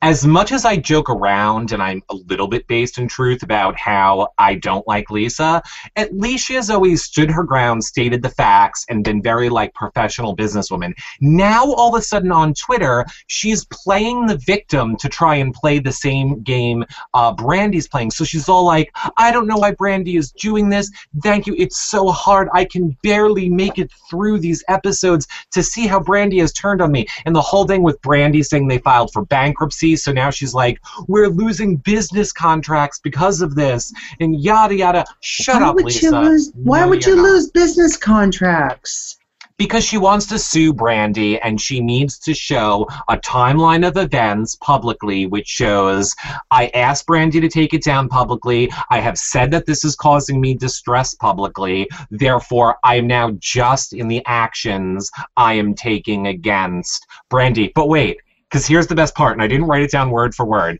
as 0.00 0.24
much 0.24 0.52
as 0.52 0.64
I 0.64 0.76
joke 0.76 1.10
around 1.10 1.72
and 1.72 1.82
I'm 1.82 2.02
a 2.08 2.14
little 2.14 2.46
bit 2.46 2.66
based 2.68 2.98
in 2.98 3.08
truth 3.08 3.42
about 3.42 3.76
how 3.76 4.28
I 4.38 4.54
don't 4.54 4.86
like 4.86 5.10
Lisa, 5.10 5.60
at 5.96 6.16
least 6.16 6.46
she 6.46 6.54
has 6.54 6.70
always 6.70 7.02
stood 7.02 7.30
her 7.30 7.42
ground, 7.42 7.82
stated 7.82 8.22
the 8.22 8.28
facts, 8.28 8.84
and 8.88 9.02
been 9.02 9.20
very 9.20 9.48
like 9.48 9.74
professional 9.74 10.36
businesswoman. 10.36 10.92
Now 11.20 11.64
all 11.72 11.96
of 11.96 12.00
a 12.00 12.04
sudden 12.04 12.30
on 12.30 12.54
Twitter, 12.54 13.04
she's 13.26 13.64
playing 13.66 14.26
the 14.26 14.36
victim 14.36 14.96
to 14.98 15.08
try 15.08 15.34
and 15.36 15.52
play 15.52 15.80
the 15.80 15.92
same 15.92 16.42
game 16.42 16.84
uh, 17.14 17.34
Brandi's 17.34 17.88
playing. 17.88 18.12
So 18.12 18.24
she's 18.24 18.48
all 18.48 18.64
like, 18.64 18.92
I 19.16 19.32
don't 19.32 19.48
know 19.48 19.56
why 19.56 19.72
Brandi 19.72 20.16
is 20.16 20.30
doing 20.30 20.68
this. 20.68 20.92
Thank 21.22 21.48
you. 21.48 21.56
It's 21.58 21.90
so 21.90 22.08
hard. 22.08 22.48
I 22.52 22.64
can 22.64 22.96
barely 23.02 23.48
make 23.48 23.78
it 23.78 23.90
through 24.08 24.38
these 24.38 24.62
episodes 24.68 25.26
to 25.50 25.62
see 25.62 25.88
how 25.88 25.98
Brandi 25.98 26.40
has 26.40 26.52
turned 26.52 26.80
on 26.80 26.92
me. 26.92 27.06
And 27.24 27.34
the 27.34 27.40
whole 27.40 27.66
thing 27.66 27.82
with 27.82 28.00
Brandi 28.00 28.44
saying 28.44 28.68
they 28.68 28.78
filed 28.78 29.12
for 29.12 29.24
bankruptcy 29.24 29.87
so 29.96 30.12
now 30.12 30.30
she's 30.30 30.54
like, 30.54 30.78
we're 31.06 31.28
losing 31.28 31.76
business 31.76 32.32
contracts 32.32 33.00
because 33.02 33.40
of 33.40 33.54
this, 33.54 33.92
and 34.20 34.40
yada 34.40 34.74
yada. 34.74 35.04
Shut 35.20 35.60
why 35.62 35.68
up, 35.68 35.74
would 35.76 35.84
Lisa. 35.86 36.06
You 36.06 36.12
lose, 36.12 36.52
why 36.54 36.80
No, 36.80 36.88
would 36.88 37.04
you 37.06 37.16
not. 37.16 37.22
lose 37.22 37.50
business 37.50 37.96
contracts? 37.96 39.16
Because 39.56 39.84
she 39.84 39.98
wants 39.98 40.26
to 40.26 40.38
sue 40.38 40.72
Brandi, 40.72 41.40
and 41.42 41.60
she 41.60 41.80
needs 41.80 42.16
to 42.20 42.32
show 42.32 42.86
a 43.08 43.16
timeline 43.16 43.84
of 43.84 43.96
events 43.96 44.54
publicly, 44.60 45.26
which 45.26 45.48
shows 45.48 46.14
I 46.52 46.68
asked 46.74 47.08
Brandi 47.08 47.40
to 47.40 47.48
take 47.48 47.74
it 47.74 47.82
down 47.82 48.08
publicly. 48.08 48.70
I 48.90 49.00
have 49.00 49.18
said 49.18 49.50
that 49.50 49.66
this 49.66 49.84
is 49.84 49.96
causing 49.96 50.40
me 50.40 50.54
distress 50.54 51.14
publicly. 51.14 51.88
Therefore, 52.12 52.76
I 52.84 52.98
am 52.98 53.08
now 53.08 53.32
just 53.40 53.92
in 53.92 54.06
the 54.06 54.22
actions 54.26 55.10
I 55.36 55.54
am 55.54 55.74
taking 55.74 56.28
against 56.28 57.04
Brandi. 57.28 57.72
But 57.74 57.88
wait, 57.88 58.18
because 58.50 58.66
here's 58.66 58.86
the 58.86 58.94
best 58.94 59.14
part, 59.14 59.32
and 59.32 59.42
I 59.42 59.46
didn't 59.46 59.66
write 59.66 59.82
it 59.82 59.90
down 59.90 60.10
word 60.10 60.34
for 60.34 60.46
word. 60.46 60.78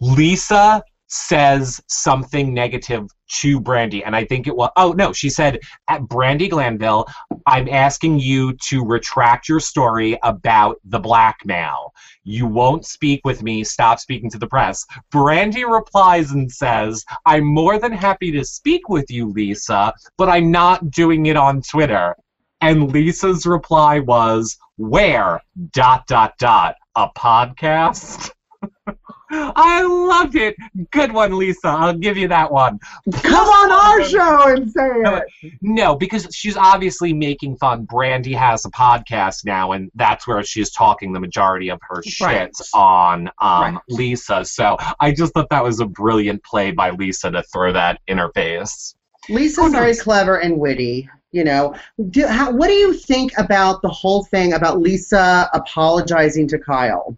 Lisa 0.00 0.82
says 1.12 1.78
something 1.88 2.54
negative 2.54 3.06
to 3.28 3.60
Brandi, 3.60 4.02
and 4.04 4.16
I 4.16 4.24
think 4.24 4.46
it 4.46 4.56
was. 4.56 4.70
Oh 4.76 4.92
no, 4.92 5.12
she 5.12 5.28
said 5.28 5.60
at 5.88 6.00
Brandi 6.02 6.48
Glanville, 6.48 7.06
I'm 7.46 7.68
asking 7.68 8.18
you 8.18 8.54
to 8.68 8.84
retract 8.84 9.48
your 9.48 9.60
story 9.60 10.18
about 10.22 10.76
the 10.84 10.98
blackmail. 10.98 11.92
You 12.24 12.46
won't 12.46 12.86
speak 12.86 13.20
with 13.24 13.42
me. 13.42 13.62
Stop 13.62 14.00
speaking 14.00 14.30
to 14.30 14.38
the 14.38 14.46
press. 14.46 14.84
Brandi 15.12 15.70
replies 15.70 16.30
and 16.32 16.50
says, 16.50 17.04
I'm 17.26 17.44
more 17.44 17.78
than 17.78 17.92
happy 17.92 18.30
to 18.32 18.44
speak 18.44 18.88
with 18.88 19.10
you, 19.10 19.30
Lisa, 19.30 19.92
but 20.16 20.28
I'm 20.28 20.50
not 20.50 20.90
doing 20.90 21.26
it 21.26 21.36
on 21.36 21.62
Twitter. 21.62 22.16
And 22.62 22.92
Lisa's 22.92 23.44
reply 23.44 23.98
was, 23.98 24.56
Where? 24.76 25.40
Dot, 25.72 26.06
dot, 26.06 26.34
dot. 26.38 26.76
A 26.96 27.08
podcast? 27.16 28.30
I 29.34 29.82
loved 29.82 30.36
it. 30.36 30.54
Good 30.90 31.10
one, 31.10 31.38
Lisa. 31.38 31.68
I'll 31.68 31.94
give 31.96 32.18
you 32.18 32.28
that 32.28 32.52
one. 32.52 32.78
Come 33.22 33.48
on 33.48 33.72
our 33.72 34.04
show 34.04 34.48
and 34.52 34.70
say 34.70 34.88
it. 34.92 35.52
No, 35.62 35.96
because 35.96 36.28
she's 36.34 36.56
obviously 36.56 37.14
making 37.14 37.56
fun. 37.56 37.86
Brandi 37.86 38.36
has 38.36 38.66
a 38.66 38.70
podcast 38.70 39.46
now, 39.46 39.72
and 39.72 39.90
that's 39.94 40.28
where 40.28 40.42
she's 40.44 40.70
talking 40.70 41.12
the 41.14 41.20
majority 41.20 41.70
of 41.70 41.80
her 41.88 42.02
shit 42.02 42.26
Right. 42.26 42.52
on 42.74 43.28
um, 43.40 43.74
Right. 43.74 43.78
Lisa. 43.88 44.44
So 44.44 44.76
I 45.00 45.12
just 45.12 45.32
thought 45.32 45.48
that 45.50 45.64
was 45.64 45.80
a 45.80 45.86
brilliant 45.86 46.44
play 46.44 46.70
by 46.70 46.90
Lisa 46.90 47.30
to 47.30 47.42
throw 47.44 47.72
that 47.72 48.00
in 48.08 48.18
her 48.18 48.30
face. 48.34 48.94
Lisa's 49.30 49.56
Who 49.56 49.70
very 49.70 49.96
clever 49.96 50.40
and 50.40 50.58
witty. 50.58 51.08
You 51.32 51.44
know, 51.44 51.74
do, 52.10 52.26
how, 52.26 52.52
what 52.52 52.66
do 52.68 52.74
you 52.74 52.92
think 52.92 53.32
about 53.38 53.80
the 53.80 53.88
whole 53.88 54.24
thing 54.24 54.52
about 54.52 54.80
Lisa 54.80 55.48
apologizing 55.54 56.46
to 56.48 56.58
Kyle 56.58 57.16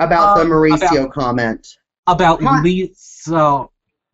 about 0.00 0.38
Um, 0.38 0.48
the 0.48 0.54
Mauricio 0.54 1.10
comment? 1.12 1.78
About? 2.08 2.42
Lisa. 2.62 3.66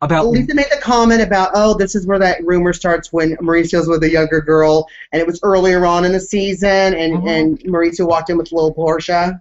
About 0.03 0.27
Lisa 0.27 0.55
made 0.55 0.67
the 0.71 0.81
comment 0.83 1.23
about, 1.23 1.53
oh, 1.55 1.75
this 1.75 1.95
is 1.95 2.07
where 2.07 2.19
that 2.19 2.45
rumor 2.45 2.73
starts 2.73 3.13
when 3.13 3.37
Mauricio's 3.37 3.87
with 3.89 4.03
a 4.03 4.11
younger 4.11 4.41
girl, 4.41 4.87
and 5.13 5.21
it 5.21 5.27
was 5.27 5.39
earlier 5.45 5.87
on 5.87 6.05
in 6.05 6.13
the 6.13 6.21
season, 6.21 6.95
and, 6.95 7.23
Mhm. 7.23 7.29
and 7.31 7.59
Mauricio 7.61 8.07
walked 8.07 8.29
in 8.29 8.37
with 8.37 8.51
little 8.51 8.75
Portia. 8.75 9.41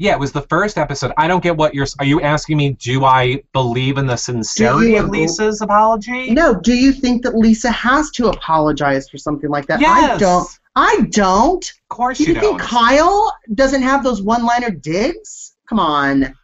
Yeah, 0.00 0.12
it 0.14 0.18
was 0.18 0.32
the 0.32 0.40
first 0.40 0.78
episode. 0.78 1.12
I 1.18 1.28
don't 1.28 1.42
get 1.42 1.58
what 1.58 1.74
you're. 1.74 1.86
Are 1.98 2.06
you 2.06 2.22
asking 2.22 2.56
me? 2.56 2.70
Do 2.70 3.04
I 3.04 3.42
believe 3.52 3.98
in 3.98 4.06
the 4.06 4.16
sincerity 4.16 4.96
of? 4.96 5.10
Lisa's 5.10 5.60
apology? 5.60 6.30
No, 6.30 6.54
do 6.54 6.72
you 6.72 6.90
think 6.90 7.22
that 7.24 7.36
Lisa 7.36 7.70
has 7.70 8.10
to 8.12 8.28
apologize 8.28 9.10
for 9.10 9.18
something 9.18 9.50
like 9.50 9.66
that? 9.66 9.78
Yes. 9.78 10.14
I 10.14 10.16
don't. 10.16 10.48
I 10.74 11.06
don't. 11.10 11.70
Of 11.70 11.88
course 11.90 12.16
Do 12.16 12.24
you, 12.24 12.32
you 12.32 12.40
think 12.40 12.62
Kyle 12.62 13.30
doesn't 13.52 13.82
have 13.82 14.02
those 14.02 14.22
one-liner 14.22 14.70
digs? 14.70 15.54
Come 15.68 15.78
on. 15.78 16.34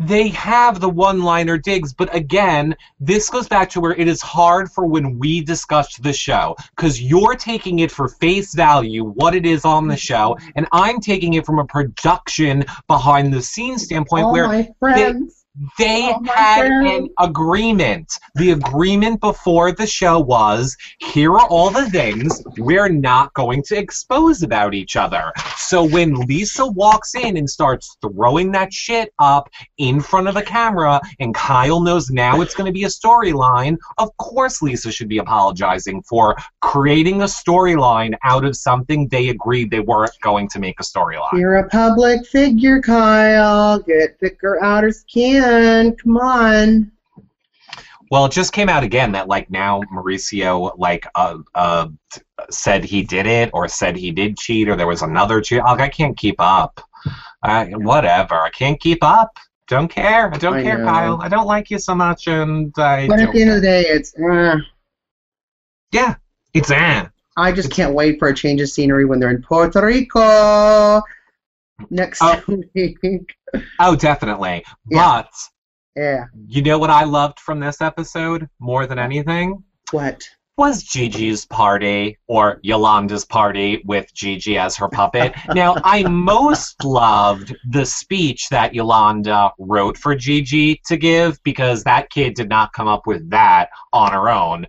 They 0.00 0.28
have 0.28 0.80
the 0.80 0.88
one 0.88 1.22
liner 1.22 1.58
digs, 1.58 1.92
but 1.92 2.14
again, 2.14 2.74
this 2.98 3.28
goes 3.28 3.46
back 3.46 3.68
to 3.70 3.80
where 3.80 3.92
it 3.92 4.08
is 4.08 4.22
hard 4.22 4.72
for 4.72 4.86
when 4.86 5.18
we 5.18 5.42
discussed 5.42 6.02
the 6.02 6.12
show 6.12 6.56
because 6.74 7.02
you're 7.02 7.36
taking 7.36 7.80
it 7.80 7.90
for 7.90 8.08
face 8.08 8.54
value, 8.54 9.04
what 9.04 9.34
it 9.34 9.44
is 9.44 9.66
on 9.66 9.88
the 9.88 9.94
mm-hmm. 9.94 9.98
show, 9.98 10.38
and 10.56 10.66
I'm 10.72 11.00
taking 11.00 11.34
it 11.34 11.44
from 11.44 11.58
a 11.58 11.66
production 11.66 12.64
behind 12.88 13.32
the 13.32 13.42
scenes 13.42 13.84
standpoint 13.84 14.24
All 14.24 14.32
where 14.32 14.48
my 14.48 14.68
friends. 14.78 15.34
they 15.34 15.39
Oh, 15.58 16.22
had 16.32 16.66
friend. 16.66 16.86
an 16.86 17.08
agreement. 17.18 18.12
The 18.36 18.52
agreement 18.52 19.20
before 19.20 19.72
the 19.72 19.86
show 19.86 20.20
was 20.20 20.76
here 20.98 21.32
are 21.32 21.46
all 21.48 21.70
the 21.70 21.90
things 21.90 22.40
we're 22.56 22.88
not 22.88 23.34
going 23.34 23.64
to 23.64 23.76
expose 23.76 24.44
about 24.44 24.74
each 24.74 24.94
other. 24.94 25.32
So 25.56 25.82
when 25.82 26.14
Lisa 26.14 26.66
walks 26.66 27.16
in 27.16 27.36
and 27.36 27.50
starts 27.50 27.96
throwing 28.00 28.52
that 28.52 28.72
shit 28.72 29.12
up 29.18 29.50
in 29.78 30.00
front 30.00 30.28
of 30.28 30.34
the 30.34 30.42
camera, 30.42 31.00
and 31.18 31.34
Kyle 31.34 31.80
knows 31.80 32.10
now 32.10 32.40
it's 32.42 32.54
going 32.54 32.66
to 32.66 32.72
be 32.72 32.84
a 32.84 32.88
storyline, 32.88 33.76
of 33.98 34.16
course 34.18 34.62
Lisa 34.62 34.92
should 34.92 35.08
be 35.08 35.18
apologizing 35.18 36.02
for 36.02 36.36
creating 36.60 37.22
a 37.22 37.26
storyline 37.26 38.14
out 38.22 38.44
of 38.44 38.56
something 38.56 39.08
they 39.08 39.30
agreed 39.30 39.70
they 39.70 39.80
weren't 39.80 40.12
going 40.22 40.48
to 40.50 40.60
make 40.60 40.78
a 40.78 40.84
storyline. 40.84 41.32
You're 41.32 41.56
a 41.56 41.68
public 41.68 42.24
figure, 42.26 42.80
Kyle. 42.80 43.80
Get 43.80 44.18
thicker 44.20 44.62
outer 44.62 44.92
skin. 44.92 45.39
Come 45.40 46.16
on. 46.16 46.92
Well, 48.10 48.24
it 48.26 48.32
just 48.32 48.52
came 48.52 48.68
out 48.68 48.82
again 48.82 49.12
that 49.12 49.28
like 49.28 49.50
now 49.50 49.82
Mauricio 49.92 50.76
like 50.76 51.06
uh 51.14 51.38
uh 51.54 51.88
said 52.50 52.84
he 52.84 53.02
did 53.02 53.26
it 53.26 53.50
or 53.52 53.68
said 53.68 53.96
he 53.96 54.10
did 54.10 54.36
cheat 54.36 54.68
or 54.68 54.76
there 54.76 54.88
was 54.88 55.02
another 55.02 55.40
cheat. 55.40 55.62
Like 55.62 55.80
I 55.80 55.88
can't 55.88 56.16
keep 56.16 56.36
up. 56.38 56.80
Uh, 57.42 57.66
whatever. 57.66 58.34
I 58.34 58.50
can't 58.50 58.78
keep 58.80 59.02
up. 59.02 59.30
Don't 59.68 59.88
care. 59.88 60.34
I 60.34 60.38
don't 60.38 60.54
I 60.54 60.62
care, 60.62 60.78
know. 60.78 60.84
Kyle. 60.84 61.22
I 61.22 61.28
don't 61.28 61.46
like 61.46 61.70
you 61.70 61.78
so 61.78 61.94
much, 61.94 62.26
and 62.26 62.72
I. 62.76 63.06
But 63.06 63.20
at 63.20 63.32
the 63.32 63.40
end 63.40 63.50
of 63.50 63.56
the 63.56 63.62
day, 63.62 63.82
it's. 63.82 64.14
Uh, 64.18 64.56
yeah, 65.92 66.16
it's 66.52 66.70
eh. 66.70 67.06
I 67.36 67.52
just 67.52 67.70
can't 67.70 67.94
wait 67.94 68.18
for 68.18 68.28
a 68.28 68.34
change 68.34 68.60
of 68.60 68.68
scenery 68.68 69.04
when 69.04 69.20
they're 69.20 69.30
in 69.30 69.42
Puerto 69.42 69.80
Rico 69.80 71.00
next 71.90 72.20
Oh. 72.22 72.42
week. 72.74 73.34
Oh, 73.78 73.96
definitely. 73.96 74.64
Yeah. 74.90 75.22
But 75.22 75.30
Yeah. 75.96 76.24
you 76.46 76.62
know 76.62 76.78
what 76.78 76.90
I 76.90 77.04
loved 77.04 77.40
from 77.40 77.60
this 77.60 77.80
episode 77.80 78.48
more 78.58 78.86
than 78.86 78.98
anything 78.98 79.62
What? 79.92 80.22
was 80.56 80.82
Gigi's 80.82 81.46
party 81.46 82.18
or 82.26 82.60
Yolanda's 82.62 83.24
party 83.24 83.80
with 83.86 84.12
Gigi 84.12 84.58
as 84.58 84.76
her 84.76 84.88
puppet. 84.88 85.32
now, 85.54 85.74
I 85.84 86.02
most 86.02 86.84
loved 86.84 87.56
the 87.70 87.86
speech 87.86 88.48
that 88.50 88.74
Yolanda 88.74 89.52
wrote 89.58 89.96
for 89.96 90.14
Gigi 90.14 90.80
to 90.86 90.98
give 90.98 91.42
because 91.44 91.82
that 91.84 92.10
kid 92.10 92.34
did 92.34 92.50
not 92.50 92.74
come 92.74 92.88
up 92.88 93.06
with 93.06 93.28
that 93.30 93.70
on 93.94 94.12
her 94.12 94.28
own. 94.28 94.66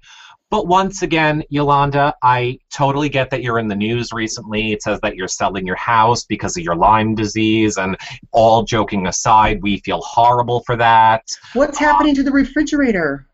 But 0.52 0.68
once 0.68 1.02
again, 1.02 1.44
Yolanda, 1.48 2.14
I 2.22 2.60
totally 2.70 3.08
get 3.08 3.30
that 3.30 3.42
you're 3.42 3.58
in 3.58 3.70
the 3.70 3.76
news 3.76 4.12
recently. 4.12 4.74
It 4.74 4.84
says 4.84 5.00
that 5.00 5.16
you're 5.16 5.30
selling 5.30 5.66
your 5.66 5.78
house 5.78 6.26
because 6.26 6.58
of 6.58 6.64
your 6.64 6.76
Lyme 6.76 7.16
disease, 7.16 7.78
and 7.78 7.96
all 8.34 8.64
joking 8.64 9.08
aside, 9.08 9.64
we 9.64 9.78
feel 9.78 10.02
horrible 10.02 10.60
for 10.66 10.76
that. 10.76 11.24
What's 11.54 11.80
happening 11.80 12.14
to 12.16 12.24
the 12.24 12.34
refrigerator? 12.34 13.26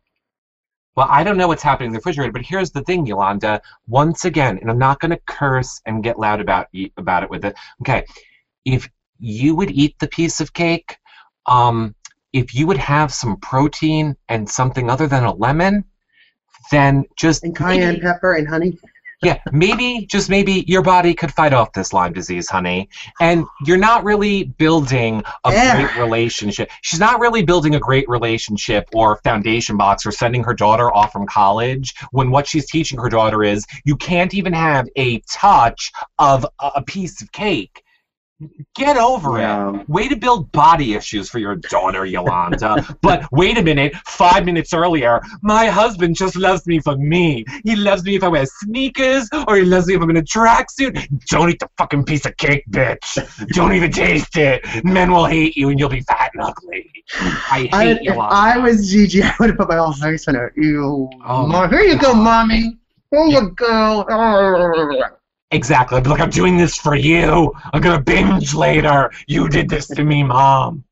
Well, 0.95 1.07
I 1.09 1.23
don't 1.23 1.37
know 1.37 1.47
what's 1.47 1.63
happening 1.63 1.87
in 1.87 1.93
the 1.93 1.97
refrigerator, 1.97 2.31
but 2.31 2.43
here's 2.43 2.69
the 2.69 2.83
thing, 2.83 3.07
Yolanda. 3.07 3.61
Once 3.87 4.25
again, 4.25 4.59
and 4.59 4.69
I'm 4.69 4.77
not 4.77 4.99
going 4.99 5.11
to 5.11 5.19
curse 5.25 5.81
and 5.87 6.03
get 6.03 6.19
loud 6.19 6.39
about 6.39 6.67
about 6.97 7.23
it 7.23 7.31
with 7.31 7.45
it. 7.45 7.55
Okay, 7.81 8.05
if 8.63 8.87
you 9.17 9.55
would 9.55 9.71
eat 9.71 9.97
the 9.97 10.07
piece 10.07 10.39
of 10.39 10.53
cake, 10.53 10.97
um, 11.47 11.95
if 12.31 12.53
you 12.53 12.67
would 12.67 12.77
have 12.77 13.11
some 13.11 13.37
protein 13.37 14.15
and 14.29 14.47
something 14.47 14.87
other 14.87 15.07
than 15.07 15.23
a 15.23 15.33
lemon, 15.33 15.83
then 16.71 17.05
just 17.15 17.43
And 17.43 17.55
cayenne 17.55 17.93
maybe- 17.93 18.01
pepper 18.01 18.33
and 18.33 18.47
honey? 18.47 18.77
yeah, 19.23 19.39
maybe, 19.51 20.05
just 20.05 20.29
maybe, 20.29 20.63
your 20.67 20.83
body 20.83 21.13
could 21.15 21.33
fight 21.33 21.51
off 21.51 21.73
this 21.73 21.91
Lyme 21.91 22.13
disease, 22.13 22.47
honey. 22.49 22.87
And 23.19 23.45
you're 23.65 23.75
not 23.75 24.03
really 24.03 24.43
building 24.43 25.23
a 25.43 25.51
Yeah. 25.51 25.75
great 25.81 25.95
relationship. 25.97 26.69
She's 26.83 26.99
not 26.99 27.19
really 27.19 27.41
building 27.43 27.73
a 27.73 27.79
great 27.79 28.07
relationship 28.07 28.87
or 28.93 29.19
foundation 29.23 29.75
box 29.75 30.05
or 30.05 30.11
sending 30.11 30.43
her 30.43 30.53
daughter 30.53 30.93
off 30.95 31.11
from 31.13 31.25
college 31.25 31.95
when 32.11 32.29
what 32.29 32.45
she's 32.47 32.69
teaching 32.69 32.99
her 32.99 33.09
daughter 33.09 33.43
is 33.43 33.65
you 33.85 33.95
can't 33.95 34.35
even 34.35 34.53
have 34.53 34.87
a 34.95 35.19
touch 35.21 35.91
of 36.19 36.45
a 36.59 36.67
a 36.75 36.83
piece 36.83 37.19
of 37.21 37.31
cake. 37.31 37.81
Get 38.75 38.97
over 38.97 39.39
it. 39.39 39.89
Way 39.89 40.07
to 40.09 40.15
build 40.15 40.51
body 40.51 40.93
issues 40.93 41.27
for 41.27 41.39
your 41.39 41.55
daughter, 41.55 42.05
Yolanda. 42.05 42.85
but 43.01 43.27
wait 43.31 43.57
a 43.57 43.63
minute, 43.63 43.95
five 44.05 44.45
minutes 44.45 44.73
earlier, 44.73 45.21
my 45.41 45.65
husband 45.67 46.15
just 46.15 46.35
loves 46.35 46.67
me 46.67 46.79
for 46.79 46.95
me. 46.97 47.45
He 47.63 47.75
loves 47.75 48.03
me 48.03 48.15
if 48.15 48.23
I 48.23 48.27
wear 48.27 48.45
sneakers, 48.45 49.27
or 49.47 49.55
he 49.57 49.63
loves 49.63 49.87
me 49.87 49.95
if 49.95 50.01
I'm 50.01 50.09
in 50.11 50.17
a 50.17 50.21
tracksuit. 50.21 51.07
Don't 51.29 51.49
eat 51.49 51.59
the 51.59 51.69
fucking 51.79 52.03
piece 52.03 52.27
of 52.27 52.37
cake, 52.37 52.63
bitch. 52.69 53.47
Don't 53.53 53.73
even 53.73 53.91
taste 53.91 54.37
it. 54.37 54.63
Men 54.83 55.11
will 55.11 55.25
hate 55.25 55.57
you 55.57 55.69
and 55.69 55.79
you'll 55.79 55.89
be 55.89 56.01
fat 56.01 56.29
and 56.35 56.43
ugly. 56.43 56.91
I 57.19 57.69
I, 57.73 57.83
hate 57.85 57.99
if 58.03 58.17
I 58.17 58.59
was 58.59 58.91
Gigi, 58.91 59.23
I 59.23 59.33
would 59.39 59.49
have 59.49 59.57
put 59.57 59.69
my 59.69 59.77
whole 59.77 59.93
face 59.93 60.27
in 60.27 60.35
it. 60.35 60.53
You, 60.55 61.09
Oh, 61.25 61.47
Mom, 61.47 61.71
here 61.71 61.81
you 61.81 61.97
go, 61.97 62.13
mommy. 62.13 62.77
Here 63.09 63.25
you 63.25 63.49
go. 63.51 65.07
Exactly. 65.51 65.97
I'd 65.97 66.03
be 66.03 66.09
like, 66.09 66.19
I'm 66.19 66.29
doing 66.29 66.57
this 66.57 66.75
for 66.77 66.95
you. 66.95 67.53
I'm 67.73 67.81
gonna 67.81 68.01
binge 68.01 68.53
later. 68.53 69.11
You 69.27 69.47
did 69.47 69.69
this 69.69 69.87
to 69.87 70.03
me, 70.03 70.23
mom. 70.23 70.83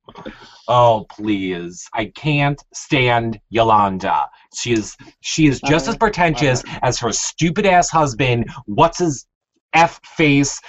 Oh, 0.67 1.05
please. 1.11 1.87
I 1.93 2.05
can't 2.05 2.61
stand 2.73 3.39
Yolanda. 3.49 4.29
She 4.55 4.71
is 4.73 4.95
she 5.19 5.47
is 5.47 5.59
just 5.61 5.87
as 5.89 5.97
pretentious 5.97 6.63
as 6.81 6.97
her 6.99 7.11
stupid 7.11 7.65
ass 7.65 7.89
husband. 7.89 8.49
What's 8.65 8.99
his 8.99 9.27
F 9.73 9.99
face? 10.05 10.61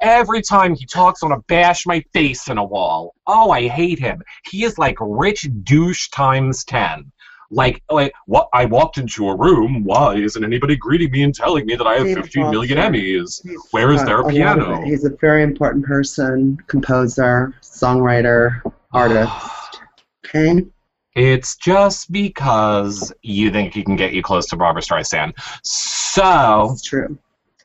Every 0.00 0.42
time 0.42 0.76
he 0.76 0.86
talks, 0.86 1.22
I 1.22 1.26
want 1.26 1.40
to 1.40 1.44
bash 1.48 1.86
my 1.86 2.00
face 2.12 2.48
in 2.48 2.56
a 2.56 2.64
wall. 2.64 3.14
Oh, 3.26 3.50
I 3.50 3.66
hate 3.66 3.98
him. 3.98 4.22
He 4.48 4.62
is 4.62 4.78
like 4.78 4.96
rich 5.00 5.48
douche 5.64 6.08
times 6.10 6.64
ten. 6.64 7.10
Like, 7.54 7.82
like 7.90 8.12
what? 8.26 8.48
I 8.52 8.64
walked 8.64 8.98
into 8.98 9.28
a 9.28 9.36
room. 9.36 9.84
Why 9.84 10.16
isn't 10.16 10.44
anybody 10.44 10.76
greeting 10.76 11.10
me 11.10 11.22
and 11.22 11.34
telling 11.34 11.66
me 11.66 11.76
that 11.76 11.86
I 11.86 11.94
have 11.94 12.06
He's 12.06 12.16
15 12.16 12.50
million 12.50 12.78
awesome. 12.78 12.92
Emmys? 12.94 13.40
Where 13.70 13.92
is 13.92 14.02
Uh, 14.02 14.04
there 14.06 14.20
a 14.20 14.24
of 14.26 14.30
piano? 14.30 14.82
He's 14.82 15.04
a 15.04 15.10
very 15.20 15.42
important 15.42 15.84
person, 15.84 16.58
composer, 16.66 17.54
songwriter, 17.62 18.60
artist. 18.92 19.80
Okay. 20.26 20.66
It's 21.14 21.56
just 21.56 22.10
because 22.10 23.12
you 23.22 23.50
think 23.52 23.72
he 23.72 23.84
can 23.84 23.94
get 23.94 24.14
you 24.14 24.22
close 24.22 24.46
to 24.46 24.56
Barbra 24.56 24.82
Streisand. 24.82 25.32
So, 25.62 26.70
It's 26.72 26.82
true. 26.82 27.16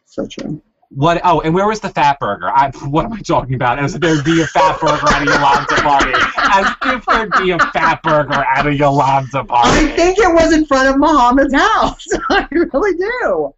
So 0.05 0.27
true. 0.27 0.61
What? 0.89 1.21
Oh, 1.23 1.41
and 1.41 1.53
where 1.53 1.67
was 1.67 1.79
the 1.79 1.89
fat 1.89 2.19
burger? 2.19 2.49
I, 2.49 2.71
what 2.87 3.05
am 3.05 3.13
I 3.13 3.21
talking 3.21 3.53
about? 3.53 3.79
As 3.79 3.95
if 3.95 4.01
there'd 4.01 4.25
be 4.25 4.41
a 4.41 4.47
fat 4.47 4.79
burger 4.79 5.07
at 5.07 5.21
a 5.21 5.25
Yolanda 5.25 5.75
party. 5.75 6.11
As 6.37 6.75
if 6.95 7.05
there'd 7.05 7.31
be 7.43 7.51
a 7.51 7.59
fat 7.71 8.01
burger 8.03 8.33
at 8.33 8.65
a 8.65 8.75
Yolanda 8.75 9.43
party. 9.43 9.69
I 9.69 9.87
think 9.95 10.17
it 10.17 10.33
was 10.33 10.53
in 10.53 10.65
front 10.65 10.89
of 10.89 10.97
Mohamed's 10.97 11.53
house. 11.53 12.07
I 12.29 12.47
really 12.51 12.97
do. 12.97 13.53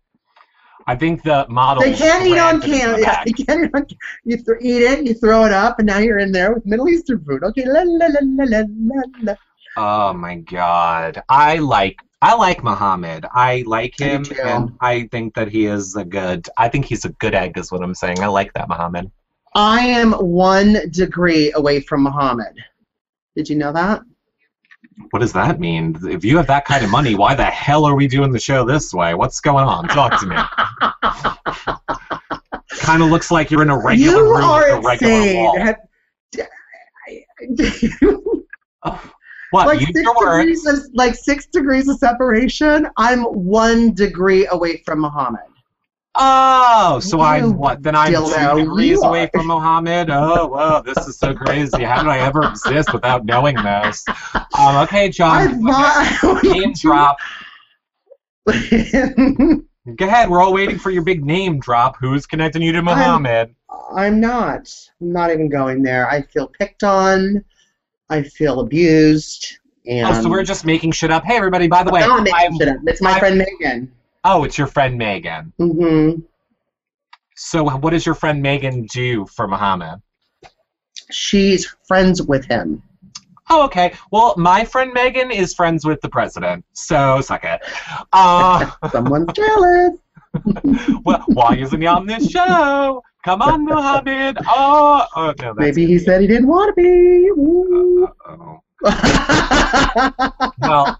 I 0.87 0.95
think 0.95 1.23
the 1.23 1.45
model. 1.47 1.83
They 1.83 1.93
can't 1.93 2.25
eat 2.25 2.39
on 2.39 2.59
camera. 2.59 2.95
the 2.95 3.01
Yeah, 3.01 3.23
they 3.23 3.31
can't 3.31 3.65
eat 3.65 3.71
on 3.75 3.85
You 4.25 4.37
th- 4.37 4.57
eat 4.59 4.81
it, 4.81 5.05
you 5.05 5.13
throw 5.13 5.45
it 5.45 5.53
up, 5.53 5.79
and 5.79 5.85
now 5.85 5.99
you're 5.99 6.19
in 6.19 6.31
there 6.31 6.53
with 6.53 6.65
Middle 6.65 6.89
Eastern 6.89 7.23
food. 7.23 7.43
Okay, 7.43 7.65
la 7.65 7.81
la 7.85 8.07
la 8.07 8.19
la 8.21 8.45
la 8.45 8.63
la 8.67 9.03
la. 9.21 9.35
Oh 9.77 10.13
my 10.13 10.35
god. 10.35 11.21
I 11.29 11.57
like 11.57 12.01
I 12.21 12.35
like 12.35 12.63
Mohamed. 12.63 13.25
I 13.33 13.63
like 13.65 13.99
him 13.99 14.23
too. 14.23 14.39
and 14.41 14.77
I 14.79 15.07
think 15.07 15.33
that 15.33 15.49
he 15.49 15.65
is 15.65 15.95
a 15.95 16.03
good 16.03 16.47
I 16.57 16.69
think 16.69 16.85
he's 16.85 17.05
a 17.05 17.09
good 17.09 17.33
egg 17.33 17.57
is 17.57 17.71
what 17.71 17.81
I'm 17.81 17.95
saying. 17.95 18.21
I 18.21 18.27
like 18.27 18.53
that 18.53 18.69
Mohamed. 18.69 19.11
I 19.55 19.79
am 19.81 20.13
one 20.13 20.89
degree 20.91 21.51
away 21.53 21.81
from 21.81 22.03
Mohamed. 22.03 22.55
Did 23.35 23.49
you 23.49 23.55
know 23.55 23.73
that? 23.73 24.01
What 25.09 25.19
does 25.19 25.33
that 25.33 25.59
mean? 25.59 25.97
If 26.03 26.23
you 26.23 26.37
have 26.37 26.47
that 26.47 26.65
kind 26.65 26.85
of 26.85 26.91
money, 26.91 27.15
why 27.15 27.33
the 27.33 27.45
hell 27.45 27.85
are 27.85 27.95
we 27.95 28.07
doing 28.07 28.31
the 28.31 28.39
show 28.39 28.65
this 28.65 28.93
way? 28.93 29.13
What's 29.13 29.41
going 29.41 29.65
on? 29.65 29.87
Talk 29.87 30.19
to 30.19 30.27
me. 30.27 30.35
kind 32.81 33.01
of 33.01 33.09
looks 33.09 33.31
like 33.31 33.51
you're 33.51 33.61
in 33.61 33.69
a 33.69 33.77
regular 33.77 34.17
you 34.17 34.33
room 34.33 34.43
are 34.43 34.75
with 34.77 34.85
a 34.85 34.87
regular 34.87 35.13
insane. 35.13 35.43
wall. 35.43 35.59
Have- 35.59 35.77
oh. 38.83 39.11
What? 39.51 39.67
like 39.67 39.79
six 39.79 39.93
degrees 39.93 40.65
of 40.65 40.79
like 40.93 41.15
six 41.15 41.45
degrees 41.47 41.87
of 41.87 41.97
separation. 41.97 42.87
I'm 42.97 43.23
one 43.23 43.93
degree 43.93 44.47
away 44.47 44.81
from 44.85 44.99
Mohamed. 44.99 45.41
Oh, 46.15 46.99
so 46.99 47.17
You 47.17 47.23
I'm 47.23 47.57
what? 47.57 47.83
Then 47.83 47.95
I'm 47.95 48.11
dildo, 48.11 48.53
two 48.53 48.59
degrees 48.65 49.01
away 49.01 49.29
from 49.33 49.47
Mohamed. 49.47 50.09
Oh, 50.09 50.47
wow, 50.47 50.81
this 50.81 50.97
is 51.07 51.17
so 51.17 51.33
crazy. 51.33 51.83
How 51.83 52.03
did 52.03 52.09
I 52.09 52.19
ever 52.19 52.43
exist 52.43 52.91
without 52.91 53.25
knowing 53.25 53.55
this? 53.55 54.03
Um, 54.59 54.75
okay, 54.83 55.09
John. 55.09 55.61
thought 55.63 56.43
Name 56.43 56.73
drop. 56.73 57.17
Go 59.95 60.05
ahead. 60.05 60.29
We're 60.29 60.41
all 60.41 60.53
waiting 60.53 60.77
for 60.77 60.91
your 60.91 61.03
big 61.03 61.23
name 61.25 61.59
drop. 61.59 61.95
Who's 61.99 62.25
connecting 62.25 62.61
you 62.61 62.71
to 62.73 62.81
Mohamed? 62.81 63.55
I'm 63.95 64.19
not. 64.19 64.69
I'm 64.99 65.11
not 65.13 65.31
even 65.31 65.49
going 65.49 65.81
there. 65.81 66.09
I 66.09 66.23
feel 66.23 66.47
picked 66.47 66.83
on. 66.83 67.43
I 68.11 68.21
feel 68.23 68.59
abused. 68.59 69.57
And 69.87 70.05
Oh, 70.07 70.21
so 70.21 70.29
we're 70.29 70.43
just 70.43 70.65
making 70.65 70.91
shit 70.91 71.09
up. 71.11 71.23
Hey, 71.25 71.37
everybody. 71.37 71.67
By 71.67 71.83
the 71.83 71.91
way, 71.91 72.01
No, 72.01 72.17
I'm 72.17 72.23
making 72.23 72.39
I'm- 72.39 72.57
shit 72.59 72.67
up. 72.67 72.77
It's 72.85 73.01
my 73.01 73.11
I'm- 73.11 73.19
friend 73.19 73.37
Megan. 73.37 73.91
oh, 74.25 74.43
it's 74.43 74.57
your 74.57 74.67
friend 74.67 74.97
Megan. 74.97 75.53
hmm 75.57 76.11
So, 77.35 77.63
what 77.63 77.89
does 77.91 78.05
your 78.05 78.13
friend 78.13 78.41
Megan 78.41 78.85
do 78.87 79.25
for 79.25 79.47
Mohamed? 79.47 80.01
She's 81.09 81.65
friends 81.87 82.21
with 82.21 82.45
him. 82.45 82.83
Oh, 83.49 83.63
okay. 83.65 83.93
Well, 84.11 84.33
my 84.37 84.63
friend 84.63 84.93
Megan 84.93 85.31
is 85.31 85.53
friends 85.53 85.83
with 85.83 85.99
the 86.01 86.09
president, 86.09 86.63
so 86.73 87.19
suck 87.21 87.43
it. 87.43 87.61
Uh, 88.13 88.69
Someone's 88.91 89.31
jealous. 89.33 89.97
well, 91.03 91.23
why 91.27 91.55
isn't 91.55 91.81
he 91.81 91.87
on 91.87 92.05
this 92.05 92.29
show? 92.35 93.01
Come 93.23 93.41
on, 93.41 93.65
Mohamed. 93.65 94.37
Oh, 94.47 95.05
oh 95.15 95.33
no, 95.39 95.53
Maybe 95.55 95.85
he 95.85 95.99
said 95.99 96.21
he 96.21 96.27
didn't 96.27 96.47
want 96.47 96.75
to 96.75 96.81
be. 96.81 97.29
Uh-oh. 98.27 98.61
Well, 100.59 100.99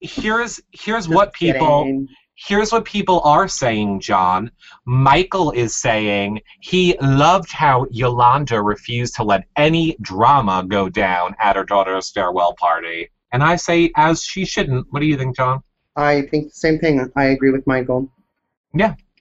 here's 0.00 0.60
here's 0.72 1.08
what 1.08 1.32
people 1.32 1.84
Kidding. 1.84 2.08
here's 2.34 2.72
what 2.72 2.84
people 2.84 3.20
are 3.20 3.48
saying, 3.48 4.00
John. 4.00 4.50
Michael 4.86 5.50
is 5.52 5.76
saying 5.76 6.40
he 6.60 6.96
loved 7.00 7.52
how 7.52 7.86
Yolanda 7.90 8.62
refused 8.62 9.16
to 9.16 9.24
let 9.24 9.44
any 9.56 9.96
drama 10.00 10.64
go 10.66 10.88
down 10.88 11.34
at 11.38 11.56
her 11.56 11.64
daughter's 11.64 12.10
farewell 12.10 12.54
party. 12.58 13.10
And 13.32 13.42
I 13.42 13.56
say, 13.56 13.92
as 13.96 14.22
she 14.22 14.44
shouldn't. 14.44 14.86
What 14.90 15.00
do 15.00 15.06
you 15.06 15.16
think, 15.16 15.36
John? 15.36 15.62
I 15.96 16.22
think 16.22 16.48
the 16.48 16.54
same 16.54 16.78
thing. 16.78 17.06
I 17.16 17.24
agree 17.26 17.50
with 17.50 17.66
Michael. 17.66 18.10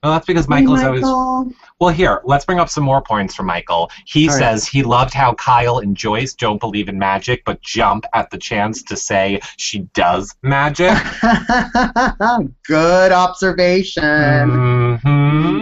Well, 0.02 0.14
that's 0.14 0.26
because 0.26 0.48
Michael 0.48 0.76
is 0.76 1.04
always. 1.04 1.56
Well, 1.82 1.90
here, 1.94 2.22
let's 2.24 2.46
bring 2.46 2.60
up 2.60 2.70
some 2.70 2.86
more 2.86 3.02
points 3.02 3.36
from 3.36 3.48
Michael. 3.48 3.92
He 4.06 4.30
All 4.30 4.34
right. 4.36 4.40
says 4.40 4.66
he 4.66 4.82
loved 4.82 5.14
how 5.14 5.34
Kyle 5.34 5.80
and 5.80 5.96
Joyce 5.96 6.34
don't 6.34 6.60
believe 6.60 6.88
in 6.88 6.98
magic, 6.98 7.44
but 7.46 7.62
jump 7.62 8.06
at 8.14 8.30
the 8.30 8.38
chance 8.38 8.82
to 8.84 8.96
say 8.96 9.42
she 9.58 9.80
does 9.94 10.34
magic. 10.42 10.94
Good 12.66 13.12
observation. 13.12 15.00
hmm 15.04 15.60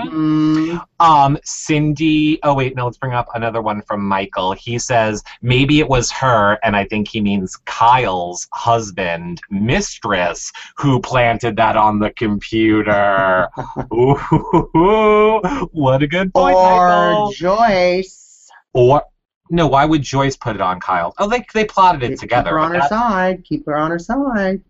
Mhm. 0.68 0.86
Um, 1.00 1.38
Cindy. 1.44 2.40
Oh 2.44 2.54
wait, 2.56 2.76
no. 2.76 2.86
Let's 2.86 2.98
bring 2.98 3.14
up 3.14 3.28
another 3.36 3.62
one 3.62 3.82
from 3.84 4.02
Michael. 4.04 4.54
He 4.54 4.80
says 4.80 5.24
maybe 5.42 5.80
it 5.80 5.88
was 5.88 6.12
her, 6.12 6.58
and 6.64 6.76
I 6.76 6.86
think 6.86 7.08
he 7.08 7.22
means 7.22 7.56
Kyle's 7.66 8.48
husband, 8.54 9.40
mistress, 9.50 10.52
who 10.78 11.00
planted 11.02 11.56
that 11.58 11.78
on 11.78 12.00
the 12.00 12.10
computer. 12.12 13.48
Ooh, 13.94 15.40
what 15.72 16.02
a 16.04 16.08
good 16.08 16.34
point, 16.34 16.56
Or 16.56 16.88
Michael. 16.90 17.32
Joyce. 17.34 18.50
Or 18.74 19.04
no, 19.50 19.68
why 19.68 19.86
would 19.86 20.02
Joyce 20.02 20.36
put 20.36 20.56
it 20.56 20.62
on 20.62 20.80
Kyle? 20.80 21.14
Oh, 21.20 21.28
they 21.28 21.46
they 21.54 21.66
plotted 21.66 22.04
it 22.04 22.10
Keep 22.10 22.20
together. 22.20 22.52
her 22.52 22.60
on 22.60 22.72
her 22.74 22.80
that- 22.80 22.90
side. 22.90 23.44
Keep 23.46 23.66
her 23.66 23.78
on 23.78 23.92
her 23.92 24.00
side. 24.00 24.62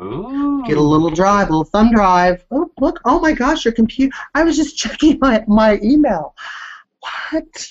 Ooh. 0.00 0.62
Get 0.66 0.76
a 0.76 0.82
little 0.82 1.10
drive, 1.10 1.48
a 1.48 1.50
little 1.50 1.64
thumb 1.64 1.92
drive. 1.92 2.44
Oh, 2.50 2.70
look. 2.80 3.00
Oh 3.04 3.20
my 3.20 3.32
gosh, 3.32 3.64
your 3.64 3.74
computer. 3.74 4.14
I 4.34 4.44
was 4.44 4.56
just 4.56 4.76
checking 4.78 5.18
my, 5.20 5.44
my 5.46 5.78
email. 5.82 6.34
What? 7.00 7.68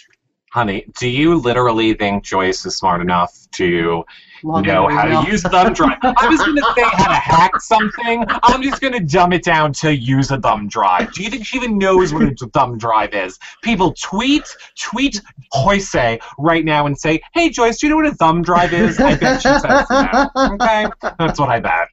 Honey, 0.52 0.86
do 1.00 1.08
you 1.08 1.36
literally 1.36 1.94
think 1.94 2.24
Joyce 2.24 2.66
is 2.66 2.76
smart 2.76 3.02
enough 3.02 3.48
to 3.52 4.04
know 4.44 4.88
how 4.90 5.06
email. 5.06 5.24
to 5.24 5.30
use 5.30 5.46
a 5.46 5.50
thumb 5.50 5.74
drive? 5.74 6.00
I 6.02 6.28
was 6.28 6.40
going 6.40 6.56
to 6.56 6.74
say 6.76 6.84
how 6.92 7.08
to 7.08 7.14
hack 7.14 7.62
something. 7.62 8.26
I'm 8.42 8.64
just 8.64 8.82
going 8.82 8.94
to 8.94 9.00
dumb 9.00 9.32
it 9.32 9.44
down 9.44 9.74
to 9.74 9.96
use 9.96 10.32
a 10.32 10.42
thumb 10.42 10.68
drive. 10.68 11.14
Do 11.14 11.22
you 11.22 11.30
think 11.30 11.46
she 11.46 11.58
even 11.58 11.78
knows 11.78 12.16
what 12.16 12.24
a 12.24 12.36
thumb 12.48 12.80
drive 12.80 13.14
is? 13.14 13.38
People 13.62 13.94
tweet, 13.94 14.44
tweet 14.76 15.22
Joyce 15.54 16.20
right 16.40 16.66
now 16.66 16.88
and 16.88 16.98
say, 16.98 17.22
hey, 17.36 17.50
Joyce, 17.52 17.78
do 17.78 17.86
you 17.86 17.92
know 17.92 17.98
what 17.98 18.08
a 18.08 18.16
thumb 18.16 18.42
drive 18.42 18.74
is? 18.74 19.00
I 19.00 19.18
bet 19.18 19.44
she 19.44 19.50
says 19.50 19.86
no. 19.92 20.30
Okay? 20.56 20.88
That's 21.20 21.40
what 21.40 21.50
I 21.50 21.60
bet. 21.60 21.90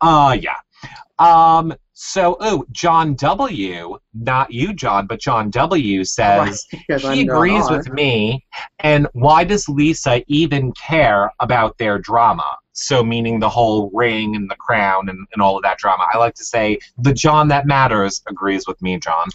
Uh, 0.00 0.36
yeah. 0.40 0.56
Um, 1.18 1.74
so, 1.94 2.36
oh, 2.40 2.64
John 2.72 3.14
W., 3.14 3.98
not 4.12 4.50
you, 4.52 4.72
John, 4.72 5.06
but 5.06 5.20
John 5.20 5.50
W. 5.50 6.04
says 6.04 6.66
he 6.70 6.84
I'm 6.90 7.18
agrees 7.20 7.70
with 7.70 7.88
me. 7.90 8.44
And 8.80 9.06
why 9.12 9.44
does 9.44 9.68
Lisa 9.68 10.22
even 10.26 10.72
care 10.72 11.32
about 11.38 11.78
their 11.78 11.98
drama? 11.98 12.56
So, 12.72 13.04
meaning 13.04 13.38
the 13.38 13.48
whole 13.48 13.90
ring 13.94 14.34
and 14.34 14.50
the 14.50 14.56
crown 14.56 15.08
and, 15.10 15.26
and 15.32 15.40
all 15.40 15.56
of 15.56 15.62
that 15.62 15.78
drama. 15.78 16.06
I 16.12 16.18
like 16.18 16.34
to 16.34 16.44
say 16.44 16.78
the 16.98 17.12
John 17.12 17.46
that 17.48 17.66
matters 17.66 18.20
agrees 18.26 18.66
with 18.66 18.82
me, 18.82 18.98
John. 18.98 19.28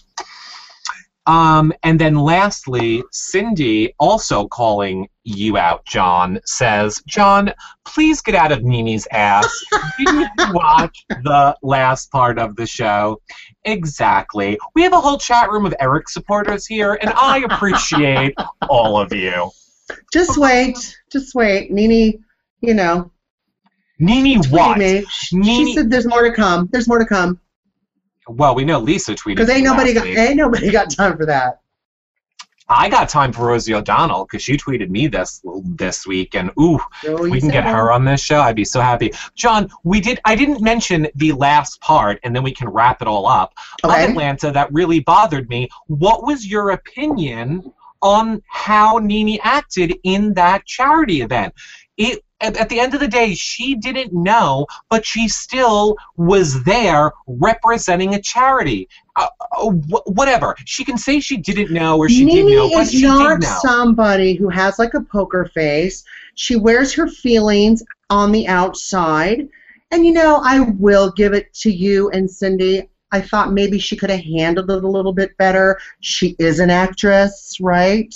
Um, 1.28 1.74
and 1.84 2.00
then 2.00 2.16
lastly, 2.16 3.04
Cindy, 3.12 3.94
also 4.00 4.48
calling 4.48 5.10
you 5.26 5.58
out, 5.58 5.86
John, 5.86 6.40
says, 6.46 7.04
John, 7.06 7.54
please 7.86 8.22
get 8.22 8.34
out 8.34 8.54
of 8.54 8.64
Nene's 8.64 9.08
ass. 9.12 9.64
Didn't 10.00 10.22
you 10.22 10.54
watch 10.54 11.06
the 11.10 11.56
last 11.62 12.10
part 12.12 12.40
of 12.40 12.56
the 12.56 12.66
show? 12.66 13.22
Exactly. 13.66 14.58
We 14.74 14.84
have 14.84 14.94
a 14.94 15.02
whole 15.02 15.18
chat 15.18 15.52
room 15.52 15.66
of 15.66 15.76
Eric 15.82 16.08
supporters 16.08 16.66
here, 16.66 16.98
and 17.02 17.12
I 17.12 17.40
appreciate 17.40 18.34
all 18.70 18.98
of 18.98 19.12
you. 19.12 19.52
Just 20.14 20.38
wait. 20.38 20.98
Just 21.12 21.36
wait. 21.36 21.72
Nene, 21.72 22.24
you 22.62 22.74
know, 22.74 23.12
Nene 24.00 24.42
what? 24.50 24.78
me. 24.78 25.04
She 25.10 25.38
Nene, 25.38 25.76
said 25.76 25.90
there's 25.90 26.08
more 26.08 26.24
to 26.24 26.32
come. 26.32 26.70
There's 26.72 26.88
more 26.88 27.00
to 27.00 27.06
come. 27.06 27.40
Well, 28.28 28.56
we 28.56 28.66
know 28.66 28.80
Lisa 28.80 29.14
tweeted 29.14 29.36
Because 29.38 29.50
ain't 29.50 29.64
nobody 29.64 29.94
got 29.94 30.04
week. 30.04 30.18
ain't 30.18 30.36
nobody 30.38 30.72
got 30.72 30.90
time 30.90 31.18
for 31.18 31.26
that. 31.26 31.62
I 32.70 32.90
got 32.90 33.08
time 33.08 33.32
for 33.32 33.48
Rosie 33.48 33.74
O'Donnell 33.74 34.26
because 34.26 34.42
she 34.42 34.58
tweeted 34.58 34.90
me 34.90 35.08
this 35.08 35.42
this 35.64 36.06
week, 36.06 36.36
and 36.36 36.52
ooh, 36.60 36.80
So 37.02 37.22
we 37.22 37.40
can 37.40 37.48
get 37.50 37.64
that. 37.64 37.74
her 37.74 37.92
on 37.94 38.04
this 38.04 38.20
show. 38.20 38.42
I'd 38.42 38.58
be 38.58 38.66
so 38.66 38.82
happy. 38.82 39.14
John, 39.36 39.70
we 39.86 40.02
did. 40.02 40.20
I 40.26 40.36
didn't 40.36 40.62
mention 40.62 41.08
the 41.16 41.32
last 41.32 41.80
part, 41.80 42.20
and 42.24 42.36
then 42.36 42.44
we 42.44 42.52
can 42.54 42.68
wrap 42.68 43.02
it 43.02 43.08
all 43.08 43.26
up. 43.26 43.54
Of 43.84 43.92
Atlanta, 43.92 44.52
that 44.52 44.72
really 44.74 45.00
bothered 45.00 45.48
me. 45.48 45.70
What 45.88 46.26
was 46.26 46.46
your 46.46 46.72
opinion 46.72 47.72
on 48.02 48.44
how 48.48 48.98
Nene 48.98 49.40
acted 49.44 49.96
in 50.04 50.34
that 50.34 50.66
charity 50.66 51.22
event? 51.22 51.54
It. 51.96 52.22
At 52.40 52.56
at 52.58 52.70
the 52.70 52.80
end 52.80 52.94
of 52.94 53.00
the 53.00 53.08
day, 53.08 53.34
she 53.34 53.76
didn't 53.76 54.14
know, 54.14 54.68
but 54.90 55.06
she 55.06 55.28
still 55.28 55.98
was 56.18 56.64
there 56.64 57.12
representing 57.26 58.14
a 58.14 58.22
charity. 58.22 58.88
Uh, 59.16 59.28
uh, 59.58 59.70
wh- 59.72 60.08
whatever. 60.08 60.56
She 60.66 60.84
can 60.84 60.98
say 60.98 61.20
she 61.20 61.38
didn't 61.38 61.72
know 61.72 61.98
or 61.98 62.08
she 62.08 62.26
did 62.26 62.46
Nene 62.46 62.56
know, 62.56 62.70
but 62.70 62.84
is 62.84 62.92
she 62.92 63.02
not 63.02 63.40
did 63.40 63.48
know. 63.48 63.58
somebody 63.62 64.36
who 64.36 64.50
has 64.50 64.78
like 64.78 64.94
a 64.94 65.02
poker 65.02 65.50
face. 65.54 66.04
She 66.36 66.56
wears 66.56 66.94
her 66.94 67.08
feelings 67.08 67.82
on 68.12 68.32
the 68.32 68.48
outside. 68.48 69.50
And 69.90 70.06
you 70.06 70.14
know, 70.14 70.42
I 70.44 70.60
will 70.60 71.12
give 71.12 71.34
it 71.34 71.52
to 71.56 71.72
you 71.72 72.10
and 72.12 72.30
Cindy. 72.30 72.88
I 73.12 73.22
thought 73.22 73.54
maybe 73.54 73.80
she 73.80 73.96
could 73.96 74.10
have 74.12 74.20
handled 74.20 74.70
it 74.70 74.84
a 74.84 74.88
little 74.88 75.14
bit 75.14 75.36
better. 75.38 75.80
She 76.02 76.36
is 76.38 76.60
an 76.60 76.70
actress, 76.70 77.58
right? 77.60 78.14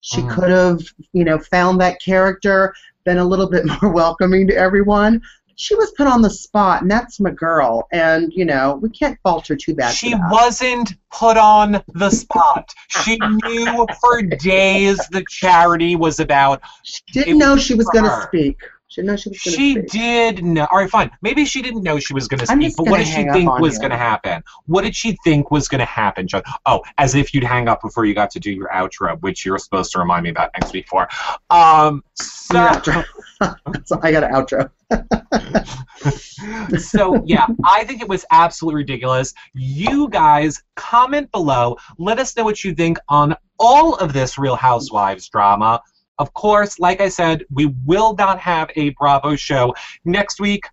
She 0.00 0.20
Mm. 0.20 0.30
could 0.34 0.50
have, 0.50 0.80
you 1.14 1.24
know, 1.24 1.38
found 1.38 1.80
that 1.80 2.02
character, 2.02 2.74
been 3.04 3.18
a 3.18 3.24
little 3.24 3.48
bit 3.48 3.64
more 3.82 3.92
welcoming 3.92 4.46
to 4.48 4.56
everyone. 4.56 5.22
She 5.56 5.76
was 5.76 5.92
put 5.92 6.08
on 6.08 6.20
the 6.20 6.30
spot, 6.30 6.82
and 6.82 6.90
that's 6.90 7.20
my 7.20 7.30
girl. 7.30 7.86
And, 7.92 8.32
you 8.32 8.44
know, 8.44 8.74
we 8.82 8.88
can't 8.88 9.16
fault 9.22 9.46
her 9.46 9.54
too 9.54 9.74
bad. 9.74 9.94
She 9.94 10.12
wasn't 10.28 10.94
put 11.12 11.36
on 11.36 11.80
the 11.94 12.10
spot. 12.10 12.68
She 12.88 13.18
knew 13.18 13.86
for 14.00 14.22
days 14.40 14.96
the 15.12 15.24
charity 15.28 15.94
was 15.94 16.18
about. 16.18 16.60
She 16.82 17.02
didn't 17.12 17.38
know 17.38 17.56
she 17.56 17.74
was 17.74 17.86
going 17.90 18.04
to 18.04 18.22
speak. 18.22 18.58
She 18.94 19.00
didn't 19.00 19.10
know 19.10 19.16
she 19.16 19.28
was 19.28 19.38
going 19.42 19.56
to 19.56 19.60
She 19.60 19.72
speak. 19.72 19.90
did 19.90 20.44
know. 20.44 20.68
All 20.70 20.78
right, 20.78 20.88
fine. 20.88 21.10
Maybe 21.20 21.44
she 21.44 21.62
didn't 21.62 21.82
know 21.82 21.98
she 21.98 22.14
was 22.14 22.28
going 22.28 22.38
to 22.38 22.46
speak, 22.46 22.76
but 22.76 22.86
what 22.86 22.98
did 22.98 23.08
she 23.08 23.24
think 23.24 23.58
was 23.58 23.76
going 23.76 23.90
to 23.90 23.96
happen? 23.96 24.40
What 24.66 24.84
did 24.84 24.94
she 24.94 25.18
think 25.24 25.50
was 25.50 25.66
going 25.66 25.80
to 25.80 25.84
happen, 25.84 26.28
John? 26.28 26.42
Oh, 26.64 26.80
as 26.96 27.16
if 27.16 27.34
you'd 27.34 27.42
hang 27.42 27.66
up 27.66 27.82
before 27.82 28.04
you 28.04 28.14
got 28.14 28.30
to 28.30 28.38
do 28.38 28.52
your 28.52 28.68
outro, 28.68 29.20
which 29.20 29.44
you're 29.44 29.58
supposed 29.58 29.90
to 29.92 29.98
remind 29.98 30.22
me 30.22 30.30
about 30.30 30.50
next 30.60 30.72
week 30.72 30.86
for. 30.86 31.08
Um, 31.50 32.04
so, 32.14 32.54
outro. 32.54 33.04
so 33.84 33.98
I 34.00 34.12
got 34.12 34.22
an 34.22 34.32
outro. 34.32 34.70
so 36.80 37.20
yeah, 37.26 37.46
I 37.64 37.82
think 37.82 38.00
it 38.00 38.08
was 38.08 38.24
absolutely 38.30 38.82
ridiculous. 38.82 39.34
You 39.54 40.08
guys 40.08 40.62
comment 40.76 41.32
below. 41.32 41.78
Let 41.98 42.20
us 42.20 42.36
know 42.36 42.44
what 42.44 42.62
you 42.62 42.74
think 42.74 42.98
on 43.08 43.34
all 43.58 43.96
of 43.96 44.12
this 44.12 44.38
Real 44.38 44.54
Housewives 44.54 45.28
drama. 45.28 45.82
Of 46.18 46.32
course, 46.34 46.78
like 46.78 47.00
I 47.00 47.08
said, 47.08 47.44
we 47.50 47.66
will 47.84 48.14
not 48.16 48.38
have 48.40 48.70
a 48.76 48.90
Bravo 48.90 49.36
show 49.36 49.74
next 50.04 50.40
week. 50.40 50.64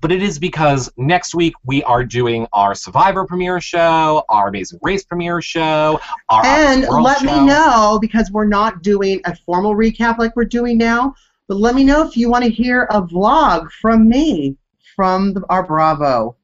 But 0.00 0.10
it 0.12 0.22
is 0.22 0.38
because 0.38 0.90
next 0.96 1.34
week 1.34 1.52
we 1.66 1.82
are 1.82 2.02
doing 2.02 2.46
our 2.54 2.74
Survivor 2.74 3.26
premiere 3.26 3.60
show, 3.60 4.24
our 4.30 4.48
Amazing 4.48 4.78
Race 4.82 5.04
premiere 5.04 5.42
show, 5.42 6.00
our 6.30 6.46
And 6.46 6.86
World 6.88 7.02
let 7.04 7.18
show. 7.18 7.26
me 7.26 7.44
know 7.46 7.98
because 8.00 8.30
we're 8.30 8.46
not 8.46 8.82
doing 8.82 9.20
a 9.26 9.36
formal 9.36 9.74
recap 9.74 10.16
like 10.16 10.34
we're 10.36 10.44
doing 10.46 10.78
now. 10.78 11.14
But 11.48 11.56
let 11.58 11.74
me 11.74 11.84
know 11.84 12.06
if 12.06 12.16
you 12.16 12.30
want 12.30 12.44
to 12.44 12.50
hear 12.50 12.84
a 12.90 13.02
vlog 13.02 13.70
from 13.72 14.08
me 14.08 14.56
from 14.96 15.34
the, 15.34 15.44
our 15.50 15.62
Bravo. 15.66 16.36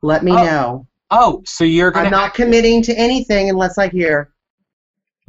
Let 0.00 0.24
me 0.24 0.32
Oh, 0.32 0.36
know. 0.44 0.86
Oh, 1.10 1.42
so 1.44 1.64
you're 1.64 1.90
gonna 1.90 2.06
I'm 2.06 2.10
not 2.10 2.32
committing 2.32 2.82
to 2.84 2.94
anything 2.98 3.50
unless 3.50 3.76
I 3.76 3.88
hear. 3.88 4.31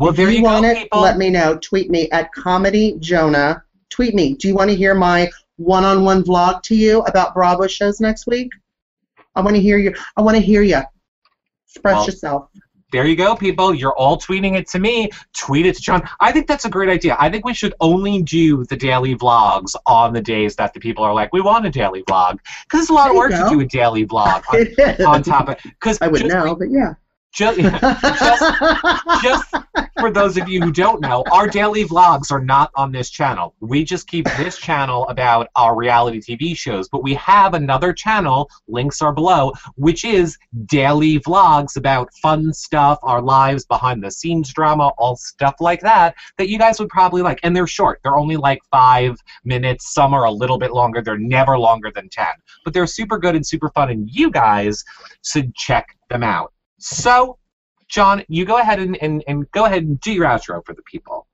Well, 0.04 0.12
if 0.12 0.20
you, 0.20 0.28
you, 0.28 0.44
want 0.44 0.64
go, 0.64 0.72
it, 0.72 0.78
people. 0.80 1.00
let 1.00 1.18
me 1.18 1.30
know. 1.30 1.58
Tweet 1.60 1.90
me 1.90 2.10
at 2.12 2.30
Comedy 2.34 2.98
Jonah. 3.00 3.64
Tweet 3.90 4.14
me. 4.14 4.34
Do 4.34 4.50
you 4.50 4.54
want 4.54 4.70
to 4.70 4.76
hear 4.76 4.94
my 4.94 5.32
one-on-one 5.56 6.24
vlog 6.24 6.62
to 6.64 6.76
you 6.76 7.00
about 7.04 7.34
Bravo 7.34 7.68
shows 7.68 8.02
next 8.02 8.28
week? 8.28 8.50
I 9.36 9.40
want 9.40 9.56
to 9.56 9.62
hear 9.62 9.78
you. 9.78 9.96
I 10.18 10.22
want 10.22 10.36
to 10.36 10.42
hear 10.42 10.62
you. 10.62 10.82
Express 11.68 11.96
Well, 11.96 12.06
yourself. 12.06 12.50
There 12.92 13.06
you 13.06 13.16
go, 13.16 13.34
people. 13.34 13.74
You're 13.74 13.96
all 13.98 14.18
tweeting 14.18 14.56
it 14.58 14.68
to 14.72 14.80
me. 14.80 15.10
Tweet 15.38 15.66
it 15.66 15.76
to 15.78 15.82
John. 15.82 16.08
I 16.20 16.34
think 16.34 16.48
that's 16.48 16.66
a 16.66 16.70
great 16.70 16.90
idea. 16.90 17.16
I 17.18 17.30
think 17.30 17.46
we 17.46 17.54
should 17.54 17.74
only 17.80 18.22
do 18.22 18.66
the 18.66 18.76
daily 18.76 19.16
vlogs 19.16 19.74
on 19.86 20.12
the 20.12 20.22
days 20.22 20.58
that 20.58 20.74
the 20.74 20.82
people 20.82 21.06
are 21.06 21.14
like, 21.14 21.32
we 21.32 21.40
want 21.40 21.66
a 21.66 21.70
daily 21.70 22.04
vlog. 22.04 22.40
Because 22.66 22.82
it's 22.82 22.90
a 22.90 22.94
lot 22.94 23.10
of 23.10 23.16
There 23.16 23.32
you 23.32 23.38
work 23.38 23.50
to 23.50 23.56
do 23.56 23.62
a 23.62 23.66
daily 23.66 24.06
vlog 24.06 24.44
on, 25.00 25.16
on 25.16 25.24
top 25.24 25.48
of 25.48 25.58
Because 25.64 25.98
I 26.02 26.08
would 26.08 26.26
know, 26.26 26.56
but 26.56 26.70
yeah. 26.70 26.96
Just, 27.34 27.60
just 29.24 29.56
for 30.00 30.12
those 30.12 30.38
of 30.38 30.48
you 30.48 30.62
who 30.62 30.72
don't 30.72 31.02
know, 31.02 31.24
our 31.32 31.48
daily 31.48 31.84
vlogs 31.84 32.32
are 32.32 32.44
not 32.44 32.70
on 32.76 32.92
this 32.92 33.10
channel. 33.10 33.56
We 33.60 33.84
just 33.84 34.08
keep 34.08 34.26
this 34.38 34.58
channel 34.58 35.08
about 35.10 35.48
our 35.56 35.76
reality 35.76 36.20
TV 36.20 36.56
shows, 36.56 36.88
but 36.90 37.02
we 37.02 37.16
have 37.16 37.56
another 37.56 37.92
channel, 37.92 38.50
links 38.68 39.02
are 39.02 39.14
below, 39.14 39.54
which 39.78 40.06
is 40.06 40.38
daily 40.66 41.20
vlogs 41.22 41.76
about 41.76 42.14
fun 42.22 42.54
stuff, 42.54 43.00
our 43.02 43.22
lives, 43.22 43.66
behind 43.66 44.04
the 44.04 44.12
scenes 44.12 44.54
drama, 44.54 44.90
all 45.00 45.16
stuff 45.16 45.56
like 45.60 45.82
that, 45.82 46.14
that 46.38 46.50
you 46.50 46.60
guys 46.60 46.80
would 46.80 46.90
probably 46.90 47.24
like. 47.24 47.40
And 47.42 47.56
they're 47.56 47.66
short, 47.66 48.00
they're 48.04 48.18
only 48.18 48.38
like 48.38 48.60
five 48.70 49.18
minutes. 49.44 49.92
Some 49.92 50.14
are 50.14 50.26
a 50.26 50.32
little 50.32 50.60
bit 50.60 50.72
longer, 50.72 51.02
they're 51.02 51.18
never 51.18 51.58
longer 51.58 51.90
than 51.90 52.10
10. 52.10 52.28
But 52.64 52.76
they're 52.76 52.86
super 52.86 53.18
good 53.18 53.36
and 53.36 53.46
super 53.46 53.70
fun, 53.72 53.90
and 53.90 54.08
you 54.12 54.30
guys 54.30 54.84
should 55.24 55.56
check 55.56 55.98
them 56.10 56.22
out. 56.22 56.54
So, 56.84 57.38
John, 57.88 58.24
you 58.28 58.44
go 58.44 58.58
ahead 58.58 58.80
and, 58.80 59.02
and, 59.02 59.24
and 59.26 59.50
go 59.52 59.64
ahead 59.64 59.84
and 59.84 60.02
do 60.02 60.12
your 60.12 60.26
outro 60.26 60.66
for 60.66 60.74
the 60.74 60.82
people. 60.82 61.28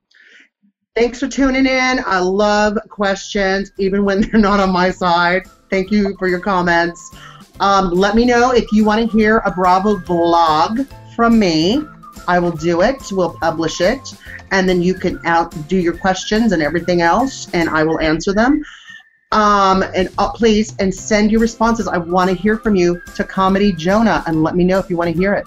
Thanks 0.95 1.19
for 1.19 1.27
tuning 1.27 1.65
in. 1.65 2.03
I 2.05 2.19
love 2.19 2.77
questions, 2.89 3.71
even 3.79 4.05
when 4.05 4.21
they're 4.31 4.39
not 4.39 4.59
on 4.59 4.71
my 4.71 4.91
side. 4.91 5.47
Thank 5.71 5.89
you 5.89 6.15
for 6.19 6.27
your 6.27 6.39
comments. 6.39 7.15
Um, 7.59 7.89
let 7.89 8.15
me 8.15 8.25
know 8.25 8.51
if 8.51 8.71
you 8.71 8.85
want 8.85 9.01
to 9.01 9.17
hear 9.17 9.39
a 9.39 9.51
Bravo 9.51 9.95
vlog 9.97 10.87
from 11.15 11.39
me. 11.39 11.83
I 12.27 12.37
will 12.37 12.51
do 12.51 12.81
it. 12.81 13.01
We'll 13.11 13.33
publish 13.33 13.81
it, 13.81 14.13
and 14.51 14.69
then 14.69 14.83
you 14.83 14.93
can 14.93 15.19
out 15.25 15.55
do 15.67 15.77
your 15.77 15.97
questions 15.97 16.51
and 16.51 16.61
everything 16.61 17.01
else, 17.01 17.51
and 17.55 17.69
I 17.69 17.83
will 17.83 17.99
answer 18.01 18.33
them. 18.33 18.63
Um, 19.31 19.83
and 19.95 20.09
uh, 20.17 20.31
please, 20.31 20.75
and 20.79 20.93
send 20.93 21.31
your 21.31 21.39
responses. 21.39 21.87
I 21.87 21.97
want 21.97 22.31
to 22.31 22.35
hear 22.35 22.57
from 22.57 22.75
you 22.75 22.99
to 23.15 23.23
Comedy 23.23 23.71
Jonah, 23.71 24.23
and 24.25 24.41
let 24.41 24.55
me 24.55 24.63
know 24.63 24.79
if 24.79 24.89
you 24.89 24.97
want 24.97 25.13
to 25.13 25.17
hear 25.17 25.33
it. 25.33 25.45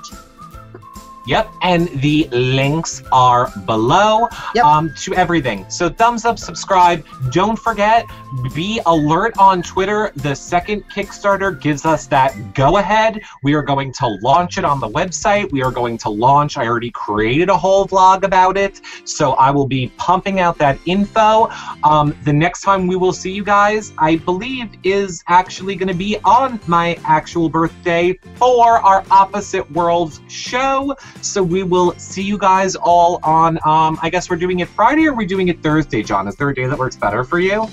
Yep, 1.27 1.53
and 1.62 1.89
the 2.01 2.29
links 2.33 3.03
are 3.12 3.51
below 3.66 4.29
Yep. 4.55 4.64
um, 4.64 4.93
to 5.03 5.14
everything. 5.14 5.64
So 5.68 5.89
thumbs 5.89 6.25
up, 6.25 6.39
subscribe. 6.39 7.05
Don't 7.31 7.59
forget, 7.59 8.07
be 8.55 8.81
alert 8.87 9.37
on 9.39 9.62
Twitter. 9.62 10.11
The 10.16 10.35
second 10.35 10.85
Kickstarter 10.91 11.61
gives 11.61 11.87
us 11.87 12.07
that 12.09 12.55
go 12.55 12.79
ahead. 12.79 13.20
We 13.43 13.55
are 13.55 13.62
going 13.62 13.93
to 13.95 14.07
launch 14.23 14.59
it 14.59 14.64
on 14.64 14.81
the 14.81 14.89
website. 14.89 15.51
We 15.53 15.62
are 15.62 15.70
going 15.70 15.99
to 15.99 16.09
launch. 16.11 16.59
I 16.59 16.66
already 16.66 16.91
created 16.91 17.49
a 17.51 17.57
whole 17.57 17.87
vlog 17.87 18.25
about 18.25 18.57
it, 18.57 18.81
so 19.05 19.33
I 19.35 19.51
will 19.51 19.66
be 19.68 19.93
pumping 19.97 20.41
out 20.41 20.59
that 20.59 20.79
info. 20.87 21.51
Um, 21.85 22.16
the 22.25 22.33
next 22.33 22.62
time 22.62 22.87
we 22.87 22.97
will 22.97 23.12
see 23.12 23.31
you 23.33 23.45
guys, 23.45 23.93
I 23.99 24.16
believe, 24.16 24.70
is 24.83 25.23
actually 25.29 25.77
going 25.77 25.89
to 25.89 25.95
be 25.95 26.18
on 26.25 26.59
my 26.66 26.99
actual 27.05 27.49
birthday 27.49 28.18
for 28.37 28.79
our 28.79 29.05
Opposite 29.11 29.70
Worlds 29.73 30.20
show. 30.29 30.97
So 31.20 31.42
we 31.42 31.62
will 31.62 31.92
see 31.98 32.22
you 32.22 32.38
guys 32.38 32.76
all 32.76 33.20
on. 33.22 33.58
Um, 33.64 33.98
I 34.02 34.10
guess 34.10 34.30
we're 34.30 34.36
doing 34.36 34.60
it 34.60 34.68
Friday 34.68 35.06
or 35.06 35.12
we're 35.12 35.18
we 35.18 35.26
doing 35.26 35.48
it 35.48 35.62
Thursday, 35.62 36.02
John? 36.02 36.26
Is 36.28 36.36
there 36.36 36.48
a 36.48 36.54
day 36.54 36.66
that 36.66 36.78
works 36.78 36.96
better 36.96 37.24
for 37.24 37.38
you? 37.38 37.68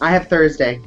I 0.00 0.10
have 0.10 0.28
Thursday. 0.28 0.80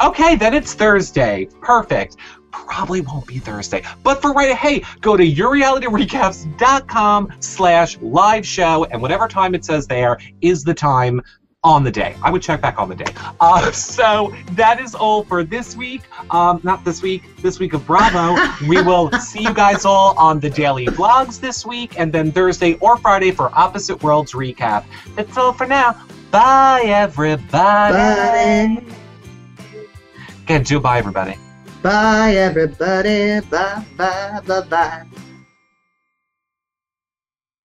Okay, 0.00 0.36
then 0.36 0.54
it's 0.54 0.74
Thursday. 0.74 1.48
Perfect. 1.60 2.16
probably 2.52 3.00
won't 3.00 3.26
be 3.26 3.38
Thursday. 3.38 3.82
But 4.02 4.22
for 4.22 4.32
right, 4.32 4.54
hey, 4.54 4.84
go 5.00 5.16
to 5.16 5.24
yourrealityrecaps.com 5.24 7.32
slash 7.40 7.98
live 7.98 8.46
show, 8.46 8.84
and 8.84 9.02
whatever 9.02 9.26
time 9.28 9.54
it 9.54 9.64
says 9.64 9.86
there 9.86 10.18
is 10.40 10.64
the 10.64 10.74
time 10.74 11.22
on 11.68 11.84
the 11.84 11.90
day. 11.90 12.16
I 12.22 12.30
would 12.30 12.42
check 12.42 12.60
back 12.60 12.78
on 12.78 12.88
the 12.88 12.94
day. 12.94 13.12
Uh, 13.40 13.70
so 13.72 14.34
that 14.52 14.80
is 14.80 14.94
all 14.94 15.24
for 15.24 15.44
this 15.44 15.76
week. 15.76 16.02
Um, 16.30 16.60
not 16.62 16.84
this 16.84 17.02
week, 17.02 17.22
this 17.42 17.58
week 17.58 17.74
of 17.74 17.86
Bravo. 17.86 18.36
we 18.66 18.82
will 18.82 19.10
see 19.20 19.42
you 19.42 19.54
guys 19.54 19.84
all 19.84 20.18
on 20.18 20.40
the 20.40 20.50
daily 20.50 20.86
vlogs 20.86 21.40
this 21.40 21.66
week, 21.66 21.98
and 21.98 22.12
then 22.12 22.32
Thursday 22.32 22.74
or 22.74 22.96
Friday 22.96 23.30
for 23.30 23.50
Opposite 23.56 24.02
Worlds 24.02 24.32
recap. 24.32 24.84
That's 25.14 25.36
all 25.36 25.52
for 25.52 25.66
now. 25.66 26.06
Bye, 26.30 26.82
everybody. 26.86 27.42
Bye. 27.52 28.82
Again, 30.44 30.62
do 30.62 30.80
bye, 30.80 30.98
everybody. 30.98 31.36
Bye, 31.82 32.32
everybody. 32.32 33.40
Bye, 33.48 33.84
bye, 33.96 34.40
bye, 34.46 34.60
bye. 34.62 35.06